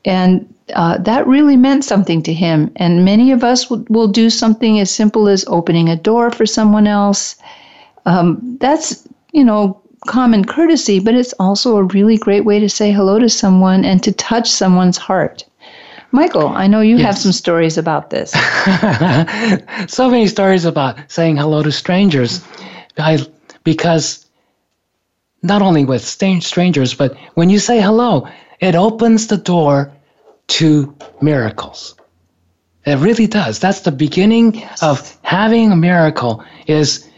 And 0.05 0.52
uh, 0.73 0.97
that 0.99 1.27
really 1.27 1.55
meant 1.57 1.83
something 1.85 2.21
to 2.23 2.33
him. 2.33 2.71
And 2.75 3.05
many 3.05 3.31
of 3.31 3.43
us 3.43 3.69
will, 3.69 3.85
will 3.89 4.07
do 4.07 4.29
something 4.29 4.79
as 4.79 4.91
simple 4.91 5.27
as 5.27 5.45
opening 5.47 5.89
a 5.89 5.95
door 5.95 6.31
for 6.31 6.45
someone 6.45 6.87
else. 6.87 7.35
Um, 8.05 8.57
that's, 8.59 9.07
you 9.31 9.43
know, 9.43 9.81
common 10.07 10.45
courtesy, 10.45 10.99
but 10.99 11.15
it's 11.15 11.33
also 11.39 11.77
a 11.77 11.83
really 11.83 12.17
great 12.17 12.45
way 12.45 12.59
to 12.59 12.69
say 12.69 12.91
hello 12.91 13.19
to 13.19 13.29
someone 13.29 13.85
and 13.85 14.03
to 14.03 14.11
touch 14.11 14.49
someone's 14.49 14.97
heart. 14.97 15.45
Michael, 16.11 16.49
I 16.49 16.67
know 16.67 16.81
you 16.81 16.97
have 16.97 17.17
some 17.17 17.31
stories 17.31 17.77
about 17.77 18.11
this. 18.11 18.31
so 19.87 20.11
many 20.11 20.27
stories 20.27 20.63
about 20.63 20.99
saying 21.07 21.37
hello 21.37 21.63
to 21.63 21.71
strangers. 21.71 22.45
I, 22.97 23.25
because 23.63 24.23
not 25.41 25.63
only 25.63 25.85
with 25.85 26.03
strangers, 26.03 26.93
but 26.93 27.17
when 27.33 27.49
you 27.49 27.57
say 27.57 27.81
hello, 27.81 28.27
it 28.59 28.75
opens 28.75 29.25
the 29.25 29.37
door 29.37 29.91
to 30.47 30.95
miracles. 31.21 31.95
It 32.85 32.97
really 32.97 33.27
does. 33.27 33.59
That's 33.59 33.81
the 33.81 33.91
beginning 33.91 34.63
of 34.81 35.17
having 35.23 35.71
a 35.71 35.75
miracle 35.75 36.43
is 36.67 37.09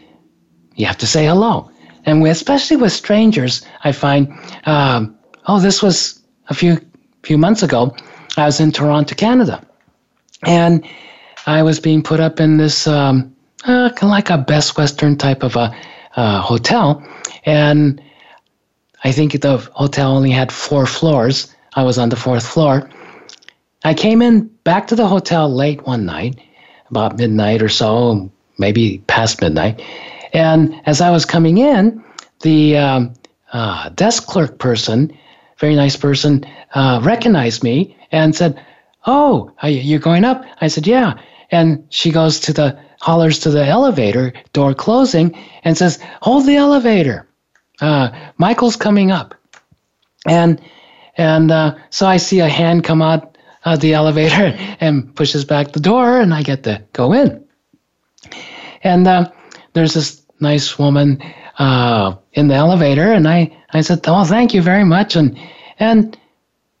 you 0.76 0.86
have 0.86 0.98
to 0.98 1.06
say 1.06 1.26
hello. 1.26 1.70
And 2.04 2.22
we, 2.22 2.30
especially 2.30 2.76
with 2.76 2.92
strangers, 2.92 3.66
I 3.82 3.90
find, 3.90 4.32
um, 4.64 5.18
oh, 5.46 5.58
this 5.58 5.82
was 5.82 6.22
a 6.48 6.54
few 6.54 6.78
few 7.24 7.36
months 7.36 7.64
ago. 7.64 7.96
I 8.36 8.44
was 8.44 8.60
in 8.60 8.70
Toronto, 8.70 9.16
Canada, 9.16 9.66
and 10.44 10.86
I 11.46 11.64
was 11.64 11.80
being 11.80 12.02
put 12.02 12.20
up 12.20 12.38
in 12.38 12.58
this 12.58 12.86
um, 12.86 13.34
uh, 13.64 13.90
kind 13.90 14.04
of 14.04 14.10
like 14.10 14.30
a 14.30 14.38
Best 14.38 14.76
Western 14.76 15.16
type 15.16 15.42
of 15.42 15.56
a 15.56 15.74
uh, 16.14 16.40
hotel, 16.40 17.02
and 17.44 18.00
I 19.02 19.10
think 19.10 19.40
the 19.40 19.56
hotel 19.74 20.12
only 20.12 20.30
had 20.30 20.52
four 20.52 20.86
floors. 20.86 21.52
I 21.74 21.82
was 21.82 21.98
on 21.98 22.10
the 22.10 22.16
fourth 22.16 22.46
floor. 22.46 22.88
I 23.84 23.94
came 23.94 24.22
in 24.22 24.46
back 24.64 24.88
to 24.88 24.96
the 24.96 25.06
hotel 25.06 25.52
late 25.52 25.86
one 25.86 26.04
night, 26.04 26.40
about 26.90 27.18
midnight 27.18 27.62
or 27.62 27.68
so, 27.68 28.30
maybe 28.58 28.98
past 29.06 29.40
midnight. 29.40 29.82
And 30.32 30.74
as 30.86 31.00
I 31.00 31.10
was 31.10 31.24
coming 31.24 31.58
in, 31.58 32.02
the 32.40 32.76
um, 32.76 33.14
uh, 33.52 33.88
desk 33.90 34.26
clerk 34.26 34.58
person, 34.58 35.16
very 35.58 35.74
nice 35.74 35.96
person, 35.96 36.44
uh, 36.74 37.00
recognized 37.02 37.62
me 37.62 37.96
and 38.12 38.34
said, 38.34 38.60
"Oh, 39.06 39.50
you're 39.62 40.00
going 40.00 40.24
up?" 40.24 40.44
I 40.60 40.68
said, 40.68 40.86
"Yeah." 40.86 41.14
And 41.50 41.86
she 41.90 42.10
goes 42.10 42.40
to 42.40 42.52
the 42.52 42.78
hollers 43.00 43.38
to 43.40 43.50
the 43.50 43.64
elevator 43.64 44.32
door 44.52 44.74
closing 44.74 45.36
and 45.64 45.76
says, 45.76 45.98
"Hold 46.22 46.46
the 46.46 46.56
elevator. 46.56 47.26
Uh, 47.80 48.10
Michael's 48.36 48.76
coming 48.76 49.10
up." 49.10 49.34
And 50.26 50.60
and 51.16 51.50
uh, 51.50 51.76
so 51.90 52.06
I 52.06 52.18
see 52.18 52.40
a 52.40 52.48
hand 52.48 52.84
come 52.84 53.00
out 53.00 53.35
of 53.66 53.80
the 53.80 53.92
elevator 53.92 54.56
and 54.80 55.14
pushes 55.16 55.44
back 55.44 55.72
the 55.72 55.80
door, 55.80 56.20
and 56.20 56.32
I 56.32 56.42
get 56.42 56.62
to 56.62 56.82
go 56.94 57.12
in. 57.12 57.44
And 58.82 59.06
uh, 59.06 59.30
there's 59.74 59.92
this 59.92 60.22
nice 60.40 60.78
woman 60.78 61.20
uh, 61.58 62.14
in 62.32 62.48
the 62.48 62.54
elevator, 62.54 63.12
and 63.12 63.28
I, 63.28 63.54
I 63.72 63.80
said, 63.82 64.00
"Oh, 64.06 64.24
thank 64.24 64.54
you 64.54 64.62
very 64.62 64.84
much." 64.84 65.16
And 65.16 65.38
and 65.78 66.16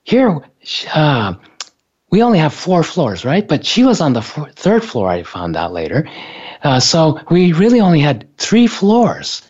here, 0.04 0.38
uh, 0.94 1.34
we 2.10 2.22
only 2.22 2.38
have 2.38 2.54
four 2.54 2.82
floors, 2.82 3.24
right? 3.24 3.46
But 3.46 3.66
she 3.66 3.82
was 3.84 4.00
on 4.00 4.12
the 4.12 4.22
four, 4.22 4.48
third 4.50 4.84
floor. 4.84 5.10
I 5.10 5.24
found 5.24 5.56
out 5.56 5.72
later, 5.72 6.08
uh, 6.62 6.78
so 6.78 7.20
we 7.30 7.52
really 7.52 7.80
only 7.80 8.00
had 8.00 8.26
three 8.38 8.68
floors 8.68 9.42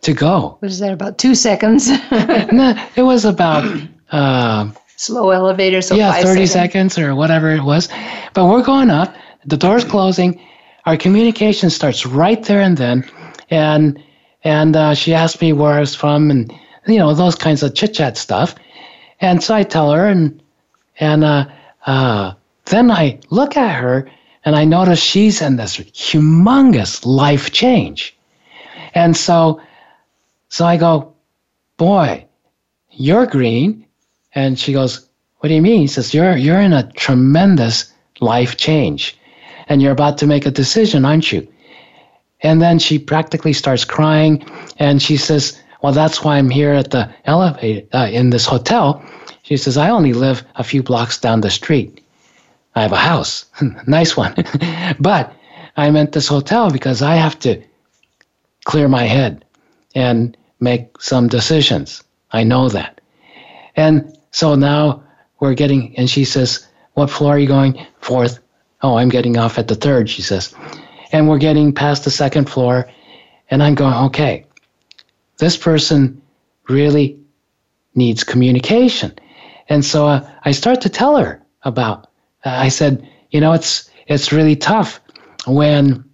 to 0.00 0.12
go. 0.12 0.58
Was 0.60 0.80
that 0.80 0.92
about 0.92 1.18
two 1.18 1.36
seconds? 1.36 1.88
no, 2.10 2.74
it 2.96 3.02
was 3.02 3.24
about. 3.24 3.64
Slow 5.00 5.30
elevator, 5.30 5.80
so 5.80 5.94
yeah, 5.94 6.12
30 6.12 6.24
seconds. 6.24 6.52
seconds 6.52 6.98
or 6.98 7.14
whatever 7.14 7.50
it 7.52 7.62
was. 7.62 7.88
But 8.34 8.44
we're 8.44 8.62
going 8.62 8.90
up, 8.90 9.16
the 9.46 9.56
door's 9.56 9.82
closing, 9.82 10.38
our 10.84 10.98
communication 10.98 11.70
starts 11.70 12.04
right 12.04 12.42
there 12.42 12.60
and 12.60 12.76
then. 12.76 13.08
And 13.48 14.02
and 14.44 14.76
uh, 14.76 14.94
she 14.94 15.14
asked 15.14 15.40
me 15.40 15.54
where 15.54 15.72
I 15.72 15.80
was 15.80 15.94
from 15.94 16.30
and, 16.30 16.52
you 16.86 16.98
know, 16.98 17.14
those 17.14 17.34
kinds 17.34 17.62
of 17.62 17.74
chit 17.74 17.94
chat 17.94 18.18
stuff. 18.18 18.54
And 19.22 19.42
so 19.42 19.54
I 19.54 19.62
tell 19.62 19.90
her, 19.90 20.06
and, 20.06 20.42
and 20.98 21.24
uh, 21.24 21.46
uh, 21.86 22.34
then 22.66 22.90
I 22.90 23.20
look 23.30 23.56
at 23.56 23.74
her 23.80 24.06
and 24.44 24.54
I 24.54 24.66
notice 24.66 25.02
she's 25.02 25.40
in 25.40 25.56
this 25.56 25.78
humongous 25.78 27.06
life 27.06 27.52
change. 27.52 28.14
And 28.92 29.16
so, 29.16 29.62
so 30.50 30.66
I 30.66 30.76
go, 30.76 31.14
boy, 31.78 32.26
you're 32.90 33.24
green. 33.24 33.86
And 34.34 34.58
she 34.58 34.72
goes, 34.72 35.08
what 35.38 35.48
do 35.48 35.54
you 35.54 35.62
mean? 35.62 35.80
He 35.80 35.86
says, 35.86 36.14
you're, 36.14 36.36
you're 36.36 36.60
in 36.60 36.72
a 36.72 36.90
tremendous 36.92 37.92
life 38.20 38.56
change 38.56 39.18
and 39.68 39.80
you're 39.80 39.92
about 39.92 40.18
to 40.18 40.26
make 40.26 40.46
a 40.46 40.50
decision, 40.50 41.04
aren't 41.04 41.32
you? 41.32 41.46
And 42.42 42.60
then 42.60 42.78
she 42.78 42.98
practically 42.98 43.52
starts 43.52 43.84
crying 43.84 44.44
and 44.78 45.02
she 45.02 45.16
says, 45.16 45.60
Well, 45.82 45.92
that's 45.92 46.24
why 46.24 46.38
I'm 46.38 46.50
here 46.50 46.72
at 46.72 46.90
the 46.90 47.12
elevator 47.24 47.86
uh, 47.92 48.08
in 48.10 48.30
this 48.30 48.46
hotel. 48.46 49.02
She 49.42 49.56
says, 49.56 49.76
I 49.76 49.90
only 49.90 50.12
live 50.12 50.44
a 50.56 50.64
few 50.64 50.82
blocks 50.82 51.18
down 51.18 51.40
the 51.40 51.50
street. 51.50 52.02
I 52.74 52.82
have 52.82 52.92
a 52.92 52.96
house, 52.96 53.46
nice 53.86 54.16
one. 54.16 54.34
but 55.00 55.32
I'm 55.76 55.96
at 55.96 56.12
this 56.12 56.28
hotel 56.28 56.70
because 56.70 57.02
I 57.02 57.14
have 57.14 57.38
to 57.40 57.62
clear 58.64 58.88
my 58.88 59.04
head 59.04 59.44
and 59.94 60.36
make 60.60 61.00
some 61.00 61.28
decisions. 61.28 62.02
I 62.32 62.44
know 62.44 62.68
that. 62.68 63.00
And 63.76 64.16
so 64.30 64.54
now 64.54 65.02
we're 65.40 65.54
getting, 65.54 65.96
and 65.96 66.08
she 66.08 66.24
says, 66.24 66.66
What 66.94 67.10
floor 67.10 67.34
are 67.34 67.38
you 67.38 67.48
going? 67.48 67.86
Fourth. 68.00 68.38
Oh, 68.82 68.96
I'm 68.96 69.08
getting 69.08 69.36
off 69.36 69.58
at 69.58 69.68
the 69.68 69.74
third, 69.74 70.08
she 70.08 70.22
says 70.22 70.54
and 71.12 71.28
we're 71.28 71.38
getting 71.38 71.72
past 71.72 72.04
the 72.04 72.10
second 72.10 72.48
floor 72.48 72.88
and 73.50 73.62
i'm 73.62 73.74
going 73.74 73.94
okay 73.94 74.44
this 75.38 75.56
person 75.56 76.20
really 76.68 77.18
needs 77.94 78.24
communication 78.24 79.12
and 79.68 79.84
so 79.84 80.06
uh, 80.06 80.28
i 80.44 80.50
start 80.50 80.80
to 80.80 80.88
tell 80.88 81.16
her 81.16 81.42
about 81.62 82.08
uh, 82.44 82.50
i 82.50 82.68
said 82.68 83.08
you 83.30 83.40
know 83.40 83.52
it's 83.52 83.90
it's 84.06 84.32
really 84.32 84.56
tough 84.56 85.00
when 85.46 86.04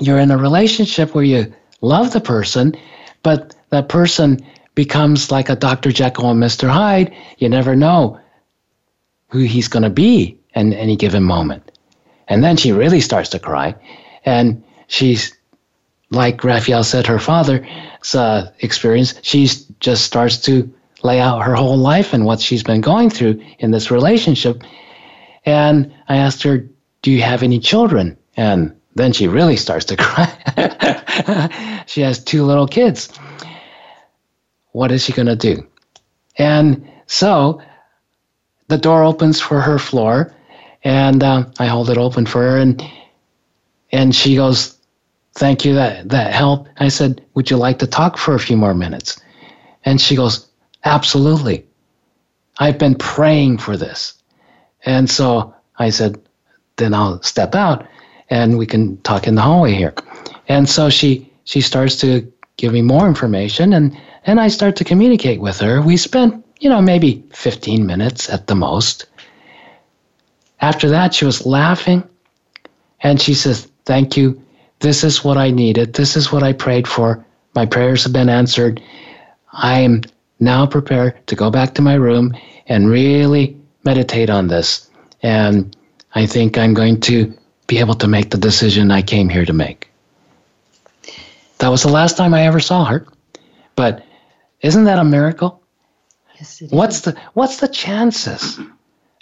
you're 0.00 0.18
in 0.18 0.30
a 0.30 0.38
relationship 0.38 1.14
where 1.14 1.24
you 1.24 1.52
love 1.80 2.12
the 2.12 2.20
person 2.20 2.74
but 3.22 3.54
that 3.70 3.88
person 3.88 4.38
becomes 4.74 5.30
like 5.30 5.48
a 5.48 5.56
dr 5.56 5.90
jekyll 5.92 6.30
and 6.30 6.42
mr 6.42 6.68
hyde 6.68 7.14
you 7.38 7.48
never 7.48 7.76
know 7.76 8.18
who 9.28 9.40
he's 9.40 9.68
going 9.68 9.82
to 9.82 9.90
be 9.90 10.38
in 10.54 10.72
any 10.72 10.96
given 10.96 11.22
moment 11.22 11.70
and 12.28 12.42
then 12.42 12.56
she 12.56 12.72
really 12.72 13.00
starts 13.00 13.28
to 13.30 13.38
cry 13.38 13.74
and 14.24 14.62
she's 14.86 15.36
like 16.12 16.44
Raphael 16.44 16.84
said, 16.84 17.06
her 17.06 17.18
father's 17.18 18.14
uh, 18.14 18.50
experience. 18.60 19.14
She 19.22 19.48
just 19.80 20.04
starts 20.04 20.38
to 20.42 20.72
lay 21.02 21.18
out 21.18 21.42
her 21.42 21.54
whole 21.54 21.78
life 21.78 22.12
and 22.12 22.24
what 22.24 22.40
she's 22.40 22.62
been 22.62 22.82
going 22.82 23.10
through 23.10 23.42
in 23.58 23.70
this 23.70 23.90
relationship. 23.90 24.62
And 25.44 25.92
I 26.08 26.18
asked 26.18 26.42
her, 26.44 26.68
"Do 27.00 27.10
you 27.10 27.22
have 27.22 27.42
any 27.42 27.58
children?" 27.58 28.16
And 28.36 28.76
then 28.94 29.12
she 29.12 29.26
really 29.26 29.56
starts 29.56 29.86
to 29.86 29.96
cry. 29.98 31.84
she 31.86 32.02
has 32.02 32.22
two 32.22 32.44
little 32.44 32.68
kids. 32.68 33.08
What 34.72 34.90
is 34.90 35.04
she 35.04 35.12
going 35.12 35.26
to 35.26 35.36
do? 35.36 35.66
And 36.38 36.88
so 37.06 37.62
the 38.68 38.78
door 38.78 39.04
opens 39.04 39.40
for 39.40 39.60
her 39.60 39.78
floor, 39.78 40.34
and 40.84 41.22
uh, 41.22 41.44
I 41.58 41.66
hold 41.66 41.90
it 41.90 41.98
open 41.98 42.26
for 42.26 42.42
her, 42.42 42.56
and 42.58 42.82
and 43.92 44.14
she 44.14 44.34
goes, 44.36 44.78
Thank 45.34 45.64
you, 45.64 45.74
that, 45.74 46.08
that 46.10 46.32
helped. 46.34 46.70
I 46.78 46.88
said, 46.88 47.24
Would 47.34 47.50
you 47.50 47.56
like 47.56 47.78
to 47.80 47.86
talk 47.86 48.18
for 48.18 48.34
a 48.34 48.40
few 48.40 48.56
more 48.56 48.74
minutes? 48.74 49.20
And 49.84 50.00
she 50.00 50.16
goes, 50.16 50.48
Absolutely. 50.84 51.64
I've 52.58 52.78
been 52.78 52.94
praying 52.94 53.58
for 53.58 53.76
this. 53.76 54.14
And 54.84 55.08
so 55.08 55.54
I 55.78 55.90
said, 55.90 56.20
Then 56.76 56.94
I'll 56.94 57.22
step 57.22 57.54
out 57.54 57.86
and 58.30 58.56
we 58.58 58.66
can 58.66 58.96
talk 59.02 59.26
in 59.26 59.34
the 59.34 59.42
hallway 59.42 59.74
here. 59.74 59.94
And 60.48 60.68
so 60.68 60.90
she 60.90 61.30
she 61.44 61.60
starts 61.60 61.96
to 62.00 62.30
give 62.56 62.72
me 62.72 62.82
more 62.82 63.06
information 63.08 63.72
and 63.72 63.96
and 64.24 64.40
I 64.40 64.48
start 64.48 64.76
to 64.76 64.84
communicate 64.84 65.40
with 65.40 65.58
her. 65.60 65.80
We 65.82 65.96
spent, 65.96 66.44
you 66.60 66.68
know, 66.68 66.80
maybe 66.80 67.24
15 67.32 67.86
minutes 67.86 68.30
at 68.30 68.46
the 68.46 68.54
most. 68.54 69.06
After 70.60 70.88
that, 70.90 71.14
she 71.14 71.24
was 71.24 71.44
laughing 71.44 72.04
and 73.00 73.20
she 73.20 73.34
says, 73.34 73.68
Thank 73.84 74.16
you. 74.16 74.40
This 74.78 75.02
is 75.02 75.24
what 75.24 75.36
I 75.36 75.50
needed. 75.50 75.94
This 75.94 76.16
is 76.16 76.30
what 76.30 76.42
I 76.44 76.52
prayed 76.52 76.86
for. 76.86 77.24
My 77.54 77.66
prayers 77.66 78.04
have 78.04 78.12
been 78.12 78.28
answered. 78.28 78.80
I 79.52 79.80
am 79.80 80.02
now 80.38 80.66
prepared 80.66 81.26
to 81.26 81.34
go 81.34 81.50
back 81.50 81.74
to 81.74 81.82
my 81.82 81.94
room 81.94 82.32
and 82.68 82.88
really 82.88 83.56
meditate 83.84 84.30
on 84.30 84.46
this. 84.46 84.88
And 85.22 85.76
I 86.14 86.26
think 86.26 86.56
I'm 86.56 86.74
going 86.74 87.00
to 87.02 87.32
be 87.66 87.78
able 87.78 87.94
to 87.94 88.08
make 88.08 88.30
the 88.30 88.38
decision 88.38 88.90
I 88.90 89.02
came 89.02 89.28
here 89.28 89.44
to 89.44 89.52
make. 89.52 89.90
That 91.58 91.68
was 91.68 91.82
the 91.82 91.88
last 91.88 92.16
time 92.16 92.34
I 92.34 92.46
ever 92.46 92.60
saw 92.60 92.84
her. 92.84 93.06
But 93.76 94.04
isn't 94.62 94.84
that 94.84 94.98
a 94.98 95.04
miracle? 95.04 95.62
Yes, 96.38 96.62
it 96.62 96.72
What's 96.72 97.00
the 97.00 97.16
what's 97.34 97.58
the 97.58 97.68
chances 97.68 98.58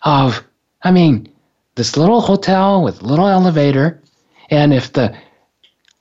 of 0.02 0.42
I 0.82 0.90
mean, 0.90 1.28
this 1.74 1.96
little 1.96 2.20
hotel 2.20 2.82
with 2.82 3.02
little 3.02 3.26
elevator 3.26 4.02
and 4.50 4.72
if 4.72 4.92
the 4.92 5.16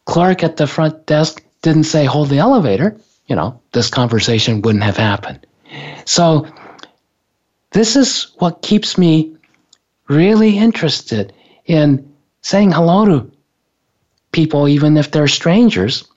clerk 0.05 0.43
at 0.43 0.57
the 0.57 0.67
front 0.67 1.05
desk 1.05 1.43
didn't 1.61 1.83
say, 1.83 2.05
hold 2.05 2.29
the 2.29 2.39
elevator, 2.39 2.99
you 3.27 3.35
know, 3.35 3.61
this 3.73 3.89
conversation 3.89 4.61
wouldn't 4.61 4.83
have 4.83 4.97
happened. 4.97 5.45
So, 6.05 6.47
this 7.71 7.95
is 7.95 8.31
what 8.39 8.63
keeps 8.63 8.97
me 8.97 9.35
really 10.07 10.57
interested 10.57 11.31
in 11.65 12.11
saying 12.41 12.71
hello 12.71 13.05
to 13.05 13.31
people, 14.31 14.67
even 14.67 14.97
if 14.97 15.11
they're 15.11 15.27
strangers. 15.27 16.07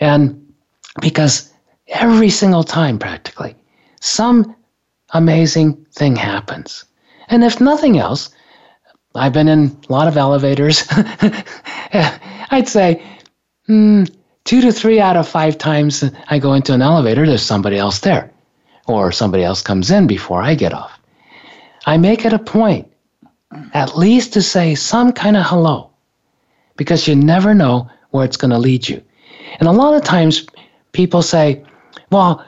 And 0.00 0.52
because 1.00 1.47
every 1.88 2.30
single 2.30 2.64
time, 2.64 2.98
practically, 2.98 3.54
some 4.00 4.54
amazing 5.10 5.74
thing 5.92 6.16
happens. 6.16 6.84
And 7.28 7.44
if 7.44 7.60
nothing 7.60 7.98
else, 7.98 8.30
I've 9.14 9.32
been 9.32 9.48
in 9.48 9.76
a 9.88 9.92
lot 9.92 10.08
of 10.08 10.16
elevators. 10.16 10.84
I'd 11.92 12.68
say 12.68 13.02
mm, 13.68 14.10
two 14.44 14.60
to 14.60 14.72
three 14.72 15.00
out 15.00 15.16
of 15.16 15.28
five 15.28 15.58
times 15.58 16.04
I 16.28 16.38
go 16.38 16.54
into 16.54 16.72
an 16.72 16.82
elevator, 16.82 17.26
there's 17.26 17.42
somebody 17.42 17.76
else 17.76 18.00
there, 18.00 18.30
or 18.86 19.12
somebody 19.12 19.44
else 19.44 19.62
comes 19.62 19.90
in 19.90 20.06
before 20.06 20.42
I 20.42 20.54
get 20.54 20.72
off. 20.72 20.98
I 21.86 21.96
make 21.96 22.24
it 22.24 22.32
a 22.32 22.38
point 22.38 22.90
at 23.72 23.96
least 23.96 24.32
to 24.34 24.42
say 24.42 24.74
some 24.74 25.12
kind 25.12 25.36
of 25.36 25.44
hello 25.46 25.90
because 26.76 27.08
you 27.08 27.14
never 27.14 27.54
know 27.54 27.88
where 28.10 28.24
it's 28.24 28.36
going 28.36 28.50
to 28.50 28.58
lead 28.58 28.88
you. 28.88 29.02
And 29.58 29.68
a 29.68 29.72
lot 29.72 29.94
of 29.94 30.04
times 30.04 30.46
people 30.92 31.22
say, 31.22 31.64
well, 32.10 32.44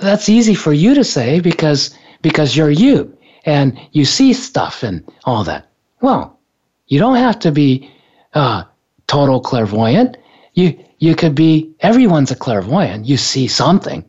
that's 0.00 0.28
easy 0.28 0.54
for 0.54 0.72
you 0.72 0.94
to 0.94 1.04
say 1.04 1.40
because 1.40 1.96
because 2.22 2.56
you're 2.56 2.70
you 2.70 3.16
and 3.44 3.78
you 3.92 4.04
see 4.04 4.32
stuff 4.32 4.82
and 4.82 5.04
all 5.24 5.44
that. 5.44 5.68
Well, 6.00 6.38
you 6.86 6.98
don't 6.98 7.16
have 7.16 7.38
to 7.40 7.52
be 7.52 7.90
uh, 8.34 8.64
total 9.06 9.40
clairvoyant. 9.40 10.16
You 10.54 10.78
you 10.98 11.14
could 11.14 11.34
be 11.34 11.72
everyone's 11.80 12.30
a 12.30 12.36
clairvoyant. 12.36 13.06
You 13.06 13.16
see 13.16 13.48
something, 13.48 14.04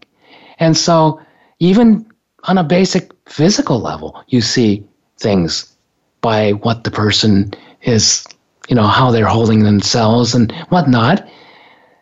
and 0.60 0.76
so 0.76 1.20
even 1.60 2.06
on 2.46 2.58
a 2.58 2.64
basic 2.64 3.12
physical 3.28 3.80
level, 3.80 4.22
you 4.28 4.42
see 4.42 4.84
things 5.20 5.76
by 6.22 6.52
what 6.52 6.84
the 6.84 6.92
person 6.92 7.54
is, 7.84 8.26
you 8.68 8.76
know, 8.76 8.88
how 8.88 9.12
they're 9.12 9.26
holding 9.26 9.64
themselves 9.64 10.34
and 10.34 10.52
whatnot. 10.70 11.28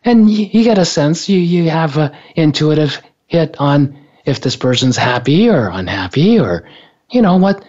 And 0.04 0.30
you, 0.30 0.46
you 0.52 0.64
get 0.64 0.78
a 0.78 0.86
sense, 0.86 1.28
you, 1.30 1.40
you 1.40 1.70
have 1.70 1.98
an 1.98 2.16
intuitive 2.36 3.02
hit 3.28 3.56
on 3.60 3.98
if 4.26 4.42
this 4.42 4.56
person's 4.56 4.98
happy 4.98 5.50
or 5.50 5.70
unhappy 5.70 6.40
or, 6.40 6.70
you 7.10 7.22
know, 7.22 7.38
what, 7.38 7.64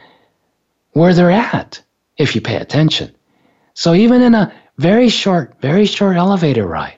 where 0.93 1.15
they're 1.15 1.31
at 1.31 1.83
if 2.17 2.35
you 2.35 2.41
pay 2.41 2.57
attention. 2.57 3.15
So 3.75 3.95
even 3.95 4.23
in 4.23 4.35
a 4.35 4.53
very 4.77 5.09
short, 5.09 5.55
very 5.61 5.87
short 5.87 6.17
elevator 6.17 6.67
ride, 6.67 6.97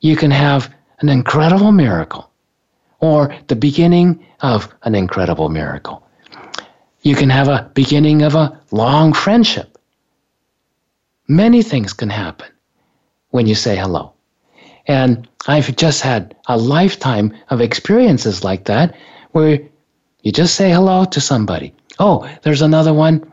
you 0.00 0.16
can 0.16 0.30
have 0.30 0.72
an 1.00 1.08
incredible 1.08 1.72
miracle 1.72 2.30
or 3.00 3.36
the 3.48 3.56
beginning 3.56 4.26
of 4.40 4.72
an 4.82 4.94
incredible 4.94 5.48
miracle. 5.48 6.06
You 7.02 7.14
can 7.14 7.28
have 7.30 7.48
a 7.48 7.70
beginning 7.74 8.22
of 8.22 8.34
a 8.34 8.60
long 8.70 9.12
friendship. 9.12 9.78
Many 11.28 11.62
things 11.62 11.92
can 11.92 12.08
happen 12.08 12.48
when 13.30 13.46
you 13.46 13.54
say 13.54 13.76
hello. 13.76 14.13
And 14.86 15.28
I've 15.46 15.74
just 15.76 16.02
had 16.02 16.36
a 16.46 16.56
lifetime 16.56 17.34
of 17.50 17.60
experiences 17.60 18.44
like 18.44 18.64
that 18.64 18.94
where 19.32 19.60
you 20.22 20.32
just 20.32 20.54
say 20.54 20.70
hello 20.70 21.04
to 21.04 21.20
somebody. 21.20 21.74
Oh, 21.98 22.28
there's 22.42 22.62
another 22.62 22.92
one, 22.92 23.30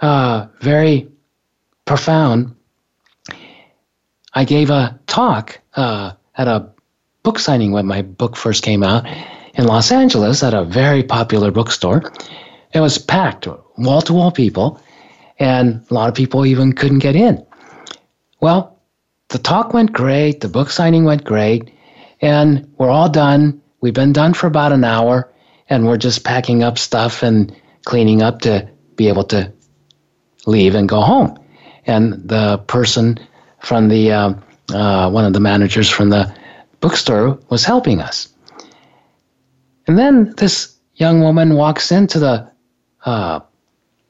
uh, 0.00 0.46
very 0.60 1.08
profound. 1.84 2.54
I 4.34 4.44
gave 4.44 4.70
a 4.70 4.98
talk 5.06 5.60
uh, 5.74 6.12
at 6.36 6.48
a 6.48 6.68
book 7.22 7.38
signing 7.38 7.72
when 7.72 7.86
my 7.86 8.02
book 8.02 8.36
first 8.36 8.62
came 8.62 8.82
out 8.82 9.06
in 9.54 9.66
Los 9.66 9.90
Angeles 9.90 10.42
at 10.42 10.54
a 10.54 10.64
very 10.64 11.02
popular 11.02 11.50
bookstore. 11.50 12.12
It 12.72 12.80
was 12.80 12.98
packed, 12.98 13.46
wall 13.78 14.02
to 14.02 14.12
wall 14.12 14.32
people, 14.32 14.80
and 15.38 15.84
a 15.90 15.94
lot 15.94 16.08
of 16.08 16.14
people 16.14 16.44
even 16.44 16.72
couldn't 16.72 16.98
get 16.98 17.16
in. 17.16 17.44
Well, 18.40 18.73
the 19.34 19.40
talk 19.40 19.74
went 19.74 19.92
great, 19.92 20.42
the 20.42 20.48
book 20.48 20.70
signing 20.70 21.02
went 21.02 21.24
great, 21.24 21.68
and 22.20 22.72
we're 22.78 22.88
all 22.88 23.08
done. 23.08 23.60
We've 23.80 23.92
been 23.92 24.12
done 24.12 24.32
for 24.32 24.46
about 24.46 24.70
an 24.70 24.84
hour, 24.84 25.28
and 25.68 25.88
we're 25.88 25.96
just 25.96 26.22
packing 26.22 26.62
up 26.62 26.78
stuff 26.78 27.20
and 27.24 27.52
cleaning 27.84 28.22
up 28.22 28.42
to 28.42 28.68
be 28.94 29.08
able 29.08 29.24
to 29.24 29.52
leave 30.46 30.76
and 30.76 30.88
go 30.88 31.00
home. 31.00 31.36
And 31.84 32.12
the 32.28 32.58
person 32.68 33.18
from 33.58 33.88
the 33.88 34.12
uh, 34.12 34.34
uh, 34.72 35.10
one 35.10 35.24
of 35.24 35.32
the 35.32 35.40
managers 35.40 35.90
from 35.90 36.10
the 36.10 36.32
bookstore 36.78 37.36
was 37.48 37.64
helping 37.64 38.00
us. 38.00 38.28
And 39.88 39.98
then 39.98 40.32
this 40.36 40.76
young 40.94 41.22
woman 41.22 41.56
walks 41.56 41.90
into 41.90 42.20
the 42.20 42.48
uh, 43.04 43.40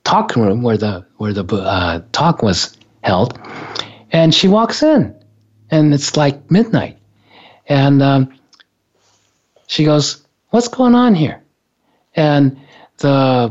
talk 0.05 0.37
room 0.37 0.61
where 0.61 0.77
the 0.77 1.07
where 1.17 1.33
the 1.33 1.47
uh, 1.47 2.03
talk 2.13 2.43
was 2.43 2.77
held, 3.05 3.39
and 4.15 4.33
she 4.33 4.47
walks 4.47 4.81
in, 4.85 5.13
and 5.73 5.93
it's 5.93 6.17
like 6.17 6.49
midnight, 6.49 6.97
and 7.67 8.01
um, 8.01 8.33
she 9.67 9.85
goes, 9.85 10.25
"What's 10.51 10.69
going 10.69 10.95
on 10.95 11.17
here?" 11.17 11.43
And 12.15 12.57
the 12.99 13.51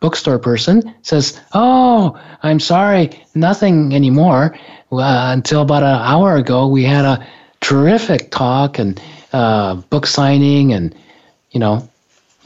bookstore 0.00 0.38
person 0.38 0.94
says, 1.02 1.38
"Oh, 1.52 2.18
I'm 2.42 2.58
sorry, 2.58 3.22
nothing 3.34 3.94
anymore. 3.94 4.58
Uh, 4.90 5.32
until 5.36 5.60
about 5.60 5.82
an 5.82 6.00
hour 6.00 6.36
ago, 6.36 6.68
we 6.68 6.84
had 6.84 7.04
a 7.04 7.26
terrific 7.60 8.30
talk 8.30 8.78
and 8.78 9.00
uh, 9.34 9.74
book 9.74 10.06
signing 10.06 10.72
and 10.72 10.94
you 11.50 11.60
know 11.60 11.86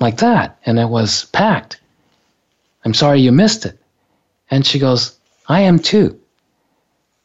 like 0.01 0.17
that. 0.17 0.59
And 0.67 0.81
it 0.81 0.89
was 0.89 1.27
packed. 1.27 1.79
I'm 2.85 2.95
sorry 2.95 3.21
you 3.21 3.31
missed 3.31 3.67
it. 3.67 3.79
And 4.51 4.67
she 4.67 4.81
goes 4.81 5.17
i 5.49 5.61
am 5.61 5.79
too 5.79 6.19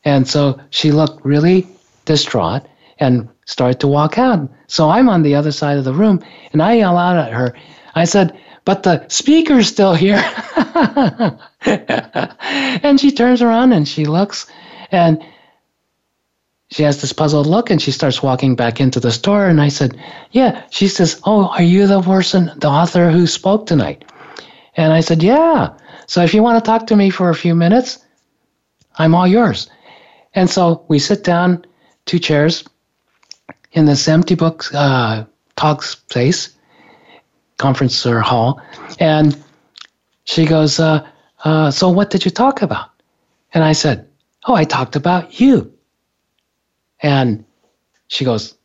and 0.04 0.28
so 0.28 0.60
she 0.70 0.92
looked 0.92 1.24
really 1.26 1.68
distraught 2.06 2.64
and 3.00 3.28
started 3.46 3.80
to 3.80 3.88
walk 3.88 4.18
out 4.18 4.50
so 4.68 4.90
i'm 4.90 5.10
on 5.10 5.22
the 5.24 5.36
other 5.36 5.52
side 5.52 5.78
of 5.78 5.84
the 5.84 5.94
room 5.94 6.22
and 6.54 6.62
i 6.62 6.74
yell 6.74 6.98
out 6.98 7.18
at 7.18 7.32
her 7.32 7.56
i 7.96 8.06
said 8.06 8.38
but 8.66 8.84
the 8.84 9.08
speaker's 9.08 9.68
still 9.68 9.94
here 9.94 10.24
and 11.66 13.00
she 13.00 13.12
turns 13.12 13.42
around 13.42 13.74
and 13.74 13.88
she 13.88 14.06
looks 14.06 14.48
and 14.92 15.24
she 16.72 16.84
has 16.84 17.02
this 17.02 17.12
puzzled 17.12 17.48
look 17.48 17.70
and 17.70 17.82
she 17.82 17.92
starts 17.92 18.24
walking 18.24 18.56
back 18.56 18.80
into 18.80 19.00
the 19.00 19.12
store. 19.12 19.46
And 19.46 19.62
I 19.62 19.68
said, 19.68 19.98
Yeah. 20.32 20.64
She 20.70 20.88
says, 20.88 21.20
Oh, 21.26 21.48
are 21.50 21.62
you 21.62 21.86
the 21.86 22.02
person, 22.02 22.52
the 22.58 22.70
author 22.70 23.12
who 23.12 23.28
spoke 23.28 23.66
tonight? 23.66 24.06
And 24.78 24.94
I 24.94 25.02
said, 25.02 25.22
Yeah. 25.22 25.74
So 26.08 26.24
if 26.24 26.34
you 26.34 26.42
want 26.42 26.64
to 26.64 26.68
talk 26.68 26.88
to 26.88 26.96
me 26.96 27.10
for 27.10 27.30
a 27.30 27.36
few 27.36 27.56
minutes, 27.56 28.00
I'm 28.98 29.14
all 29.14 29.28
yours. 29.28 29.70
And 30.34 30.50
so 30.50 30.86
we 30.88 31.00
sit 31.00 31.24
down, 31.24 31.66
two 32.06 32.20
chairs, 32.20 32.64
in 33.74 33.86
this 33.86 34.08
empty 34.08 34.36
book 34.36 34.66
uh, 34.74 35.26
talks 35.56 35.96
place, 35.96 36.56
conference 37.58 38.06
or 38.06 38.20
hall. 38.20 38.62
And 39.00 39.42
she 40.26 40.46
goes, 40.46 40.80
uh, 40.80 41.08
uh, 41.44 41.72
So 41.72 41.90
what 41.90 42.10
did 42.10 42.26
you 42.26 42.32
talk 42.32 42.62
about? 42.62 42.90
And 43.54 43.64
I 43.64 43.74
said, 43.74 44.08
Oh, 44.46 44.56
I 44.56 44.64
talked 44.64 44.96
about 44.96 45.40
you. 45.40 45.72
And 47.02 47.46
she 48.08 48.26
goes, 48.26 48.56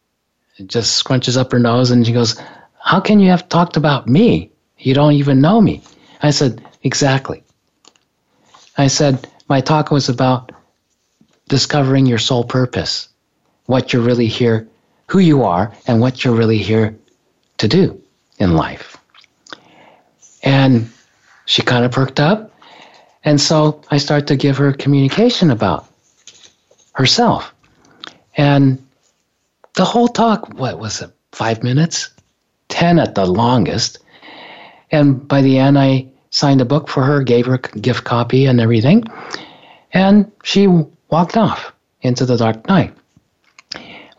just 0.66 1.02
scrunches 1.02 1.36
up 1.36 1.52
her 1.52 1.58
nose 1.58 1.90
and 1.90 2.06
she 2.06 2.12
goes, 2.12 2.40
How 2.80 3.00
can 3.00 3.20
you 3.20 3.30
have 3.30 3.48
talked 3.48 3.76
about 3.76 4.08
me? 4.08 4.50
You 4.78 4.94
don't 4.94 5.12
even 5.12 5.40
know 5.40 5.60
me. 5.60 5.82
I 6.22 6.30
said, 6.30 6.64
Exactly. 6.82 7.42
I 8.78 8.86
said, 8.86 9.28
My 9.48 9.60
talk 9.60 9.90
was 9.90 10.08
about 10.08 10.52
discovering 11.48 12.06
your 12.06 12.18
soul 12.18 12.44
purpose, 12.44 13.08
what 13.66 13.92
you're 13.92 14.02
really 14.02 14.26
here, 14.26 14.68
who 15.08 15.18
you 15.18 15.42
are, 15.42 15.72
and 15.86 16.00
what 16.00 16.24
you're 16.24 16.34
really 16.34 16.58
here 16.58 16.96
to 17.58 17.68
do 17.68 18.00
in 18.38 18.54
life. 18.54 18.96
And 20.42 20.90
she 21.46 21.62
kind 21.62 21.84
of 21.84 21.92
perked 21.92 22.20
up. 22.20 22.52
And 23.24 23.40
so 23.40 23.80
I 23.90 23.98
started 23.98 24.28
to 24.28 24.36
give 24.36 24.56
her 24.58 24.72
communication 24.72 25.50
about 25.50 25.88
herself. 26.92 27.52
And 28.36 28.84
the 29.74 29.84
whole 29.84 30.08
talk, 30.08 30.54
what 30.54 30.78
was 30.78 31.02
it, 31.02 31.10
five 31.32 31.62
minutes? 31.62 32.10
10 32.68 32.98
at 32.98 33.14
the 33.14 33.26
longest. 33.26 33.98
And 34.90 35.26
by 35.26 35.42
the 35.42 35.58
end, 35.58 35.78
I 35.78 36.06
signed 36.30 36.60
a 36.60 36.64
book 36.64 36.88
for 36.88 37.02
her, 37.02 37.22
gave 37.22 37.46
her 37.46 37.54
a 37.54 37.78
gift 37.78 38.04
copy 38.04 38.46
and 38.46 38.60
everything. 38.60 39.04
And 39.92 40.30
she 40.42 40.66
walked 41.10 41.36
off 41.36 41.72
into 42.02 42.24
the 42.24 42.36
dark 42.36 42.66
night. 42.68 42.94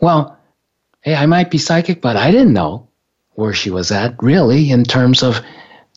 Well, 0.00 0.36
hey, 1.02 1.14
I 1.14 1.26
might 1.26 1.50
be 1.50 1.58
psychic, 1.58 2.00
but 2.00 2.16
I 2.16 2.30
didn't 2.30 2.52
know 2.52 2.88
where 3.34 3.54
she 3.54 3.70
was 3.70 3.90
at 3.90 4.20
really 4.22 4.70
in 4.70 4.84
terms 4.84 5.22
of 5.22 5.40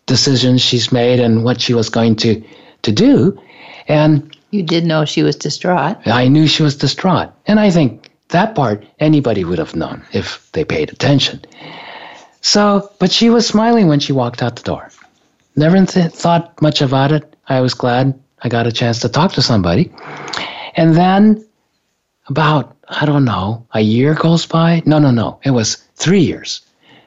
decisions 0.06 0.62
she's 0.62 0.92
made 0.92 1.20
and 1.20 1.44
what 1.44 1.62
she 1.62 1.74
was 1.74 1.90
going 1.90 2.16
to, 2.18 2.44
to 2.84 2.92
do. 2.92 3.40
And 3.88 4.36
you 4.52 4.64
did 4.64 4.86
know 4.86 5.06
she 5.06 5.24
was 5.24 5.36
distraught. 5.36 5.98
I 6.06 6.28
knew 6.28 6.48
she 6.48 6.64
was 6.64 6.76
distraught. 6.76 7.30
And 7.48 7.60
I 7.60 7.72
think 7.72 8.10
that 8.30 8.56
part 8.56 8.86
anybody 9.00 9.44
would 9.44 9.58
have 9.60 9.76
known 9.76 10.04
if 10.14 10.50
they 10.52 10.64
paid 10.64 10.92
attention. 10.92 11.42
So, 12.42 12.92
but 13.00 13.12
she 13.12 13.30
was 13.30 13.48
smiling 13.48 13.88
when 13.88 14.00
she 14.00 14.14
walked 14.14 14.42
out 14.42 14.56
the 14.56 14.64
door. 14.64 14.90
Never 15.56 15.86
th- 15.86 16.12
thought 16.12 16.60
much 16.62 16.82
about 16.82 17.12
it. 17.12 17.36
I 17.48 17.62
was 17.62 17.74
glad 17.74 18.20
I 18.42 18.50
got 18.50 18.68
a 18.68 18.72
chance 18.72 19.00
to 19.00 19.10
talk 19.10 19.34
to 19.34 19.42
somebody. 19.42 19.92
And 20.76 20.96
then 20.96 21.46
about, 22.28 22.76
I 22.88 23.06
don't 23.06 23.26
know, 23.26 23.66
a 23.74 23.82
year 23.82 24.14
goes 24.14 24.46
by. 24.46 24.82
No, 24.86 25.00
no, 25.00 25.12
no. 25.12 25.40
It 25.44 25.52
was 25.52 25.76
three 25.96 26.22
years, 26.22 26.62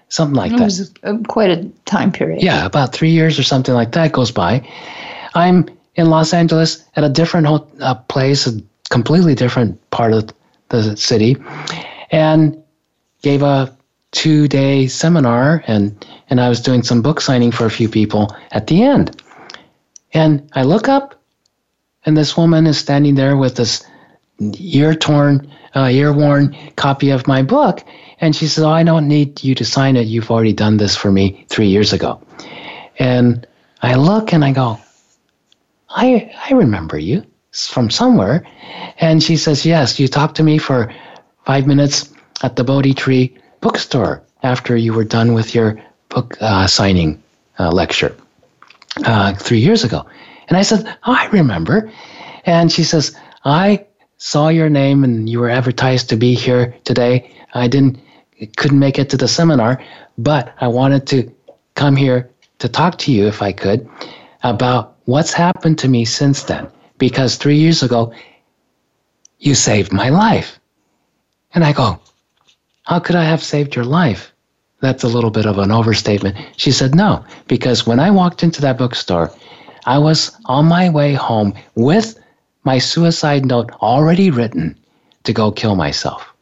something 0.08 0.36
like 0.36 0.50
that. 0.52 0.56
it 0.56 0.58
that. 0.58 0.64
was 0.64 0.92
uh, 1.02 1.18
quite 1.28 1.50
a 1.50 1.64
time 1.84 2.12
period. 2.12 2.42
Yeah, 2.42 2.66
about 2.66 2.92
three 2.92 3.10
years 3.10 3.38
or 3.38 3.42
something 3.42 3.74
like 3.74 3.92
that 3.92 4.12
goes 4.12 4.30
by. 4.30 4.66
I'm 5.34 5.68
in 5.96 6.10
Los 6.10 6.32
Angeles 6.32 6.84
at 6.96 7.04
a 7.04 7.08
different 7.08 7.46
uh, 7.80 7.94
place, 7.94 8.46
a 8.46 8.60
completely 8.90 9.34
different 9.34 9.78
part 9.90 10.12
of 10.12 10.30
the 10.68 10.96
city, 10.96 11.36
and 12.10 12.62
gave 13.22 13.42
a 13.42 13.76
two 14.12 14.46
day 14.46 14.86
seminar 14.86 15.64
and 15.66 16.06
and 16.30 16.40
I 16.40 16.48
was 16.48 16.60
doing 16.60 16.82
some 16.82 17.02
book 17.02 17.20
signing 17.20 17.50
for 17.50 17.66
a 17.66 17.70
few 17.70 17.88
people 17.88 18.34
at 18.52 18.68
the 18.68 18.82
end. 18.82 19.20
And 20.12 20.48
I 20.54 20.62
look 20.62 20.88
up 20.88 21.13
and 22.06 22.16
this 22.16 22.36
woman 22.36 22.66
is 22.66 22.78
standing 22.78 23.14
there 23.14 23.36
with 23.36 23.56
this 23.56 23.84
ear 24.58 24.94
torn, 24.94 25.50
uh, 25.74 25.88
ear 25.90 26.12
worn 26.12 26.56
copy 26.76 27.10
of 27.10 27.26
my 27.26 27.42
book. 27.42 27.82
And 28.20 28.34
she 28.34 28.46
says, 28.46 28.64
Oh, 28.64 28.70
I 28.70 28.82
don't 28.82 29.08
need 29.08 29.42
you 29.42 29.54
to 29.54 29.64
sign 29.64 29.96
it. 29.96 30.06
You've 30.06 30.30
already 30.30 30.52
done 30.52 30.76
this 30.76 30.96
for 30.96 31.10
me 31.10 31.44
three 31.48 31.68
years 31.68 31.92
ago. 31.92 32.20
And 32.98 33.46
I 33.82 33.94
look 33.94 34.32
and 34.32 34.44
I 34.44 34.52
go, 34.52 34.78
I, 35.90 36.32
I 36.50 36.54
remember 36.54 36.98
you 36.98 37.24
from 37.52 37.90
somewhere. 37.90 38.46
And 38.98 39.22
she 39.22 39.36
says, 39.36 39.64
Yes, 39.64 39.98
you 39.98 40.08
talked 40.08 40.36
to 40.36 40.42
me 40.42 40.58
for 40.58 40.92
five 41.44 41.66
minutes 41.66 42.12
at 42.42 42.56
the 42.56 42.64
Bodhi 42.64 42.94
Tree 42.94 43.36
bookstore 43.60 44.22
after 44.42 44.76
you 44.76 44.92
were 44.92 45.04
done 45.04 45.32
with 45.32 45.54
your 45.54 45.80
book 46.08 46.36
uh, 46.40 46.66
signing 46.66 47.22
uh, 47.58 47.70
lecture 47.70 48.16
uh, 49.04 49.34
three 49.34 49.58
years 49.58 49.84
ago. 49.84 50.06
And 50.48 50.56
I 50.56 50.62
said, 50.62 50.86
oh, 51.04 51.12
I 51.12 51.26
remember. 51.26 51.90
And 52.44 52.70
she 52.70 52.84
says, 52.84 53.16
I 53.44 53.86
saw 54.18 54.48
your 54.48 54.68
name 54.68 55.04
and 55.04 55.28
you 55.28 55.40
were 55.40 55.50
advertised 55.50 56.08
to 56.10 56.16
be 56.16 56.34
here 56.34 56.74
today. 56.84 57.30
I 57.54 57.68
didn't, 57.68 57.98
couldn't 58.56 58.78
make 58.78 58.98
it 58.98 59.10
to 59.10 59.16
the 59.16 59.28
seminar, 59.28 59.82
but 60.18 60.54
I 60.60 60.68
wanted 60.68 61.06
to 61.08 61.32
come 61.74 61.96
here 61.96 62.30
to 62.58 62.68
talk 62.68 62.98
to 62.98 63.12
you 63.12 63.26
if 63.26 63.42
I 63.42 63.52
could 63.52 63.88
about 64.42 64.96
what's 65.04 65.32
happened 65.32 65.78
to 65.80 65.88
me 65.88 66.04
since 66.04 66.44
then. 66.44 66.68
Because 66.98 67.36
three 67.36 67.56
years 67.56 67.82
ago, 67.82 68.12
you 69.38 69.54
saved 69.54 69.92
my 69.92 70.08
life. 70.08 70.58
And 71.54 71.64
I 71.64 71.72
go, 71.72 72.00
How 72.84 72.98
could 72.98 73.16
I 73.16 73.24
have 73.24 73.42
saved 73.42 73.74
your 73.74 73.84
life? 73.84 74.32
That's 74.80 75.02
a 75.02 75.08
little 75.08 75.30
bit 75.30 75.46
of 75.46 75.58
an 75.58 75.70
overstatement. 75.70 76.36
She 76.56 76.72
said, 76.72 76.94
No, 76.94 77.24
because 77.48 77.86
when 77.86 78.00
I 78.00 78.10
walked 78.10 78.42
into 78.42 78.60
that 78.62 78.78
bookstore, 78.78 79.32
I 79.86 79.98
was 79.98 80.36
on 80.46 80.66
my 80.66 80.88
way 80.90 81.14
home 81.14 81.54
with 81.74 82.18
my 82.64 82.78
suicide 82.78 83.44
note 83.44 83.70
already 83.82 84.30
written 84.30 84.78
to 85.24 85.32
go 85.32 85.52
kill 85.52 85.76
myself. 85.76 86.32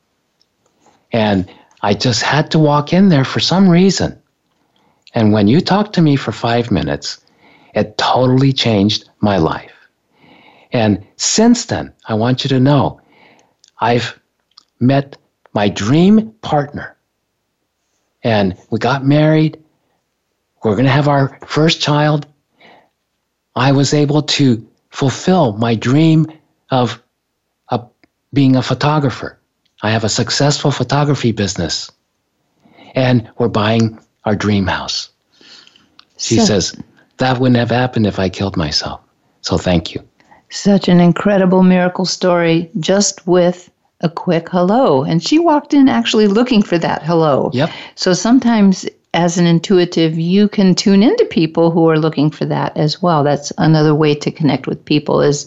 And 1.12 1.50
I 1.82 1.94
just 1.94 2.22
had 2.22 2.50
to 2.52 2.58
walk 2.58 2.92
in 2.92 3.08
there 3.08 3.24
for 3.24 3.40
some 3.40 3.68
reason. 3.68 4.20
And 5.14 5.32
when 5.32 5.48
you 5.48 5.60
talked 5.60 5.94
to 5.94 6.02
me 6.02 6.16
for 6.16 6.32
five 6.32 6.70
minutes, 6.70 7.24
it 7.74 7.98
totally 7.98 8.52
changed 8.52 9.08
my 9.20 9.36
life. 9.36 9.72
And 10.72 11.04
since 11.16 11.66
then, 11.66 11.92
I 12.08 12.14
want 12.14 12.44
you 12.44 12.48
to 12.48 12.60
know 12.60 13.00
I've 13.80 14.18
met 14.80 15.16
my 15.52 15.68
dream 15.68 16.32
partner. 16.40 16.96
And 18.22 18.56
we 18.70 18.78
got 18.78 19.04
married. 19.04 19.62
We're 20.62 20.74
going 20.74 20.84
to 20.84 20.90
have 20.90 21.08
our 21.08 21.38
first 21.44 21.80
child. 21.80 22.26
I 23.54 23.72
was 23.72 23.94
able 23.94 24.22
to 24.22 24.66
fulfill 24.90 25.54
my 25.54 25.74
dream 25.74 26.26
of 26.70 27.02
a, 27.68 27.80
being 28.32 28.56
a 28.56 28.62
photographer. 28.62 29.38
I 29.82 29.90
have 29.90 30.04
a 30.04 30.08
successful 30.08 30.70
photography 30.70 31.32
business. 31.32 31.90
And 32.94 33.28
we're 33.38 33.48
buying 33.48 33.98
our 34.24 34.36
dream 34.36 34.66
house. 34.66 35.10
She 36.18 36.36
so, 36.36 36.44
says, 36.44 36.76
that 37.18 37.38
wouldn't 37.38 37.56
have 37.56 37.70
happened 37.70 38.06
if 38.06 38.18
I 38.18 38.28
killed 38.28 38.56
myself. 38.56 39.00
So 39.40 39.58
thank 39.58 39.94
you. 39.94 40.02
Such 40.50 40.88
an 40.88 41.00
incredible 41.00 41.62
miracle 41.62 42.04
story 42.04 42.70
just 42.78 43.26
with 43.26 43.70
a 44.02 44.10
quick 44.10 44.48
hello. 44.50 45.02
And 45.02 45.22
she 45.22 45.38
walked 45.38 45.74
in 45.74 45.88
actually 45.88 46.26
looking 46.26 46.62
for 46.62 46.78
that 46.78 47.02
hello. 47.02 47.50
Yep. 47.52 47.70
So 47.94 48.12
sometimes 48.12 48.86
as 49.14 49.38
an 49.38 49.46
intuitive, 49.46 50.18
you 50.18 50.48
can 50.48 50.74
tune 50.74 51.02
into 51.02 51.24
people 51.26 51.70
who 51.70 51.88
are 51.88 51.98
looking 51.98 52.30
for 52.30 52.44
that 52.46 52.76
as 52.76 53.02
well. 53.02 53.22
That's 53.22 53.52
another 53.58 53.94
way 53.94 54.14
to 54.14 54.30
connect 54.30 54.66
with 54.66 54.84
people 54.84 55.20
is, 55.20 55.46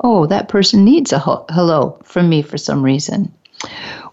oh, 0.00 0.26
that 0.26 0.48
person 0.48 0.84
needs 0.84 1.12
a 1.12 1.18
hello 1.18 1.98
from 2.04 2.28
me 2.28 2.42
for 2.42 2.58
some 2.58 2.82
reason. 2.82 3.32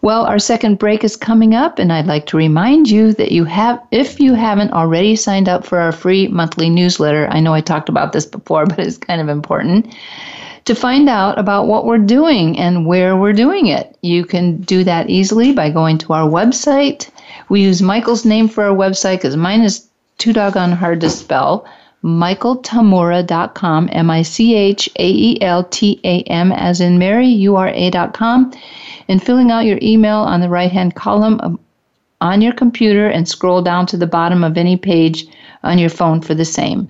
Well, 0.01 0.25
our 0.25 0.39
second 0.39 0.79
break 0.79 1.03
is 1.03 1.17
coming 1.17 1.53
up, 1.53 1.79
and 1.79 1.91
I'd 1.91 2.07
like 2.07 2.25
to 2.27 2.37
remind 2.37 2.89
you 2.89 3.13
that 3.13 3.31
you 3.31 3.43
have, 3.43 3.81
if 3.91 4.19
you 4.19 4.33
haven't 4.33 4.71
already 4.71 5.15
signed 5.15 5.49
up 5.49 5.65
for 5.65 5.79
our 5.79 5.91
free 5.91 6.27
monthly 6.29 6.69
newsletter, 6.69 7.27
I 7.29 7.41
know 7.41 7.53
I 7.53 7.61
talked 7.61 7.89
about 7.89 8.13
this 8.13 8.25
before, 8.25 8.65
but 8.67 8.79
it's 8.79 8.97
kind 8.97 9.21
of 9.21 9.29
important 9.29 9.93
to 10.65 10.75
find 10.75 11.09
out 11.09 11.37
about 11.37 11.67
what 11.67 11.85
we're 11.85 11.97
doing 11.97 12.57
and 12.57 12.85
where 12.85 13.17
we're 13.17 13.33
doing 13.33 13.67
it. 13.67 13.97
You 14.01 14.23
can 14.25 14.61
do 14.61 14.83
that 14.85 15.09
easily 15.09 15.51
by 15.51 15.69
going 15.69 15.97
to 15.99 16.13
our 16.13 16.27
website. 16.29 17.09
We 17.49 17.61
use 17.61 17.81
Michael's 17.81 18.25
name 18.25 18.47
for 18.47 18.63
our 18.63 18.75
website 18.75 19.17
because 19.17 19.35
mine 19.35 19.61
is 19.61 19.87
too 20.17 20.33
doggone 20.33 20.71
hard 20.71 21.01
to 21.01 21.09
spell. 21.09 21.65
MichaelTamura.com, 22.03 23.89
M 23.91 24.09
I 24.09 24.21
C 24.23 24.55
H 24.55 24.89
A 24.99 25.09
E 25.09 25.41
L 25.41 25.63
T 25.63 26.01
A 26.03 26.21
M, 26.23 26.51
as 26.51 26.81
in 26.81 26.97
Mary, 26.97 27.27
U 27.27 27.55
R 27.55 27.69
A.com, 27.69 28.51
and 29.07 29.23
filling 29.23 29.51
out 29.51 29.65
your 29.65 29.79
email 29.81 30.17
on 30.17 30.41
the 30.41 30.49
right 30.49 30.71
hand 30.71 30.95
column 30.95 31.57
on 32.19 32.41
your 32.41 32.53
computer 32.53 33.07
and 33.07 33.27
scroll 33.27 33.61
down 33.61 33.85
to 33.85 33.97
the 33.97 34.07
bottom 34.07 34.43
of 34.43 34.57
any 34.57 34.77
page 34.77 35.25
on 35.63 35.77
your 35.77 35.89
phone 35.89 36.21
for 36.21 36.33
the 36.33 36.45
same. 36.45 36.89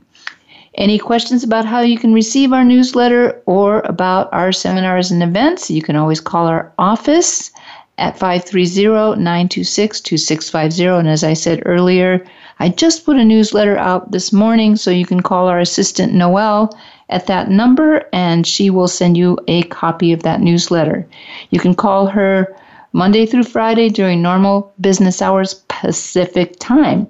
Any 0.75 0.97
questions 0.97 1.43
about 1.43 1.65
how 1.65 1.81
you 1.81 1.99
can 1.99 2.13
receive 2.13 2.51
our 2.51 2.63
newsletter 2.63 3.39
or 3.45 3.81
about 3.81 4.33
our 4.33 4.51
seminars 4.51 5.11
and 5.11 5.21
events, 5.21 5.69
you 5.69 5.83
can 5.83 5.95
always 5.95 6.19
call 6.19 6.47
our 6.47 6.73
office 6.79 7.51
at 7.97 8.17
530-926-2650 8.17 10.99
and 10.99 11.07
as 11.07 11.23
I 11.23 11.33
said 11.33 11.63
earlier, 11.65 12.25
I 12.59 12.69
just 12.69 13.03
put 13.05 13.17
a 13.17 13.25
newsletter 13.25 13.77
out 13.77 14.11
this 14.11 14.31
morning 14.33 14.75
so 14.75 14.91
you 14.91 15.05
can 15.05 15.21
call 15.21 15.47
our 15.47 15.59
assistant 15.59 16.13
Noelle 16.13 16.77
at 17.09 17.27
that 17.27 17.49
number 17.49 18.03
and 18.11 18.47
she 18.47 18.69
will 18.69 18.87
send 18.87 19.17
you 19.17 19.37
a 19.47 19.63
copy 19.63 20.13
of 20.13 20.23
that 20.23 20.41
newsletter. 20.41 21.07
You 21.51 21.59
can 21.59 21.75
call 21.75 22.07
her 22.07 22.55
Monday 22.93 23.25
through 23.25 23.43
Friday 23.43 23.89
during 23.89 24.21
normal 24.21 24.73
business 24.81 25.21
hours 25.21 25.55
Pacific 25.67 26.55
time. 26.59 27.07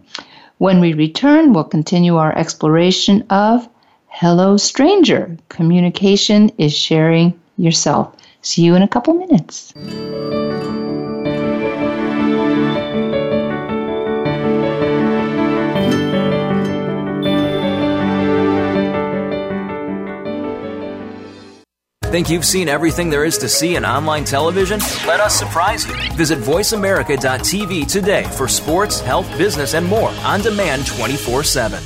When 0.57 0.79
we 0.79 0.93
return, 0.93 1.53
we'll 1.53 1.65
continue 1.65 2.17
our 2.17 2.35
exploration 2.37 3.23
of 3.29 3.67
Hello 4.07 4.57
Stranger. 4.57 5.37
Communication 5.49 6.49
is 6.57 6.75
sharing 6.75 7.39
yourself. 7.57 8.15
See 8.43 8.61
you 8.63 8.75
in 8.75 8.83
a 8.83 8.87
couple 8.87 9.13
minutes. 9.13 9.73
Think 22.11 22.29
you've 22.29 22.45
seen 22.45 22.67
everything 22.67 23.09
there 23.09 23.25
is 23.25 23.39
to 23.39 23.49
see 23.49 23.75
in 23.75 23.83
online 23.83 24.23
television? 24.23 24.79
Let 25.07 25.19
us 25.19 25.33
surprise 25.33 25.87
you. 25.87 25.95
Visit 26.13 26.37
VoiceAmerica.tv 26.37 27.87
today 27.91 28.23
for 28.25 28.47
sports, 28.47 28.99
health, 28.99 29.35
business, 29.35 29.73
and 29.73 29.87
more 29.87 30.11
on 30.23 30.41
demand 30.41 30.85
24 30.85 31.43
7. 31.43 31.81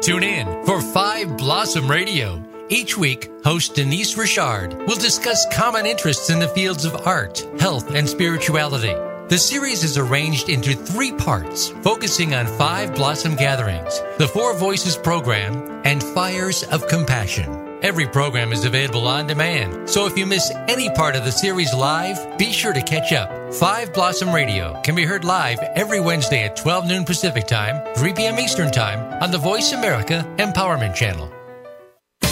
Tune 0.00 0.24
in 0.24 0.64
for 0.64 0.80
Five 0.80 1.36
Blossom 1.36 1.88
Radio. 1.88 2.51
Each 2.68 2.96
week, 2.96 3.30
host 3.44 3.74
Denise 3.74 4.16
Richard 4.16 4.74
will 4.86 4.96
discuss 4.96 5.46
common 5.52 5.84
interests 5.84 6.30
in 6.30 6.38
the 6.38 6.48
fields 6.48 6.84
of 6.84 7.06
art, 7.06 7.46
health, 7.58 7.94
and 7.94 8.08
spirituality. 8.08 8.94
The 9.28 9.38
series 9.38 9.82
is 9.82 9.98
arranged 9.98 10.48
into 10.48 10.74
three 10.74 11.12
parts, 11.12 11.68
focusing 11.82 12.34
on 12.34 12.46
five 12.46 12.94
blossom 12.94 13.34
gatherings, 13.34 14.00
the 14.18 14.28
Four 14.28 14.54
Voices 14.54 14.96
program, 14.96 15.82
and 15.84 16.02
Fires 16.02 16.62
of 16.64 16.86
Compassion. 16.86 17.78
Every 17.82 18.06
program 18.06 18.52
is 18.52 18.64
available 18.64 19.08
on 19.08 19.26
demand, 19.26 19.90
so 19.90 20.06
if 20.06 20.16
you 20.16 20.24
miss 20.24 20.52
any 20.68 20.88
part 20.90 21.16
of 21.16 21.24
the 21.24 21.32
series 21.32 21.74
live, 21.74 22.38
be 22.38 22.52
sure 22.52 22.72
to 22.72 22.82
catch 22.82 23.12
up. 23.12 23.52
Five 23.54 23.92
Blossom 23.92 24.32
Radio 24.32 24.80
can 24.82 24.94
be 24.94 25.04
heard 25.04 25.24
live 25.24 25.58
every 25.74 26.00
Wednesday 26.00 26.44
at 26.44 26.56
12 26.56 26.86
noon 26.86 27.04
Pacific 27.04 27.46
Time, 27.46 27.82
3 27.96 28.12
p.m. 28.12 28.38
Eastern 28.38 28.70
Time 28.70 29.20
on 29.22 29.30
the 29.30 29.38
Voice 29.38 29.72
America 29.72 30.24
Empowerment 30.38 30.94
Channel. 30.94 31.41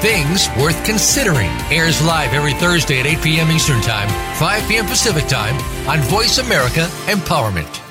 Things 0.00 0.48
Worth 0.56 0.84
Considering 0.84 1.50
airs 1.72 2.00
live 2.04 2.32
every 2.32 2.52
Thursday 2.54 3.00
at 3.00 3.06
8 3.06 3.20
p.m. 3.20 3.50
Eastern 3.50 3.80
Time, 3.80 4.08
5 4.36 4.68
p.m. 4.68 4.86
Pacific 4.86 5.26
Time 5.26 5.56
on 5.88 5.98
Voice 6.02 6.38
America 6.38 6.86
Empowerment. 7.06 7.82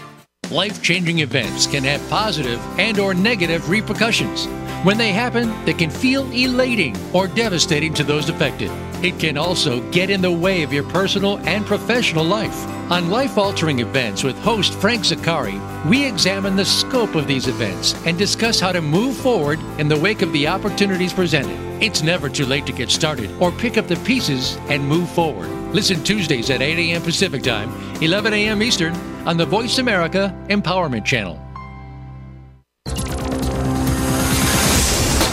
Life-changing 0.50 1.20
events 1.20 1.68
can 1.68 1.84
have 1.84 2.10
positive 2.10 2.62
and 2.80 2.98
or 2.98 3.14
negative 3.14 3.70
repercussions. 3.70 4.46
When 4.86 4.98
they 4.98 5.12
happen, 5.12 5.54
they 5.66 5.74
can 5.74 5.90
feel 5.90 6.32
elating 6.32 6.96
or 7.14 7.28
devastating 7.28 7.94
to 7.96 8.06
those 8.06 8.30
affected. 8.30 8.72
It 9.04 9.20
can 9.20 9.38
also 9.38 9.82
get 9.92 10.10
in 10.10 10.22
the 10.22 10.32
way 10.32 10.64
of 10.64 10.72
your 10.72 10.86
personal 10.86 11.40
and 11.40 11.66
professional 11.66 12.24
life. 12.24 12.66
On 12.90 13.10
Life 13.10 13.38
Altering 13.38 13.80
Events 13.80 14.24
with 14.24 14.40
host 14.40 14.74
Frank 14.76 15.04
Zakari, 15.04 15.60
we 15.90 16.06
examine 16.06 16.56
the 16.56 16.64
scope 16.64 17.16
of 17.16 17.28
these 17.28 17.50
events 17.50 17.96
and 18.06 18.18
discuss 18.18 18.62
how 18.62 18.72
to 18.72 18.82
move 18.82 19.18
forward 19.18 19.60
in 19.78 19.90
the 19.90 20.00
wake 20.00 20.22
of 20.22 20.32
the 20.32 20.48
opportunities 20.48 21.12
presented. 21.12 21.67
It's 21.80 22.02
never 22.02 22.30
too 22.30 22.46
late 22.46 22.66
to 22.66 22.72
get 22.72 22.90
started 22.90 23.30
or 23.40 23.52
pick 23.52 23.78
up 23.78 23.88
the 23.88 23.98
pieces 23.98 24.58
and 24.70 24.84
move 24.84 25.10
forward. 25.10 25.48
Listen 25.74 26.04
Tuesdays 26.04 26.50
at 26.50 26.62
8 26.62 26.78
a.m. 26.78 27.02
Pacific 27.02 27.44
Time, 27.44 27.70
11 28.02 28.34
a.m. 28.34 28.64
Eastern 28.64 28.96
on 29.28 29.38
the 29.38 29.46
Voice 29.46 29.78
America 29.78 30.34
Empowerment 30.50 31.06
Channel. 31.06 31.40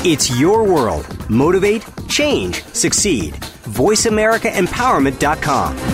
It's 0.07 0.39
your 0.39 0.65
world. 0.65 1.07
Motivate, 1.31 1.83
change, 2.09 2.63
succeed. 2.65 3.33
VoiceAmericaEmpowerment.com. 3.65 5.94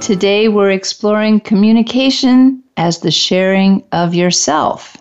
Today 0.00 0.48
we're 0.48 0.70
exploring 0.70 1.40
communication 1.40 2.62
as 2.76 2.98
the 2.98 3.10
sharing 3.10 3.84
of 3.92 4.14
yourself 4.14 4.96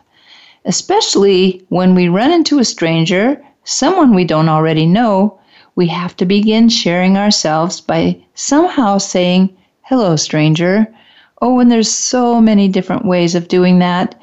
especially 0.66 1.66
when 1.70 1.96
we 1.96 2.10
run 2.10 2.32
into 2.32 2.60
a 2.60 2.66
stranger, 2.66 3.42
someone 3.64 4.14
we 4.14 4.24
don't 4.24 4.50
already 4.50 4.86
know, 4.86 5.40
we 5.76 5.88
have 5.88 6.16
to 6.18 6.26
begin 6.26 6.70
sharing 6.70 7.18
ourselves 7.18 7.80
by 7.82 8.16
somehow 8.36 8.98
saying, 8.98 9.56
Hello, 9.82 10.16
stranger. 10.16 10.88
Oh, 11.42 11.60
and 11.60 11.72
there's 11.72 11.90
so 11.90 12.40
many 12.42 12.68
different 12.68 13.06
ways 13.06 13.34
of 13.34 13.48
doing 13.48 13.80
that. 13.80 14.14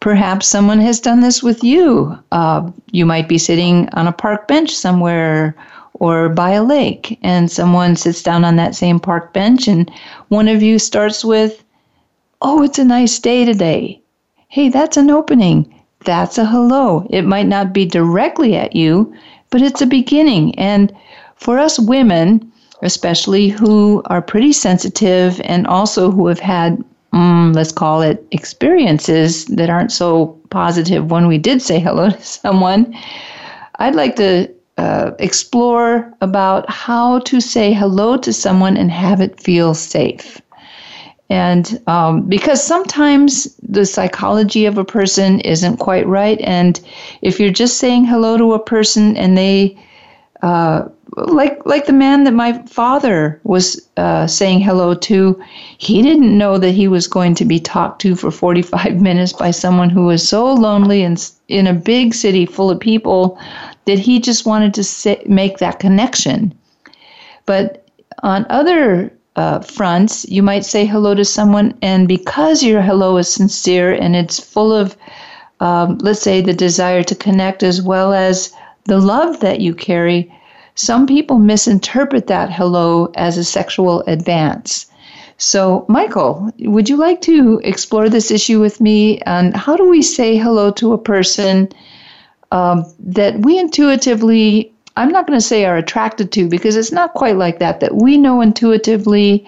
Perhaps 0.00 0.46
someone 0.46 0.80
has 0.80 1.00
done 1.00 1.20
this 1.20 1.42
with 1.42 1.64
you. 1.64 2.18
Uh, 2.32 2.70
you 2.92 3.06
might 3.06 3.28
be 3.28 3.38
sitting 3.38 3.88
on 3.94 4.06
a 4.06 4.12
park 4.12 4.46
bench 4.46 4.70
somewhere 4.70 5.54
or 5.98 6.28
by 6.28 6.50
a 6.50 6.64
lake, 6.64 7.18
and 7.22 7.50
someone 7.50 7.96
sits 7.96 8.22
down 8.22 8.44
on 8.44 8.56
that 8.56 8.74
same 8.74 9.00
park 9.00 9.32
bench, 9.32 9.68
and 9.68 9.90
one 10.28 10.48
of 10.48 10.62
you 10.62 10.78
starts 10.78 11.24
with, 11.24 11.62
Oh, 12.40 12.62
it's 12.62 12.78
a 12.78 12.84
nice 12.84 13.18
day 13.18 13.44
today 13.44 14.00
hey, 14.48 14.68
that's 14.68 14.96
an 14.96 15.10
opening. 15.10 15.72
That's 16.04 16.38
a 16.38 16.46
hello. 16.46 17.06
It 17.10 17.22
might 17.22 17.46
not 17.46 17.72
be 17.72 17.84
directly 17.84 18.56
at 18.56 18.74
you, 18.74 19.14
but 19.50 19.62
it's 19.62 19.82
a 19.82 19.86
beginning. 19.86 20.58
And 20.58 20.92
for 21.36 21.58
us 21.58 21.78
women, 21.78 22.50
especially 22.82 23.48
who 23.48 24.02
are 24.06 24.22
pretty 24.22 24.52
sensitive 24.52 25.40
and 25.44 25.66
also 25.66 26.10
who 26.10 26.26
have 26.28 26.40
had, 26.40 26.82
um, 27.12 27.52
let's 27.52 27.72
call 27.72 28.00
it, 28.02 28.26
experiences 28.30 29.44
that 29.46 29.70
aren't 29.70 29.92
so 29.92 30.38
positive 30.50 31.10
when 31.10 31.26
we 31.26 31.36
did 31.38 31.60
say 31.60 31.78
hello 31.78 32.10
to 32.10 32.22
someone, 32.22 32.96
I'd 33.76 33.94
like 33.94 34.16
to 34.16 34.48
uh, 34.78 35.10
explore 35.18 36.14
about 36.20 36.70
how 36.70 37.18
to 37.20 37.40
say 37.40 37.72
hello 37.72 38.16
to 38.16 38.32
someone 38.32 38.76
and 38.76 38.90
have 38.90 39.20
it 39.20 39.40
feel 39.40 39.74
safe. 39.74 40.40
And 41.30 41.82
um, 41.86 42.22
because 42.22 42.62
sometimes 42.62 43.54
the 43.62 43.84
psychology 43.84 44.64
of 44.64 44.78
a 44.78 44.84
person 44.84 45.40
isn't 45.40 45.76
quite 45.76 46.06
right. 46.06 46.40
And 46.40 46.80
if 47.20 47.38
you're 47.38 47.50
just 47.50 47.76
saying 47.76 48.06
hello 48.06 48.38
to 48.38 48.54
a 48.54 48.58
person 48.58 49.16
and 49.16 49.36
they, 49.36 49.76
uh, 50.42 50.88
like 51.16 51.64
like 51.66 51.86
the 51.86 51.92
man 51.92 52.24
that 52.24 52.32
my 52.32 52.62
father 52.62 53.40
was 53.42 53.88
uh, 53.96 54.26
saying 54.26 54.60
hello 54.60 54.94
to, 54.94 55.42
he 55.78 56.00
didn't 56.02 56.38
know 56.38 56.58
that 56.58 56.70
he 56.70 56.86
was 56.86 57.08
going 57.08 57.34
to 57.34 57.44
be 57.44 57.58
talked 57.58 58.00
to 58.02 58.14
for 58.14 58.30
45 58.30 59.00
minutes 59.00 59.32
by 59.32 59.50
someone 59.50 59.90
who 59.90 60.04
was 60.04 60.26
so 60.26 60.52
lonely 60.54 61.02
and 61.02 61.30
in 61.48 61.66
a 61.66 61.74
big 61.74 62.14
city 62.14 62.46
full 62.46 62.70
of 62.70 62.78
people 62.78 63.38
that 63.88 63.98
he 63.98 64.20
just 64.20 64.44
wanted 64.44 64.74
to 64.74 65.18
make 65.26 65.56
that 65.58 65.78
connection. 65.78 66.52
But 67.46 67.88
on 68.22 68.44
other 68.50 69.10
uh, 69.34 69.60
fronts, 69.60 70.28
you 70.28 70.42
might 70.42 70.66
say 70.66 70.84
hello 70.84 71.14
to 71.14 71.24
someone, 71.24 71.72
and 71.80 72.06
because 72.06 72.62
your 72.62 72.82
hello 72.82 73.16
is 73.16 73.32
sincere 73.32 73.94
and 73.94 74.14
it's 74.14 74.38
full 74.38 74.74
of, 74.74 74.94
um, 75.60 75.96
let's 76.02 76.20
say, 76.20 76.42
the 76.42 76.52
desire 76.52 77.02
to 77.02 77.14
connect 77.14 77.62
as 77.62 77.80
well 77.80 78.12
as 78.12 78.52
the 78.84 78.98
love 78.98 79.40
that 79.40 79.60
you 79.60 79.74
carry, 79.74 80.30
some 80.74 81.06
people 81.06 81.38
misinterpret 81.38 82.26
that 82.26 82.52
hello 82.52 83.10
as 83.14 83.38
a 83.38 83.44
sexual 83.44 84.02
advance. 84.02 84.84
So, 85.38 85.86
Michael, 85.88 86.52
would 86.58 86.90
you 86.90 86.98
like 86.98 87.22
to 87.22 87.58
explore 87.64 88.10
this 88.10 88.30
issue 88.30 88.60
with 88.60 88.82
me? 88.82 89.20
And 89.20 89.56
how 89.56 89.76
do 89.76 89.88
we 89.88 90.02
say 90.02 90.36
hello 90.36 90.70
to 90.72 90.92
a 90.92 90.98
person 90.98 91.70
um, 92.50 92.84
that 92.98 93.40
we 93.40 93.58
intuitively 93.58 94.72
I'm 94.98 95.10
not 95.10 95.28
going 95.28 95.38
to 95.38 95.44
say 95.44 95.64
are 95.64 95.76
attracted 95.76 96.32
to 96.32 96.48
because 96.48 96.74
it's 96.74 96.90
not 96.90 97.14
quite 97.14 97.36
like 97.36 97.60
that, 97.60 97.78
that 97.80 97.94
we 97.94 98.18
know 98.18 98.40
intuitively 98.40 99.46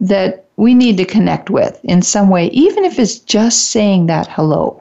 that 0.00 0.46
we 0.56 0.72
need 0.72 0.96
to 0.96 1.04
connect 1.04 1.50
with 1.50 1.78
in 1.84 2.00
some 2.00 2.30
way, 2.30 2.46
even 2.46 2.82
if 2.82 2.98
it's 2.98 3.18
just 3.18 3.70
saying 3.70 4.06
that 4.06 4.26
hello. 4.26 4.80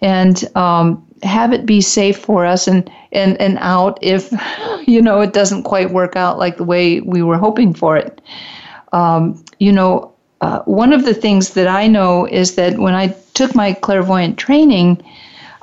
And 0.00 0.42
um, 0.56 1.06
have 1.22 1.52
it 1.52 1.66
be 1.66 1.82
safe 1.82 2.16
for 2.16 2.46
us 2.46 2.66
and, 2.66 2.90
and, 3.12 3.38
and 3.42 3.58
out 3.60 3.98
if, 4.00 4.32
you 4.86 5.02
know, 5.02 5.20
it 5.20 5.34
doesn't 5.34 5.64
quite 5.64 5.90
work 5.90 6.16
out 6.16 6.38
like 6.38 6.56
the 6.56 6.64
way 6.64 7.00
we 7.02 7.22
were 7.22 7.36
hoping 7.36 7.74
for 7.74 7.98
it. 7.98 8.22
Um, 8.94 9.44
you 9.58 9.70
know, 9.70 10.14
uh, 10.40 10.60
one 10.60 10.94
of 10.94 11.04
the 11.04 11.14
things 11.14 11.50
that 11.54 11.68
I 11.68 11.88
know 11.88 12.26
is 12.26 12.54
that 12.54 12.78
when 12.78 12.94
I 12.94 13.08
took 13.34 13.54
my 13.54 13.74
clairvoyant 13.74 14.38
training, 14.38 15.02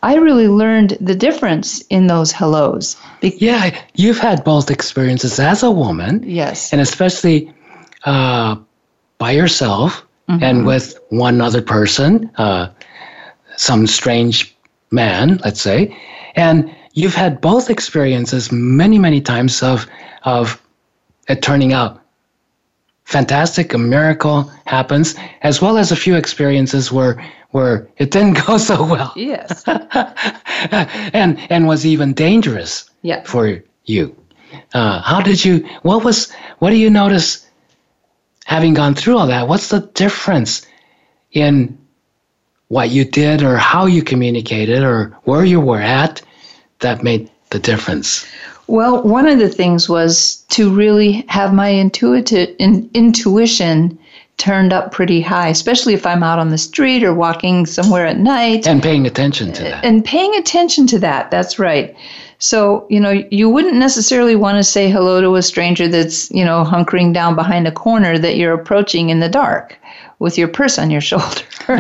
I 0.04 0.16
really 0.16 0.48
learned 0.48 0.98
the 1.00 1.16
difference 1.16 1.82
in 1.90 2.08
those 2.08 2.32
hellos. 2.32 2.98
Be- 3.20 3.38
yeah, 3.38 3.80
you've 3.96 4.18
had 4.18 4.44
both 4.44 4.72
experiences 4.72 5.40
as 5.40 5.62
a 5.64 5.70
woman. 5.70 6.24
Yes. 6.26 6.72
And 6.72 6.82
especially 6.82 7.54
uh, 8.06 8.56
by 9.20 9.32
yourself 9.32 10.06
mm-hmm. 10.28 10.44
and 10.44 10.66
with 10.66 11.00
one 11.10 11.40
other 11.40 11.62
person, 11.62 12.32
uh, 12.38 12.70
some 13.58 13.86
strange 13.86 14.56
man, 14.90 15.40
let's 15.44 15.62
say. 15.62 15.96
And 16.36 16.74
you've 16.94 17.16
had 17.16 17.40
both 17.40 17.70
experiences 17.70 18.52
many, 18.52 18.98
many 18.98 19.22
times 19.22 19.62
of, 19.62 19.86
of 20.24 20.62
it 21.28 21.42
turning 21.44 21.74
out 21.74 22.01
fantastic, 23.12 23.74
a 23.74 23.78
miracle 23.78 24.44
happens, 24.66 25.16
as 25.42 25.62
well 25.62 25.78
as 25.78 25.92
a 25.92 25.96
few 25.96 26.16
experiences 26.16 26.92
where 26.92 27.24
where 27.52 27.90
it 27.98 28.12
didn't 28.12 28.46
go 28.48 28.58
so 28.58 28.84
well. 28.84 29.14
Yes. 29.16 29.64
and 29.68 31.38
and 31.52 31.68
was 31.68 31.86
even 31.86 32.14
dangerous 32.14 32.90
yeah. 33.02 33.24
for 33.24 33.62
you. 33.86 34.16
Uh, 34.74 35.02
how 35.02 35.22
did 35.22 35.44
you? 35.44 35.68
What 35.84 36.04
was? 36.04 36.32
What 36.60 36.70
do 36.72 36.78
you 36.78 36.90
notice? 36.90 37.48
Having 38.46 38.74
gone 38.74 38.96
through 38.96 39.18
all 39.18 39.28
that, 39.28 39.48
what's 39.48 39.70
the 39.70 39.82
difference 39.94 40.66
in 41.32 41.78
what 42.70 42.90
you 42.90 43.06
did, 43.06 43.44
or 43.44 43.56
how 43.56 43.86
you 43.86 44.02
communicated, 44.02 44.84
or 44.84 45.18
where 45.24 45.46
you 45.46 45.60
were 45.60 45.80
at 45.80 46.22
that 46.80 47.04
made 47.04 47.30
the 47.52 47.60
difference? 47.60 48.26
Well, 48.72 49.04
one 49.04 49.28
of 49.28 49.38
the 49.38 49.50
things 49.50 49.90
was 49.90 50.46
to 50.52 50.74
really 50.74 51.26
have 51.28 51.54
my 51.54 51.68
intuitive 51.68 52.56
in, 52.58 52.90
intuition 52.94 54.00
turned 54.38 54.72
up 54.72 54.94
pretty 54.94 55.20
high, 55.20 55.50
especially 55.50 55.94
if 55.94 56.06
I'm 56.06 56.24
out 56.24 56.40
on 56.40 56.52
the 56.52 56.58
street 56.58 57.04
or 57.04 57.14
walking 57.14 57.66
somewhere 57.66 58.06
at 58.06 58.18
night. 58.18 58.66
And 58.66 58.82
paying 58.82 59.06
attention 59.06 59.52
to 59.52 59.64
that. 59.64 59.84
And 59.84 60.06
paying 60.06 60.34
attention 60.36 60.88
to 60.88 61.00
that. 61.00 61.32
That's 61.32 61.60
right. 61.60 61.94
So, 62.40 62.88
you 62.90 63.02
know, 63.02 63.12
you 63.30 63.50
wouldn't 63.50 63.76
necessarily 63.76 64.38
want 64.38 64.58
to 64.58 64.64
say 64.64 64.90
hello 64.90 65.20
to 65.20 65.36
a 65.36 65.42
stranger 65.42 65.90
that's, 65.90 66.32
you 66.32 66.46
know, 66.46 66.64
hunkering 66.64 67.14
down 67.14 67.36
behind 67.36 67.68
a 67.68 67.74
corner 67.74 68.18
that 68.18 68.38
you're 68.38 68.54
approaching 68.54 69.10
in 69.10 69.20
the 69.20 69.30
dark 69.30 69.78
with 70.22 70.38
your 70.38 70.48
purse 70.48 70.78
on 70.78 70.92
your 70.92 71.02
shoulder. 71.12 71.42
you 71.68 71.76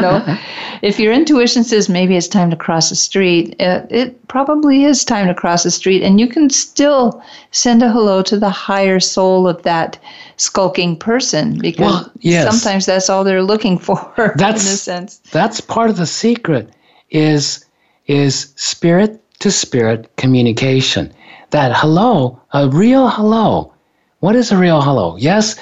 know, 0.00 0.38
if 0.82 1.00
your 1.00 1.12
intuition 1.12 1.64
says 1.64 1.88
maybe 1.88 2.16
it's 2.16 2.28
time 2.28 2.48
to 2.48 2.56
cross 2.56 2.90
the 2.90 2.94
street, 2.94 3.56
it, 3.58 3.86
it, 3.90 4.28
probably 4.28 4.84
is 4.84 5.04
time 5.04 5.26
to 5.26 5.34
cross 5.34 5.64
the 5.64 5.70
street, 5.70 6.02
and 6.02 6.20
you 6.20 6.28
can 6.28 6.48
still 6.48 7.22
send 7.50 7.82
a 7.82 7.90
hello 7.90 8.22
to 8.22 8.38
the 8.38 8.48
higher 8.48 9.00
soul 9.00 9.48
of 9.48 9.62
that 9.64 9.98
skulking 10.36 10.96
person 10.96 11.58
because 11.58 11.84
well, 11.84 12.12
yes. 12.20 12.48
sometimes 12.48 12.86
that's 12.86 13.10
all 13.10 13.24
they're 13.24 13.42
looking 13.42 13.76
for. 13.76 14.32
That's 14.36 14.64
in 14.66 14.72
a 14.72 14.76
sense. 14.76 15.18
That's 15.32 15.60
part 15.60 15.90
of 15.90 15.96
the 15.96 16.06
secret 16.06 16.70
is 17.10 17.66
is 18.06 18.52
spirit 18.56 19.20
to 19.40 19.50
spirit 19.50 20.08
communication. 20.16 21.12
That 21.50 21.72
hello, 21.74 22.40
a 22.52 22.68
real 22.68 23.08
hello. 23.08 23.74
What 24.20 24.36
is 24.36 24.52
a 24.52 24.56
real 24.56 24.80
hello? 24.80 25.16
Yes, 25.16 25.56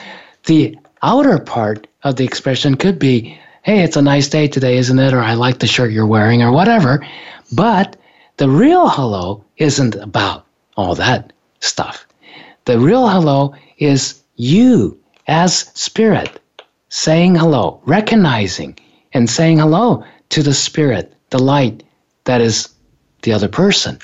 the 0.44 0.78
outer 1.02 1.38
part 1.38 1.86
of 2.02 2.16
the 2.16 2.24
expression 2.24 2.76
could 2.76 2.98
be, 2.98 3.38
hey, 3.62 3.82
it's 3.82 3.96
a 3.96 4.02
nice 4.02 4.28
day 4.28 4.48
today, 4.48 4.76
isn't 4.76 4.98
it? 4.98 5.12
Or 5.12 5.20
I 5.20 5.34
like 5.34 5.58
the 5.58 5.66
shirt 5.66 5.92
you're 5.92 6.06
wearing, 6.06 6.42
or 6.42 6.52
whatever. 6.52 7.06
But 7.52 7.96
the 8.36 8.48
real 8.48 8.88
hello 8.88 9.44
isn't 9.58 9.96
about 9.96 10.46
all 10.76 10.94
that 10.94 11.32
stuff. 11.60 12.06
The 12.64 12.78
real 12.78 13.08
hello 13.08 13.54
is 13.78 14.22
you 14.36 14.98
as 15.26 15.70
spirit 15.74 16.40
saying 16.88 17.34
hello, 17.34 17.80
recognizing 17.84 18.78
and 19.12 19.28
saying 19.28 19.58
hello 19.58 20.04
to 20.30 20.42
the 20.42 20.54
spirit, 20.54 21.14
the 21.30 21.38
light 21.38 21.82
that 22.24 22.40
is 22.40 22.68
the 23.22 23.32
other 23.32 23.48
person. 23.48 23.98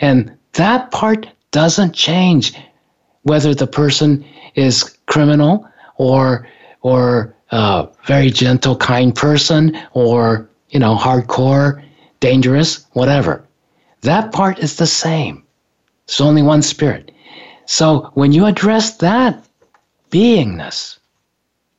And 0.00 0.36
that 0.54 0.90
part 0.90 1.26
doesn't 1.50 1.94
change 1.94 2.54
whether 3.22 3.54
the 3.54 3.66
person 3.66 4.24
is 4.54 4.96
criminal 5.06 5.68
or 5.96 6.46
or 6.82 7.33
a 7.50 7.88
very 8.06 8.30
gentle, 8.30 8.76
kind 8.76 9.14
person 9.14 9.78
or 9.92 10.48
you 10.70 10.78
know 10.78 10.96
hardcore, 10.96 11.82
dangerous, 12.20 12.86
whatever. 12.92 13.44
That 14.02 14.32
part 14.32 14.58
is 14.58 14.76
the 14.76 14.86
same. 14.86 15.44
It's 16.04 16.20
only 16.20 16.42
one 16.42 16.62
spirit. 16.62 17.10
So 17.66 18.10
when 18.14 18.32
you 18.32 18.44
address 18.44 18.96
that 18.98 19.42
beingness, 20.10 20.98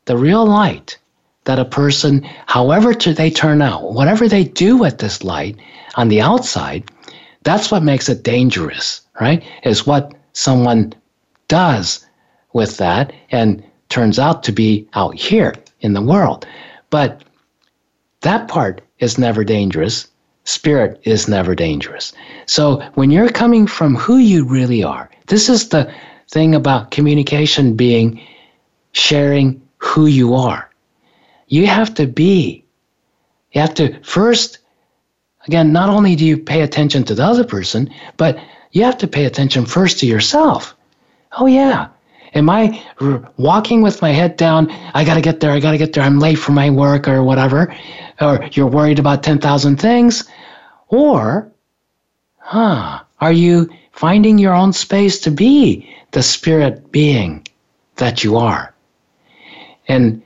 the 0.05 0.17
real 0.17 0.45
light 0.45 0.97
that 1.45 1.59
a 1.59 1.65
person, 1.65 2.23
however 2.47 2.93
they 2.93 3.29
turn 3.29 3.61
out, 3.61 3.93
whatever 3.93 4.27
they 4.27 4.43
do 4.43 4.77
with 4.77 4.97
this 4.97 5.23
light 5.23 5.57
on 5.95 6.09
the 6.09 6.21
outside, 6.21 6.89
that's 7.43 7.69
what 7.69 7.83
makes 7.83 8.09
it 8.09 8.23
dangerous, 8.23 9.01
right? 9.21 9.43
Is 9.63 9.85
what 9.85 10.13
someone 10.33 10.93
does 11.47 12.05
with 12.53 12.77
that 12.77 13.13
and 13.29 13.63
turns 13.89 14.19
out 14.19 14.43
to 14.43 14.51
be 14.51 14.87
out 14.93 15.15
here 15.15 15.53
in 15.81 15.93
the 15.93 16.01
world. 16.01 16.47
But 16.89 17.23
that 18.21 18.47
part 18.47 18.81
is 18.99 19.17
never 19.17 19.43
dangerous. 19.43 20.07
Spirit 20.45 20.99
is 21.03 21.27
never 21.27 21.55
dangerous. 21.55 22.13
So 22.45 22.81
when 22.95 23.11
you're 23.11 23.29
coming 23.29 23.67
from 23.67 23.95
who 23.95 24.17
you 24.17 24.45
really 24.45 24.83
are, 24.83 25.09
this 25.27 25.49
is 25.49 25.69
the 25.69 25.91
thing 26.29 26.55
about 26.55 26.91
communication 26.91 27.75
being 27.75 28.21
sharing 28.91 29.61
who 29.77 30.05
you 30.05 30.33
are. 30.33 30.69
You 31.47 31.67
have 31.67 31.93
to 31.95 32.07
be. 32.07 32.63
You 33.51 33.61
have 33.61 33.73
to 33.75 34.01
first, 34.03 34.59
again, 35.47 35.71
not 35.71 35.89
only 35.89 36.15
do 36.15 36.25
you 36.25 36.37
pay 36.37 36.61
attention 36.61 37.03
to 37.05 37.15
the 37.15 37.23
other 37.23 37.43
person, 37.43 37.89
but 38.17 38.39
you 38.71 38.83
have 38.83 38.97
to 38.99 39.07
pay 39.07 39.25
attention 39.25 39.65
first 39.65 39.99
to 39.99 40.05
yourself. 40.05 40.75
Oh, 41.37 41.45
yeah. 41.45 41.87
Am 42.33 42.49
I 42.49 42.81
r- 42.99 43.31
walking 43.37 43.81
with 43.81 44.01
my 44.01 44.11
head 44.11 44.37
down? 44.37 44.69
I 44.93 45.03
got 45.03 45.15
to 45.15 45.21
get 45.21 45.39
there. 45.39 45.51
I 45.51 45.59
got 45.59 45.71
to 45.71 45.77
get 45.77 45.93
there. 45.93 46.03
I'm 46.03 46.19
late 46.19 46.37
for 46.39 46.51
my 46.51 46.69
work 46.69 47.07
or 47.07 47.23
whatever. 47.23 47.73
Or 48.19 48.47
you're 48.51 48.67
worried 48.67 48.99
about 48.99 49.23
10,000 49.23 49.77
things. 49.77 50.23
Or, 50.89 51.51
huh, 52.37 53.01
are 53.19 53.31
you 53.31 53.69
finding 53.91 54.37
your 54.37 54.53
own 54.53 54.73
space 54.73 55.19
to 55.21 55.31
be 55.31 55.89
the 56.11 56.23
spirit 56.23 56.91
being 56.91 57.45
that 57.97 58.23
you 58.23 58.37
are? 58.37 58.73
And 59.87 60.21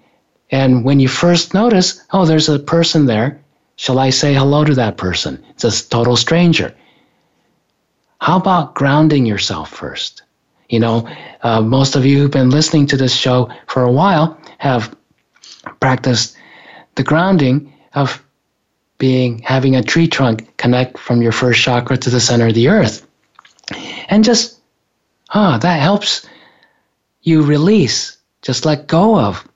and 0.52 0.84
when 0.84 1.00
you 1.00 1.08
first 1.08 1.54
notice, 1.54 2.04
oh, 2.12 2.26
there's 2.26 2.50
a 2.50 2.58
person 2.58 3.06
there, 3.06 3.40
shall 3.76 4.00
I 4.00 4.10
say 4.10 4.34
hello 4.34 4.64
to 4.64 4.74
that 4.76 4.98
person? 4.98 5.44
It's 5.52 5.64
a 5.64 5.90
total 5.90 6.16
stranger. 6.16 6.74
How 8.20 8.38
about 8.38 8.74
grounding 8.74 9.26
yourself 9.26 9.70
first? 9.70 10.24
You 10.70 10.80
know, 10.80 11.10
uh, 11.42 11.62
most 11.62 11.96
of 11.96 12.06
you 12.06 12.20
who've 12.20 12.32
been 12.32 12.52
listening 12.52 12.86
to 12.88 12.98
this 12.98 13.16
show 13.16 13.50
for 13.68 13.84
a 13.84 13.92
while 13.92 14.40
have 14.60 14.96
practiced 15.80 16.38
the 16.96 17.04
grounding 17.04 17.74
of 17.94 18.24
being 19.00 19.40
having 19.40 19.76
a 19.76 19.84
tree 19.84 20.08
trunk 20.08 20.56
connect 20.58 20.98
from 20.98 21.22
your 21.22 21.32
first 21.32 21.62
chakra 21.62 21.98
to 21.98 22.10
the 22.10 22.20
center 22.20 22.48
of 22.48 22.54
the 22.54 22.68
earth. 22.68 23.08
And 24.10 24.24
just, 24.24 24.60
ah, 25.34 25.58
that 25.58 25.82
helps 25.82 26.28
you 27.22 27.42
release, 27.42 28.18
just 28.42 28.66
let 28.66 28.88
go 28.88 29.20
of 29.20 29.48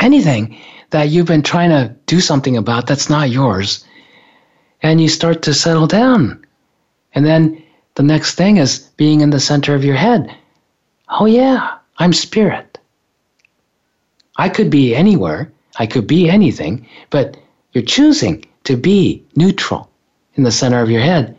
anything 0.00 0.58
that 0.90 1.10
you've 1.10 1.26
been 1.26 1.42
trying 1.42 1.70
to 1.70 1.94
do 2.06 2.20
something 2.20 2.56
about 2.56 2.86
that's 2.86 3.10
not 3.10 3.30
yours. 3.30 3.84
And 4.82 5.00
you 5.00 5.08
start 5.08 5.42
to 5.42 5.54
settle 5.54 5.86
down. 5.86 6.44
And 7.14 7.26
then 7.26 7.62
the 7.98 8.04
next 8.04 8.36
thing 8.36 8.58
is 8.58 8.78
being 8.96 9.22
in 9.22 9.30
the 9.30 9.40
center 9.40 9.74
of 9.74 9.84
your 9.84 9.96
head. 9.96 10.32
Oh, 11.08 11.26
yeah, 11.26 11.78
I'm 11.98 12.12
spirit. 12.12 12.78
I 14.36 14.48
could 14.48 14.70
be 14.70 14.94
anywhere, 14.94 15.50
I 15.80 15.86
could 15.86 16.06
be 16.06 16.30
anything, 16.30 16.86
but 17.10 17.36
you're 17.72 17.82
choosing 17.82 18.44
to 18.62 18.76
be 18.76 19.24
neutral 19.34 19.90
in 20.36 20.44
the 20.44 20.52
center 20.52 20.80
of 20.80 20.90
your 20.90 21.00
head. 21.00 21.36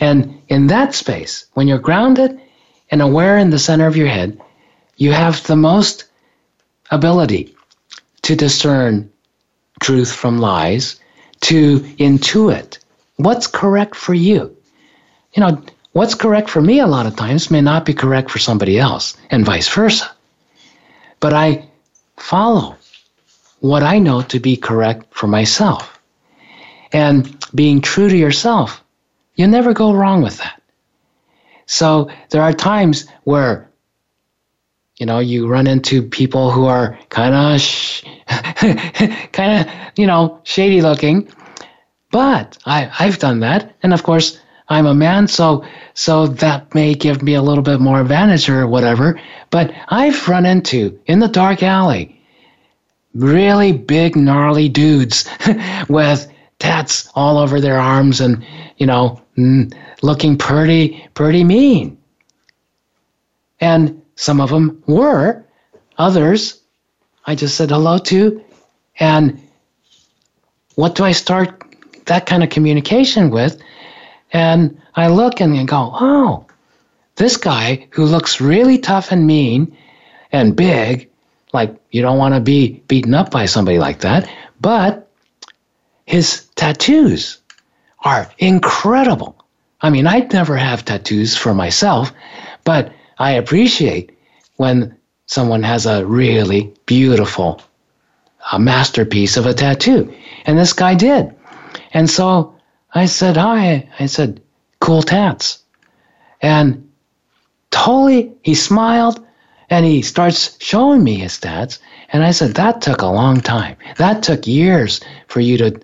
And 0.00 0.40
in 0.48 0.68
that 0.68 0.94
space, 0.94 1.44
when 1.52 1.68
you're 1.68 1.78
grounded 1.78 2.40
and 2.90 3.02
aware 3.02 3.36
in 3.36 3.50
the 3.50 3.58
center 3.58 3.86
of 3.86 3.94
your 3.94 4.08
head, 4.08 4.40
you 4.96 5.12
have 5.12 5.46
the 5.46 5.56
most 5.56 6.06
ability 6.90 7.54
to 8.22 8.34
discern 8.34 9.12
truth 9.80 10.10
from 10.10 10.38
lies, 10.38 10.98
to 11.42 11.80
intuit 11.98 12.78
what's 13.16 13.46
correct 13.46 13.94
for 13.94 14.14
you. 14.14 14.56
You 15.34 15.42
know, 15.42 15.62
what's 15.92 16.14
correct 16.14 16.48
for 16.50 16.60
me 16.60 16.80
a 16.80 16.86
lot 16.86 17.06
of 17.06 17.16
times 17.16 17.50
may 17.50 17.60
not 17.60 17.84
be 17.84 17.94
correct 17.94 18.30
for 18.30 18.38
somebody 18.38 18.78
else, 18.78 19.16
and 19.30 19.44
vice 19.44 19.68
versa. 19.68 20.10
But 21.20 21.32
I 21.32 21.68
follow 22.16 22.76
what 23.60 23.82
I 23.82 23.98
know 23.98 24.22
to 24.22 24.40
be 24.40 24.56
correct 24.56 25.12
for 25.14 25.26
myself. 25.26 25.98
And 26.92 27.36
being 27.54 27.80
true 27.80 28.08
to 28.08 28.16
yourself, 28.16 28.82
you 29.34 29.46
never 29.46 29.72
go 29.72 29.92
wrong 29.92 30.22
with 30.22 30.38
that. 30.38 30.60
So 31.66 32.10
there 32.30 32.42
are 32.42 32.52
times 32.52 33.06
where 33.24 33.70
you 35.00 35.06
know 35.06 35.18
you 35.18 35.48
run 35.48 35.66
into 35.66 36.02
people 36.02 36.50
who 36.50 36.66
are 36.66 36.98
kind 37.08 37.34
of 37.34 37.60
sh- 37.60 38.04
kind 39.32 39.66
of 39.66 39.72
you 39.96 40.06
know 40.06 40.40
shady 40.44 40.82
looking 40.82 41.26
but 42.10 42.58
I, 42.66 42.90
i've 42.98 43.18
done 43.18 43.40
that 43.40 43.74
and 43.82 43.94
of 43.94 44.02
course 44.02 44.38
i'm 44.70 44.86
a 44.86 44.94
man 44.94 45.28
so 45.28 45.64
so 45.94 46.26
that 46.26 46.74
may 46.74 46.94
give 46.94 47.22
me 47.22 47.34
a 47.34 47.42
little 47.42 47.62
bit 47.62 47.80
more 47.80 48.00
advantage 48.00 48.48
or 48.48 48.66
whatever 48.66 49.20
but 49.50 49.72
i've 49.88 50.28
run 50.28 50.46
into 50.46 50.98
in 51.06 51.18
the 51.18 51.28
dark 51.28 51.62
alley 51.62 52.18
really 53.14 53.72
big 53.72 54.16
gnarly 54.16 54.68
dudes 54.68 55.28
with 55.88 56.30
tats 56.58 57.10
all 57.14 57.36
over 57.38 57.60
their 57.60 57.78
arms 57.78 58.20
and 58.20 58.44
you 58.78 58.86
know 58.86 59.20
looking 60.02 60.38
pretty 60.38 61.06
pretty 61.14 61.44
mean 61.44 61.98
and 63.60 64.00
some 64.16 64.40
of 64.40 64.50
them 64.50 64.82
were. 64.86 65.44
Others, 65.98 66.60
I 67.26 67.34
just 67.34 67.56
said 67.56 67.70
hello 67.70 67.98
to. 67.98 68.42
And 68.98 69.40
what 70.74 70.94
do 70.94 71.04
I 71.04 71.12
start 71.12 71.62
that 72.06 72.26
kind 72.26 72.42
of 72.42 72.50
communication 72.50 73.30
with? 73.30 73.60
And 74.32 74.80
I 74.94 75.08
look 75.08 75.40
and 75.40 75.66
go, 75.66 75.90
oh, 75.94 76.46
this 77.16 77.36
guy 77.36 77.86
who 77.90 78.04
looks 78.04 78.40
really 78.40 78.78
tough 78.78 79.12
and 79.12 79.26
mean 79.26 79.76
and 80.32 80.56
big, 80.56 81.08
like 81.52 81.74
you 81.90 82.02
don't 82.02 82.18
want 82.18 82.34
to 82.34 82.40
be 82.40 82.82
beaten 82.86 83.14
up 83.14 83.30
by 83.30 83.46
somebody 83.46 83.78
like 83.78 84.00
that, 84.00 84.30
but 84.60 85.10
his 86.06 86.46
tattoos 86.54 87.38
are 88.04 88.30
incredible. 88.38 89.36
I 89.82 89.90
mean, 89.90 90.06
I'd 90.06 90.32
never 90.32 90.56
have 90.56 90.84
tattoos 90.84 91.36
for 91.36 91.54
myself, 91.54 92.12
but 92.64 92.92
I 93.18 93.32
appreciate 93.32 94.16
when 94.56 94.96
someone 95.26 95.62
has 95.62 95.86
a 95.86 96.06
really 96.06 96.72
beautiful 96.86 97.60
a 98.52 98.58
masterpiece 98.58 99.36
of 99.36 99.46
a 99.46 99.54
tattoo. 99.54 100.12
And 100.46 100.58
this 100.58 100.72
guy 100.72 100.94
did. 100.94 101.34
And 101.92 102.08
so 102.08 102.54
I 102.92 103.06
said, 103.06 103.36
Hi. 103.36 103.88
I 103.98 104.06
said, 104.06 104.40
Cool 104.80 105.02
tats. 105.02 105.62
And 106.42 106.88
totally, 107.70 108.32
he 108.42 108.54
smiled 108.54 109.24
and 109.68 109.84
he 109.86 110.02
starts 110.02 110.56
showing 110.60 111.04
me 111.04 111.16
his 111.16 111.38
tats. 111.38 111.78
And 112.12 112.24
I 112.24 112.30
said, 112.32 112.54
That 112.54 112.80
took 112.80 113.02
a 113.02 113.06
long 113.06 113.40
time. 113.40 113.76
That 113.96 114.22
took 114.22 114.46
years 114.46 115.00
for 115.28 115.40
you 115.40 115.56
to 115.58 115.80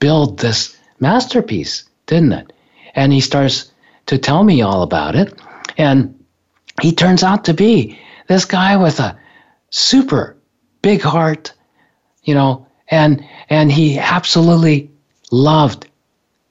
build 0.00 0.38
this 0.38 0.76
masterpiece, 1.00 1.84
didn't 2.06 2.32
it? 2.32 2.52
And 2.94 3.12
he 3.12 3.20
starts 3.20 3.70
to 4.06 4.18
tell 4.18 4.44
me 4.44 4.62
all 4.62 4.82
about 4.82 5.14
it. 5.14 5.38
And 5.76 6.14
he 6.80 6.92
turns 6.92 7.22
out 7.22 7.44
to 7.44 7.54
be 7.54 7.98
this 8.28 8.44
guy 8.44 8.76
with 8.76 9.00
a 9.00 9.18
super 9.70 10.36
big 10.82 11.02
heart, 11.02 11.52
you 12.22 12.34
know, 12.34 12.66
and 12.88 13.24
and 13.50 13.70
he 13.70 13.98
absolutely 13.98 14.90
loved 15.30 15.87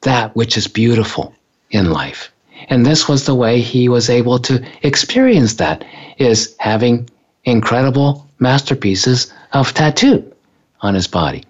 that 0.01 0.35
which 0.35 0.57
is 0.57 0.67
beautiful 0.67 1.33
in 1.71 1.91
life. 1.91 2.31
And 2.69 2.85
this 2.85 3.07
was 3.07 3.25
the 3.25 3.35
way 3.35 3.61
he 3.61 3.87
was 3.89 4.09
able 4.09 4.39
to 4.39 4.65
experience 4.83 5.55
that 5.55 5.85
is 6.17 6.55
having 6.59 7.09
incredible 7.43 8.27
masterpieces 8.39 9.31
of 9.53 9.73
tattoo 9.73 10.33
on 10.81 10.93
his 10.93 11.07
body. 11.07 11.43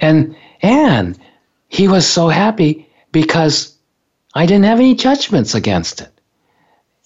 And 0.00 0.34
and 0.62 1.18
he 1.68 1.88
was 1.88 2.06
so 2.06 2.28
happy 2.28 2.88
because 3.12 3.76
I 4.34 4.46
didn't 4.46 4.64
have 4.64 4.78
any 4.78 4.94
judgments 4.94 5.54
against 5.54 6.00
it. 6.00 6.12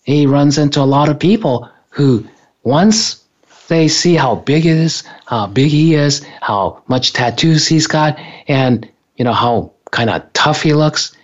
He 0.04 0.26
runs 0.26 0.58
into 0.58 0.80
a 0.80 0.84
lot 0.84 1.08
of 1.08 1.18
people 1.18 1.68
who 1.90 2.26
once 2.64 3.22
they 3.68 3.88
see 3.88 4.14
how 4.14 4.36
big 4.36 4.66
it 4.66 4.76
is, 4.76 5.02
how 5.26 5.46
big 5.46 5.70
he 5.70 5.94
is, 5.94 6.24
how 6.40 6.82
much 6.88 7.12
tattoos 7.12 7.66
he's 7.66 7.86
got, 7.86 8.18
and 8.48 8.88
you 9.16 9.24
know 9.24 9.32
how 9.32 9.72
kind 9.92 10.10
of 10.10 10.30
tough 10.32 10.62
he 10.62 10.74
looks, 10.74 11.16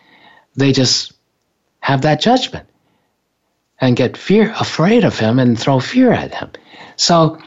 they 0.54 0.72
just 0.72 1.12
have 1.80 2.02
that 2.02 2.20
judgment 2.20 2.66
and 3.80 3.96
get 3.96 4.16
fear 4.16 4.54
afraid 4.60 5.04
of 5.04 5.18
him 5.18 5.38
and 5.38 5.58
throw 5.58 5.80
fear 5.80 6.12
at 6.12 6.34
him. 6.34 6.50
So, 6.96 7.38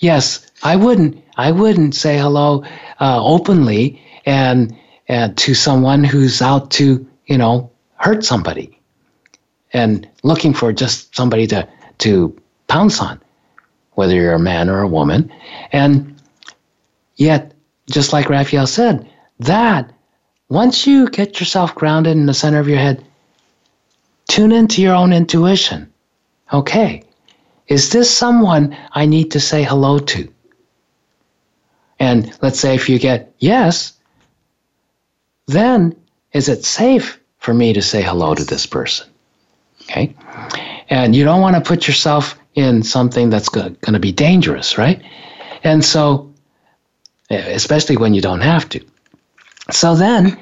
yes, 0.00 0.46
I 0.62 0.76
wouldn't 0.76 1.22
I 1.36 1.52
wouldn't 1.52 1.94
say 1.94 2.18
hello 2.18 2.64
uh, 3.00 3.24
openly 3.24 4.02
and 4.26 4.76
and 5.08 5.36
to 5.38 5.54
someone 5.54 6.04
who's 6.04 6.42
out 6.42 6.70
to 6.72 7.06
you 7.26 7.38
know 7.38 7.70
hurt 7.96 8.24
somebody 8.24 8.78
and 9.72 10.08
looking 10.22 10.52
for 10.52 10.72
just 10.72 11.14
somebody 11.16 11.46
to 11.48 11.66
to 11.98 12.36
pounce 12.68 13.00
on, 13.00 13.20
whether 13.92 14.14
you're 14.14 14.34
a 14.34 14.38
man 14.38 14.68
or 14.68 14.80
a 14.80 14.88
woman, 14.88 15.32
and 15.72 16.20
yet 17.16 17.52
just 17.90 18.12
like 18.12 18.28
Raphael 18.28 18.66
said, 18.66 19.08
that 19.40 19.90
once 20.50 20.86
you 20.86 21.08
get 21.08 21.40
yourself 21.40 21.74
grounded 21.74 22.16
in 22.16 22.26
the 22.26 22.34
center 22.34 22.58
of 22.58 22.68
your 22.68 22.78
head, 22.78 23.02
tune 24.28 24.52
into 24.52 24.82
your 24.82 24.94
own 24.94 25.12
intuition. 25.12 25.90
Okay, 26.52 27.04
is 27.68 27.90
this 27.90 28.10
someone 28.10 28.76
I 28.92 29.06
need 29.06 29.30
to 29.30 29.40
say 29.40 29.62
hello 29.62 30.00
to? 30.00 30.28
And 32.00 32.36
let's 32.42 32.58
say 32.58 32.74
if 32.74 32.88
you 32.88 32.98
get 32.98 33.32
yes, 33.38 33.92
then 35.46 35.94
is 36.32 36.48
it 36.48 36.64
safe 36.64 37.20
for 37.38 37.54
me 37.54 37.72
to 37.72 37.80
say 37.80 38.02
hello 38.02 38.34
to 38.34 38.44
this 38.44 38.66
person? 38.66 39.08
Okay. 39.82 40.14
And 40.88 41.14
you 41.14 41.24
don't 41.24 41.40
want 41.40 41.56
to 41.56 41.62
put 41.62 41.86
yourself 41.86 42.36
in 42.54 42.82
something 42.82 43.30
that's 43.30 43.48
going 43.48 43.76
to 43.84 43.98
be 44.00 44.12
dangerous, 44.12 44.76
right? 44.76 45.00
And 45.62 45.84
so, 45.84 46.32
especially 47.30 47.96
when 47.96 48.14
you 48.14 48.20
don't 48.20 48.40
have 48.40 48.68
to. 48.70 48.84
So 49.72 49.94
then, 49.94 50.38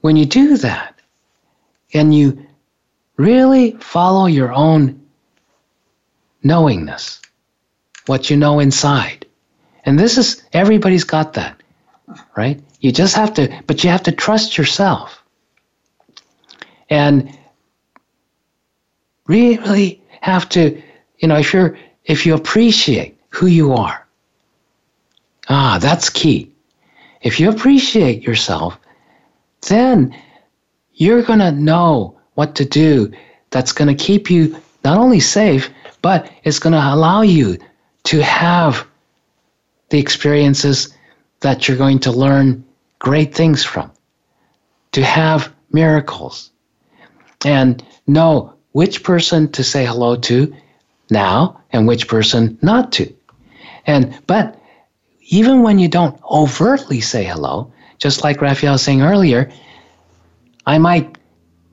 when 0.00 0.16
you 0.16 0.26
do 0.26 0.56
that, 0.58 1.00
and 1.92 2.14
you 2.14 2.46
really 3.16 3.72
follow 3.72 4.26
your 4.26 4.52
own 4.52 5.00
knowingness, 6.42 7.20
what 8.06 8.30
you 8.30 8.36
know 8.36 8.60
inside. 8.60 9.26
And 9.84 9.98
this 9.98 10.18
is, 10.18 10.42
everybody's 10.52 11.04
got 11.04 11.34
that, 11.34 11.60
right? 12.36 12.60
You 12.80 12.92
just 12.92 13.14
have 13.16 13.34
to, 13.34 13.62
but 13.66 13.84
you 13.84 13.90
have 13.90 14.02
to 14.04 14.12
trust 14.12 14.56
yourself. 14.56 15.22
And 16.88 17.36
really 19.26 20.02
have 20.20 20.48
to, 20.50 20.82
you 21.18 21.28
know, 21.28 21.36
if 21.36 21.52
you're, 21.52 21.78
if 22.04 22.26
you 22.26 22.34
appreciate 22.34 23.18
who 23.28 23.46
you 23.46 23.72
are, 23.72 24.06
ah, 25.48 25.78
that's 25.80 26.10
key. 26.10 26.49
If 27.22 27.38
you 27.38 27.50
appreciate 27.50 28.22
yourself, 28.22 28.78
then 29.68 30.14
you're 30.94 31.22
going 31.22 31.40
to 31.40 31.52
know 31.52 32.18
what 32.34 32.54
to 32.56 32.64
do 32.64 33.12
that's 33.50 33.72
going 33.72 33.94
to 33.94 34.04
keep 34.04 34.30
you 34.30 34.56
not 34.84 34.98
only 34.98 35.20
safe, 35.20 35.70
but 36.02 36.30
it's 36.44 36.58
going 36.58 36.72
to 36.72 36.94
allow 36.94 37.22
you 37.22 37.58
to 38.04 38.22
have 38.22 38.86
the 39.90 39.98
experiences 39.98 40.94
that 41.40 41.68
you're 41.68 41.76
going 41.76 41.98
to 41.98 42.12
learn 42.12 42.64
great 42.98 43.34
things 43.34 43.64
from, 43.64 43.90
to 44.92 45.02
have 45.02 45.52
miracles, 45.72 46.50
and 47.44 47.82
know 48.06 48.54
which 48.72 49.02
person 49.02 49.50
to 49.52 49.64
say 49.64 49.84
hello 49.84 50.16
to 50.16 50.54
now 51.10 51.60
and 51.72 51.86
which 51.86 52.08
person 52.08 52.58
not 52.62 52.92
to. 52.92 53.12
And 53.86 54.16
but 54.26 54.59
even 55.30 55.62
when 55.62 55.78
you 55.78 55.86
don't 55.86 56.20
overtly 56.24 57.00
say 57.00 57.24
hello, 57.24 57.72
just 57.98 58.24
like 58.24 58.40
Raphael 58.40 58.72
was 58.72 58.82
saying 58.82 59.00
earlier, 59.00 59.50
I 60.66 60.76
might, 60.78 61.16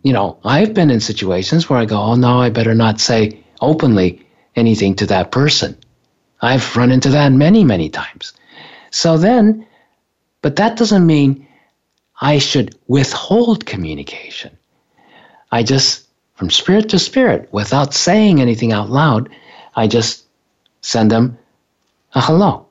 you 0.03 0.14
know, 0.14 0.38
I've 0.45 0.76
been 0.76 0.91
in 0.91 0.99
situations 0.99 1.68
where 1.68 1.80
I 1.80 1.86
go, 1.86 1.97
oh 1.97 2.16
no, 2.16 2.39
I 2.39 2.51
better 2.51 2.76
not 2.76 2.99
say 2.99 3.43
openly 3.60 4.24
anything 4.55 4.95
to 4.97 5.08
that 5.08 5.32
person. 5.32 5.76
I've 6.41 6.78
run 6.78 6.91
into 6.91 7.10
that 7.10 7.32
many, 7.32 7.64
many 7.64 7.89
times. 7.89 8.34
So 8.91 9.18
then, 9.18 9.66
but 10.43 10.55
that 10.58 10.78
doesn't 10.78 11.05
mean 11.05 11.47
I 12.22 12.38
should 12.38 12.78
withhold 12.88 13.66
communication. 13.66 14.55
I 15.51 15.64
just, 15.64 16.08
from 16.36 16.51
spirit 16.51 16.89
to 16.89 16.99
spirit, 16.99 17.49
without 17.51 17.95
saying 17.95 18.39
anything 18.39 18.72
out 18.72 18.91
loud, 18.91 19.30
I 19.76 19.88
just 19.88 20.26
send 20.82 21.10
them 21.10 21.39
a 22.14 22.22
hello. 22.22 22.66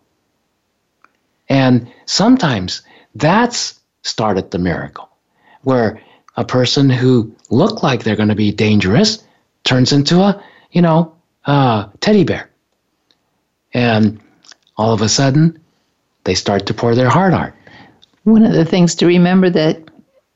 And 1.48 1.90
sometimes 2.06 2.82
that's 3.14 3.78
started 4.02 4.50
the 4.50 4.58
miracle, 4.58 5.08
where 5.62 6.00
a 6.36 6.44
person 6.44 6.90
who 6.90 7.34
looked 7.50 7.82
like 7.82 8.04
they're 8.04 8.16
going 8.16 8.28
to 8.28 8.34
be 8.34 8.52
dangerous 8.52 9.24
turns 9.64 9.92
into 9.92 10.20
a, 10.20 10.42
you 10.72 10.82
know, 10.82 11.14
teddy 12.00 12.24
bear. 12.24 12.50
And 13.72 14.20
all 14.76 14.92
of 14.92 15.00
a 15.00 15.08
sudden, 15.08 15.58
they 16.24 16.34
start 16.34 16.66
to 16.66 16.74
pour 16.74 16.94
their 16.94 17.08
heart 17.08 17.32
out. 17.32 17.52
One 18.24 18.44
of 18.44 18.52
the 18.52 18.64
things 18.64 18.94
to 18.96 19.06
remember 19.06 19.50
that 19.50 19.82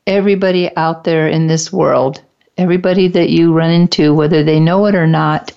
everybody 0.07 0.75
out 0.77 1.03
there 1.03 1.27
in 1.27 1.47
this 1.47 1.71
world, 1.71 2.21
everybody 2.57 3.07
that 3.09 3.29
you 3.29 3.53
run 3.53 3.69
into, 3.69 4.13
whether 4.13 4.43
they 4.43 4.59
know 4.59 4.85
it 4.85 4.95
or 4.95 5.07
not, 5.07 5.51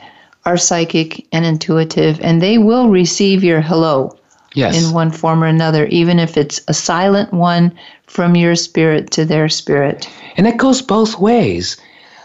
are 0.45 0.57
psychic 0.57 1.27
and 1.33 1.45
intuitive, 1.45 2.21
and 2.21 2.43
they 2.43 2.59
will 2.59 2.91
receive 2.91 3.43
your 3.43 3.61
hello 3.61 4.19
Yes. 4.55 4.81
in 4.81 4.95
one 4.95 5.11
form 5.11 5.43
or 5.43 5.49
another, 5.49 5.87
even 5.87 6.19
if 6.19 6.37
it's 6.37 6.61
a 6.69 6.75
silent 6.75 7.33
one 7.33 7.77
from 8.07 8.37
your 8.37 8.55
spirit 8.55 9.11
to 9.13 9.25
their 9.25 9.49
spirit. 9.49 10.09
And 10.37 10.47
it 10.47 10.57
goes 10.57 10.81
both 10.81 11.19
ways. 11.19 11.77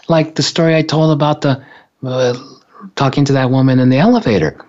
Like 0.08 0.36
the 0.36 0.44
story 0.44 0.76
I 0.76 0.84
told 0.84 1.12
about 1.12 1.42
the 1.42 1.64
uh, 2.04 2.38
talking 2.96 3.26
to 3.26 3.34
that 3.34 3.50
woman 3.50 3.80
in 3.80 3.90
the 3.90 3.98
elevator. 3.98 4.64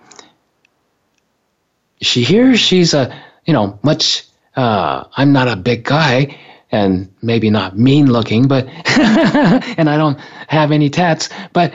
She 2.01 2.23
hears 2.23 2.59
she's 2.59 2.93
a, 2.93 3.15
you 3.45 3.53
know, 3.53 3.79
much, 3.83 4.23
uh, 4.55 5.03
I'm 5.15 5.31
not 5.31 5.47
a 5.47 5.55
big 5.55 5.83
guy 5.83 6.37
and 6.71 7.13
maybe 7.21 7.49
not 7.49 7.77
mean 7.77 8.11
looking, 8.11 8.47
but, 8.47 8.67
and 9.77 9.89
I 9.89 9.97
don't 9.97 10.19
have 10.47 10.71
any 10.71 10.89
tats, 10.89 11.29
but 11.53 11.73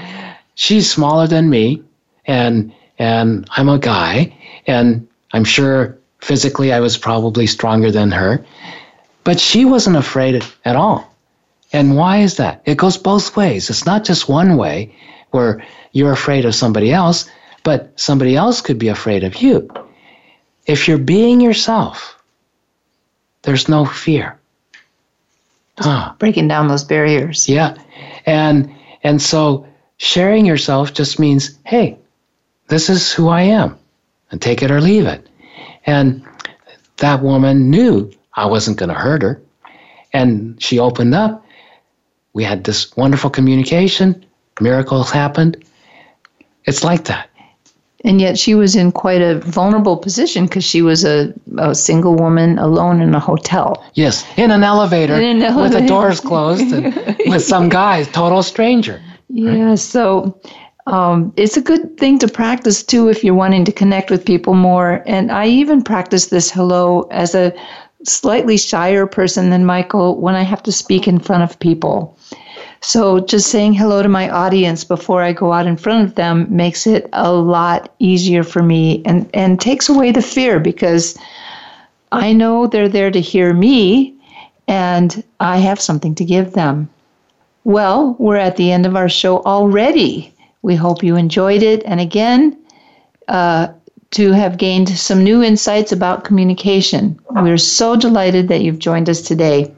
she's 0.55 0.91
smaller 0.91 1.27
than 1.27 1.49
me 1.49 1.83
and, 2.27 2.73
and 2.99 3.49
I'm 3.53 3.69
a 3.69 3.79
guy 3.79 4.37
and 4.67 5.07
I'm 5.33 5.45
sure 5.45 5.99
physically 6.21 6.73
I 6.73 6.81
was 6.81 6.97
probably 6.97 7.47
stronger 7.47 7.91
than 7.91 8.11
her, 8.11 8.45
but 9.25 9.41
she 9.41 9.65
wasn't 9.65 9.97
afraid 9.97 10.45
at 10.65 10.77
all. 10.77 11.15
And 11.73 11.97
why 11.97 12.19
is 12.19 12.37
that? 12.37 12.63
It 12.65 12.79
goes 12.79 12.97
both 12.97 13.37
ways. 13.37 13.69
It's 13.71 13.87
not 13.87 14.05
just 14.05 14.29
one 14.29 14.57
way 14.57 14.95
where 15.31 15.65
you're 15.93 16.13
afraid 16.13 16.45
of 16.45 16.55
somebody 16.55 16.93
else, 16.93 17.29
but 17.65 17.93
somebody 17.99 18.37
else 18.37 18.61
could 18.61 18.79
be 18.79 18.89
afraid 18.89 19.25
of 19.25 19.43
you. 19.43 19.69
If 20.67 20.87
you're 20.87 20.99
being 20.99 21.41
yourself, 21.41 22.23
there's 23.43 23.69
no 23.69 23.85
fear. 23.85 24.39
Huh. 25.79 26.15
Breaking 26.19 26.49
down 26.49 26.69
those 26.69 26.85
barriers. 26.85 27.49
Yeah. 27.49 27.77
And 28.25 28.73
and 29.03 29.21
so 29.21 29.67
sharing 29.99 30.47
yourself 30.47 30.95
just 30.95 31.19
means, 31.19 31.59
hey, 31.65 31.99
this 32.69 32.89
is 32.89 33.13
who 33.13 33.29
I 33.29 33.43
am. 33.43 33.79
And 34.31 34.43
take 34.43 34.63
it 34.63 34.71
or 34.71 34.81
leave 34.81 35.07
it. 35.07 35.29
And 35.85 36.27
that 36.99 37.23
woman 37.23 37.71
knew 37.71 38.11
I 38.35 38.47
wasn't 38.47 38.79
going 38.79 38.89
to 38.89 38.95
hurt 38.95 39.23
her. 39.23 39.41
And 40.13 40.61
she 40.63 40.79
opened 40.79 41.15
up. 41.15 41.45
We 42.33 42.45
had 42.45 42.65
this 42.65 42.95
wonderful 42.97 43.31
communication. 43.31 44.25
Miracles 44.61 45.11
happened. 45.11 45.65
It's 46.65 46.83
like 46.83 47.05
that. 47.05 47.31
And 48.05 48.21
yet 48.21 48.39
she 48.39 48.55
was 48.55 48.77
in 48.77 48.93
quite 48.93 49.21
a 49.21 49.41
vulnerable 49.41 49.97
position 49.97 50.47
because 50.47 50.65
she 50.65 50.81
was 50.81 51.05
a, 51.05 51.35
a 51.59 51.75
single 51.75 52.15
woman 52.15 52.59
alone 52.59 53.01
in 53.01 53.15
a 53.15 53.21
hotel. 53.21 53.85
Yes, 53.95 54.25
in 54.37 54.51
an 54.51 54.63
elevator 54.63 55.15
In 55.15 55.43
an 55.43 55.57
with 55.57 55.73
the 55.73 55.81
doors 55.87 56.21
closed 56.21 56.73
and 56.73 56.95
with 57.27 57.43
some 57.43 57.69
guy, 57.69 58.05
total 58.05 58.43
stranger. 58.43 59.03
Yeah, 59.29 59.75
so 59.75 60.41
um, 60.87 61.33
it's 61.37 61.57
a 61.57 61.63
good 61.63 61.99
thing 61.99 62.19
to 62.21 62.29
practice 62.29 62.83
too 62.83 63.09
if 63.09 63.25
you're 63.25 63.35
wanting 63.35 63.65
to 63.65 63.73
connect 63.73 64.11
with 64.11 64.25
people 64.25 64.55
more. 64.55 65.03
And 65.07 65.33
I 65.33 65.47
even 65.47 65.83
practice 65.83 66.27
this 66.27 66.51
hello 66.51 67.03
as 67.11 67.35
a 67.35 67.53
slightly 68.05 68.57
shyer 68.57 69.07
person 69.07 69.51
than 69.51 69.65
Michael 69.65 70.21
when 70.21 70.37
I 70.37 70.43
have 70.43 70.63
to 70.65 70.73
speak 70.73 71.09
in 71.09 71.19
front 71.19 71.43
of 71.43 71.59
people. 71.59 72.17
So 72.83 73.21
just 73.21 73.51
saying 73.51 73.75
hello 73.75 74.03
to 74.03 74.09
my 74.09 74.31
audience 74.31 74.85
before 74.85 75.23
I 75.23 75.33
go 75.33 75.53
out 75.53 75.67
in 75.67 75.77
front 75.77 76.05
of 76.05 76.15
them 76.15 76.47
makes 76.49 76.87
it 76.87 77.09
a 77.13 77.33
lot 77.33 77.93
easier 77.99 78.45
for 78.45 78.63
me 78.63 79.03
and, 79.05 79.29
and 79.35 79.61
takes 79.61 79.89
away 79.89 80.13
the 80.13 80.23
fear 80.23 80.61
because 80.61 81.19
I 82.13 82.33
know 82.33 82.67
they're 82.67 82.89
there 82.89 83.11
to 83.11 83.21
hear 83.21 83.53
me 83.53 84.15
and 84.69 85.25
I 85.41 85.59
have 85.59 85.81
something 85.81 86.15
to 86.17 86.25
give 86.25 86.53
them. 86.53 86.89
Well, 87.65 88.15
we're 88.21 88.37
at 88.37 88.57
the 88.57 88.71
end 88.71 88.87
of 88.87 88.95
our 88.95 89.09
show 89.09 89.43
already. 89.43 90.33
We 90.63 90.75
hope 90.75 91.03
you 91.03 91.17
enjoyed 91.17 91.63
it. 91.63 91.83
And 91.85 92.01
again, 92.01 92.57
uh, 93.29 93.69
to 94.13 94.33
have 94.33 94.57
gained 94.57 94.89
some 94.89 95.23
new 95.23 95.43
insights 95.43 95.93
about 95.93 96.25
communication. 96.25 97.19
We're 97.31 97.59
so 97.59 97.97
delighted 97.97 98.49
that 98.49 98.63
you've 98.63 98.79
joined 98.79 99.11
us 99.11 99.21
today. 99.21 99.73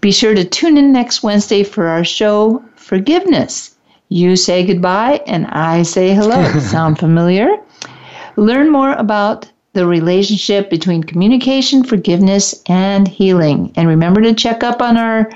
Be 0.00 0.12
sure 0.12 0.34
to 0.34 0.44
tune 0.44 0.76
in 0.76 0.92
next 0.92 1.22
Wednesday 1.22 1.62
for 1.62 1.86
our 1.86 2.04
show, 2.04 2.62
Forgiveness. 2.76 3.74
You 4.08 4.36
say 4.36 4.64
goodbye 4.64 5.20
and 5.26 5.46
I 5.48 5.82
say 5.82 6.14
hello. 6.14 6.58
Sound 6.60 6.98
familiar? 6.98 7.56
Learn 8.36 8.70
more 8.70 8.92
about 8.92 9.50
the 9.72 9.86
relationship 9.86 10.70
between 10.70 11.02
communication, 11.02 11.82
forgiveness, 11.82 12.62
and 12.68 13.08
healing. 13.08 13.72
And 13.74 13.88
remember 13.88 14.20
to 14.22 14.32
check 14.32 14.62
up 14.62 14.80
on 14.80 14.96
our 14.96 15.28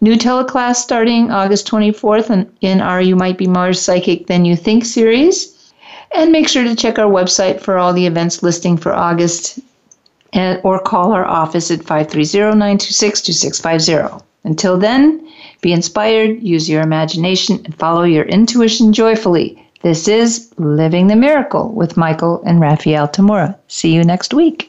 new 0.00 0.16
teleclass 0.16 0.76
starting 0.76 1.30
August 1.30 1.68
24th 1.68 2.48
in 2.60 2.80
our 2.80 3.00
You 3.00 3.14
Might 3.16 3.38
Be 3.38 3.46
More 3.46 3.72
Psychic 3.72 4.26
Than 4.26 4.44
You 4.44 4.56
Think 4.56 4.84
series. 4.84 5.52
And 6.14 6.32
make 6.32 6.48
sure 6.48 6.64
to 6.64 6.76
check 6.76 6.98
our 6.98 7.10
website 7.10 7.60
for 7.60 7.78
all 7.78 7.92
the 7.92 8.06
events 8.06 8.42
listing 8.42 8.76
for 8.76 8.92
August 8.92 9.58
and, 10.32 10.60
or 10.64 10.78
call 10.78 11.12
our 11.12 11.24
office 11.24 11.70
at 11.70 11.80
530-926-2650. 11.80 14.22
Until 14.44 14.78
then, 14.78 15.26
be 15.60 15.72
inspired, 15.72 16.42
use 16.42 16.68
your 16.68 16.82
imagination, 16.82 17.60
and 17.64 17.74
follow 17.74 18.04
your 18.04 18.24
intuition 18.24 18.92
joyfully. 18.92 19.62
This 19.82 20.08
is 20.08 20.52
Living 20.56 21.08
the 21.08 21.16
Miracle 21.16 21.72
with 21.72 21.96
Michael 21.96 22.42
and 22.46 22.60
Raphael 22.60 23.08
Tamura. 23.08 23.56
See 23.68 23.92
you 23.92 24.04
next 24.04 24.32
week. 24.32 24.68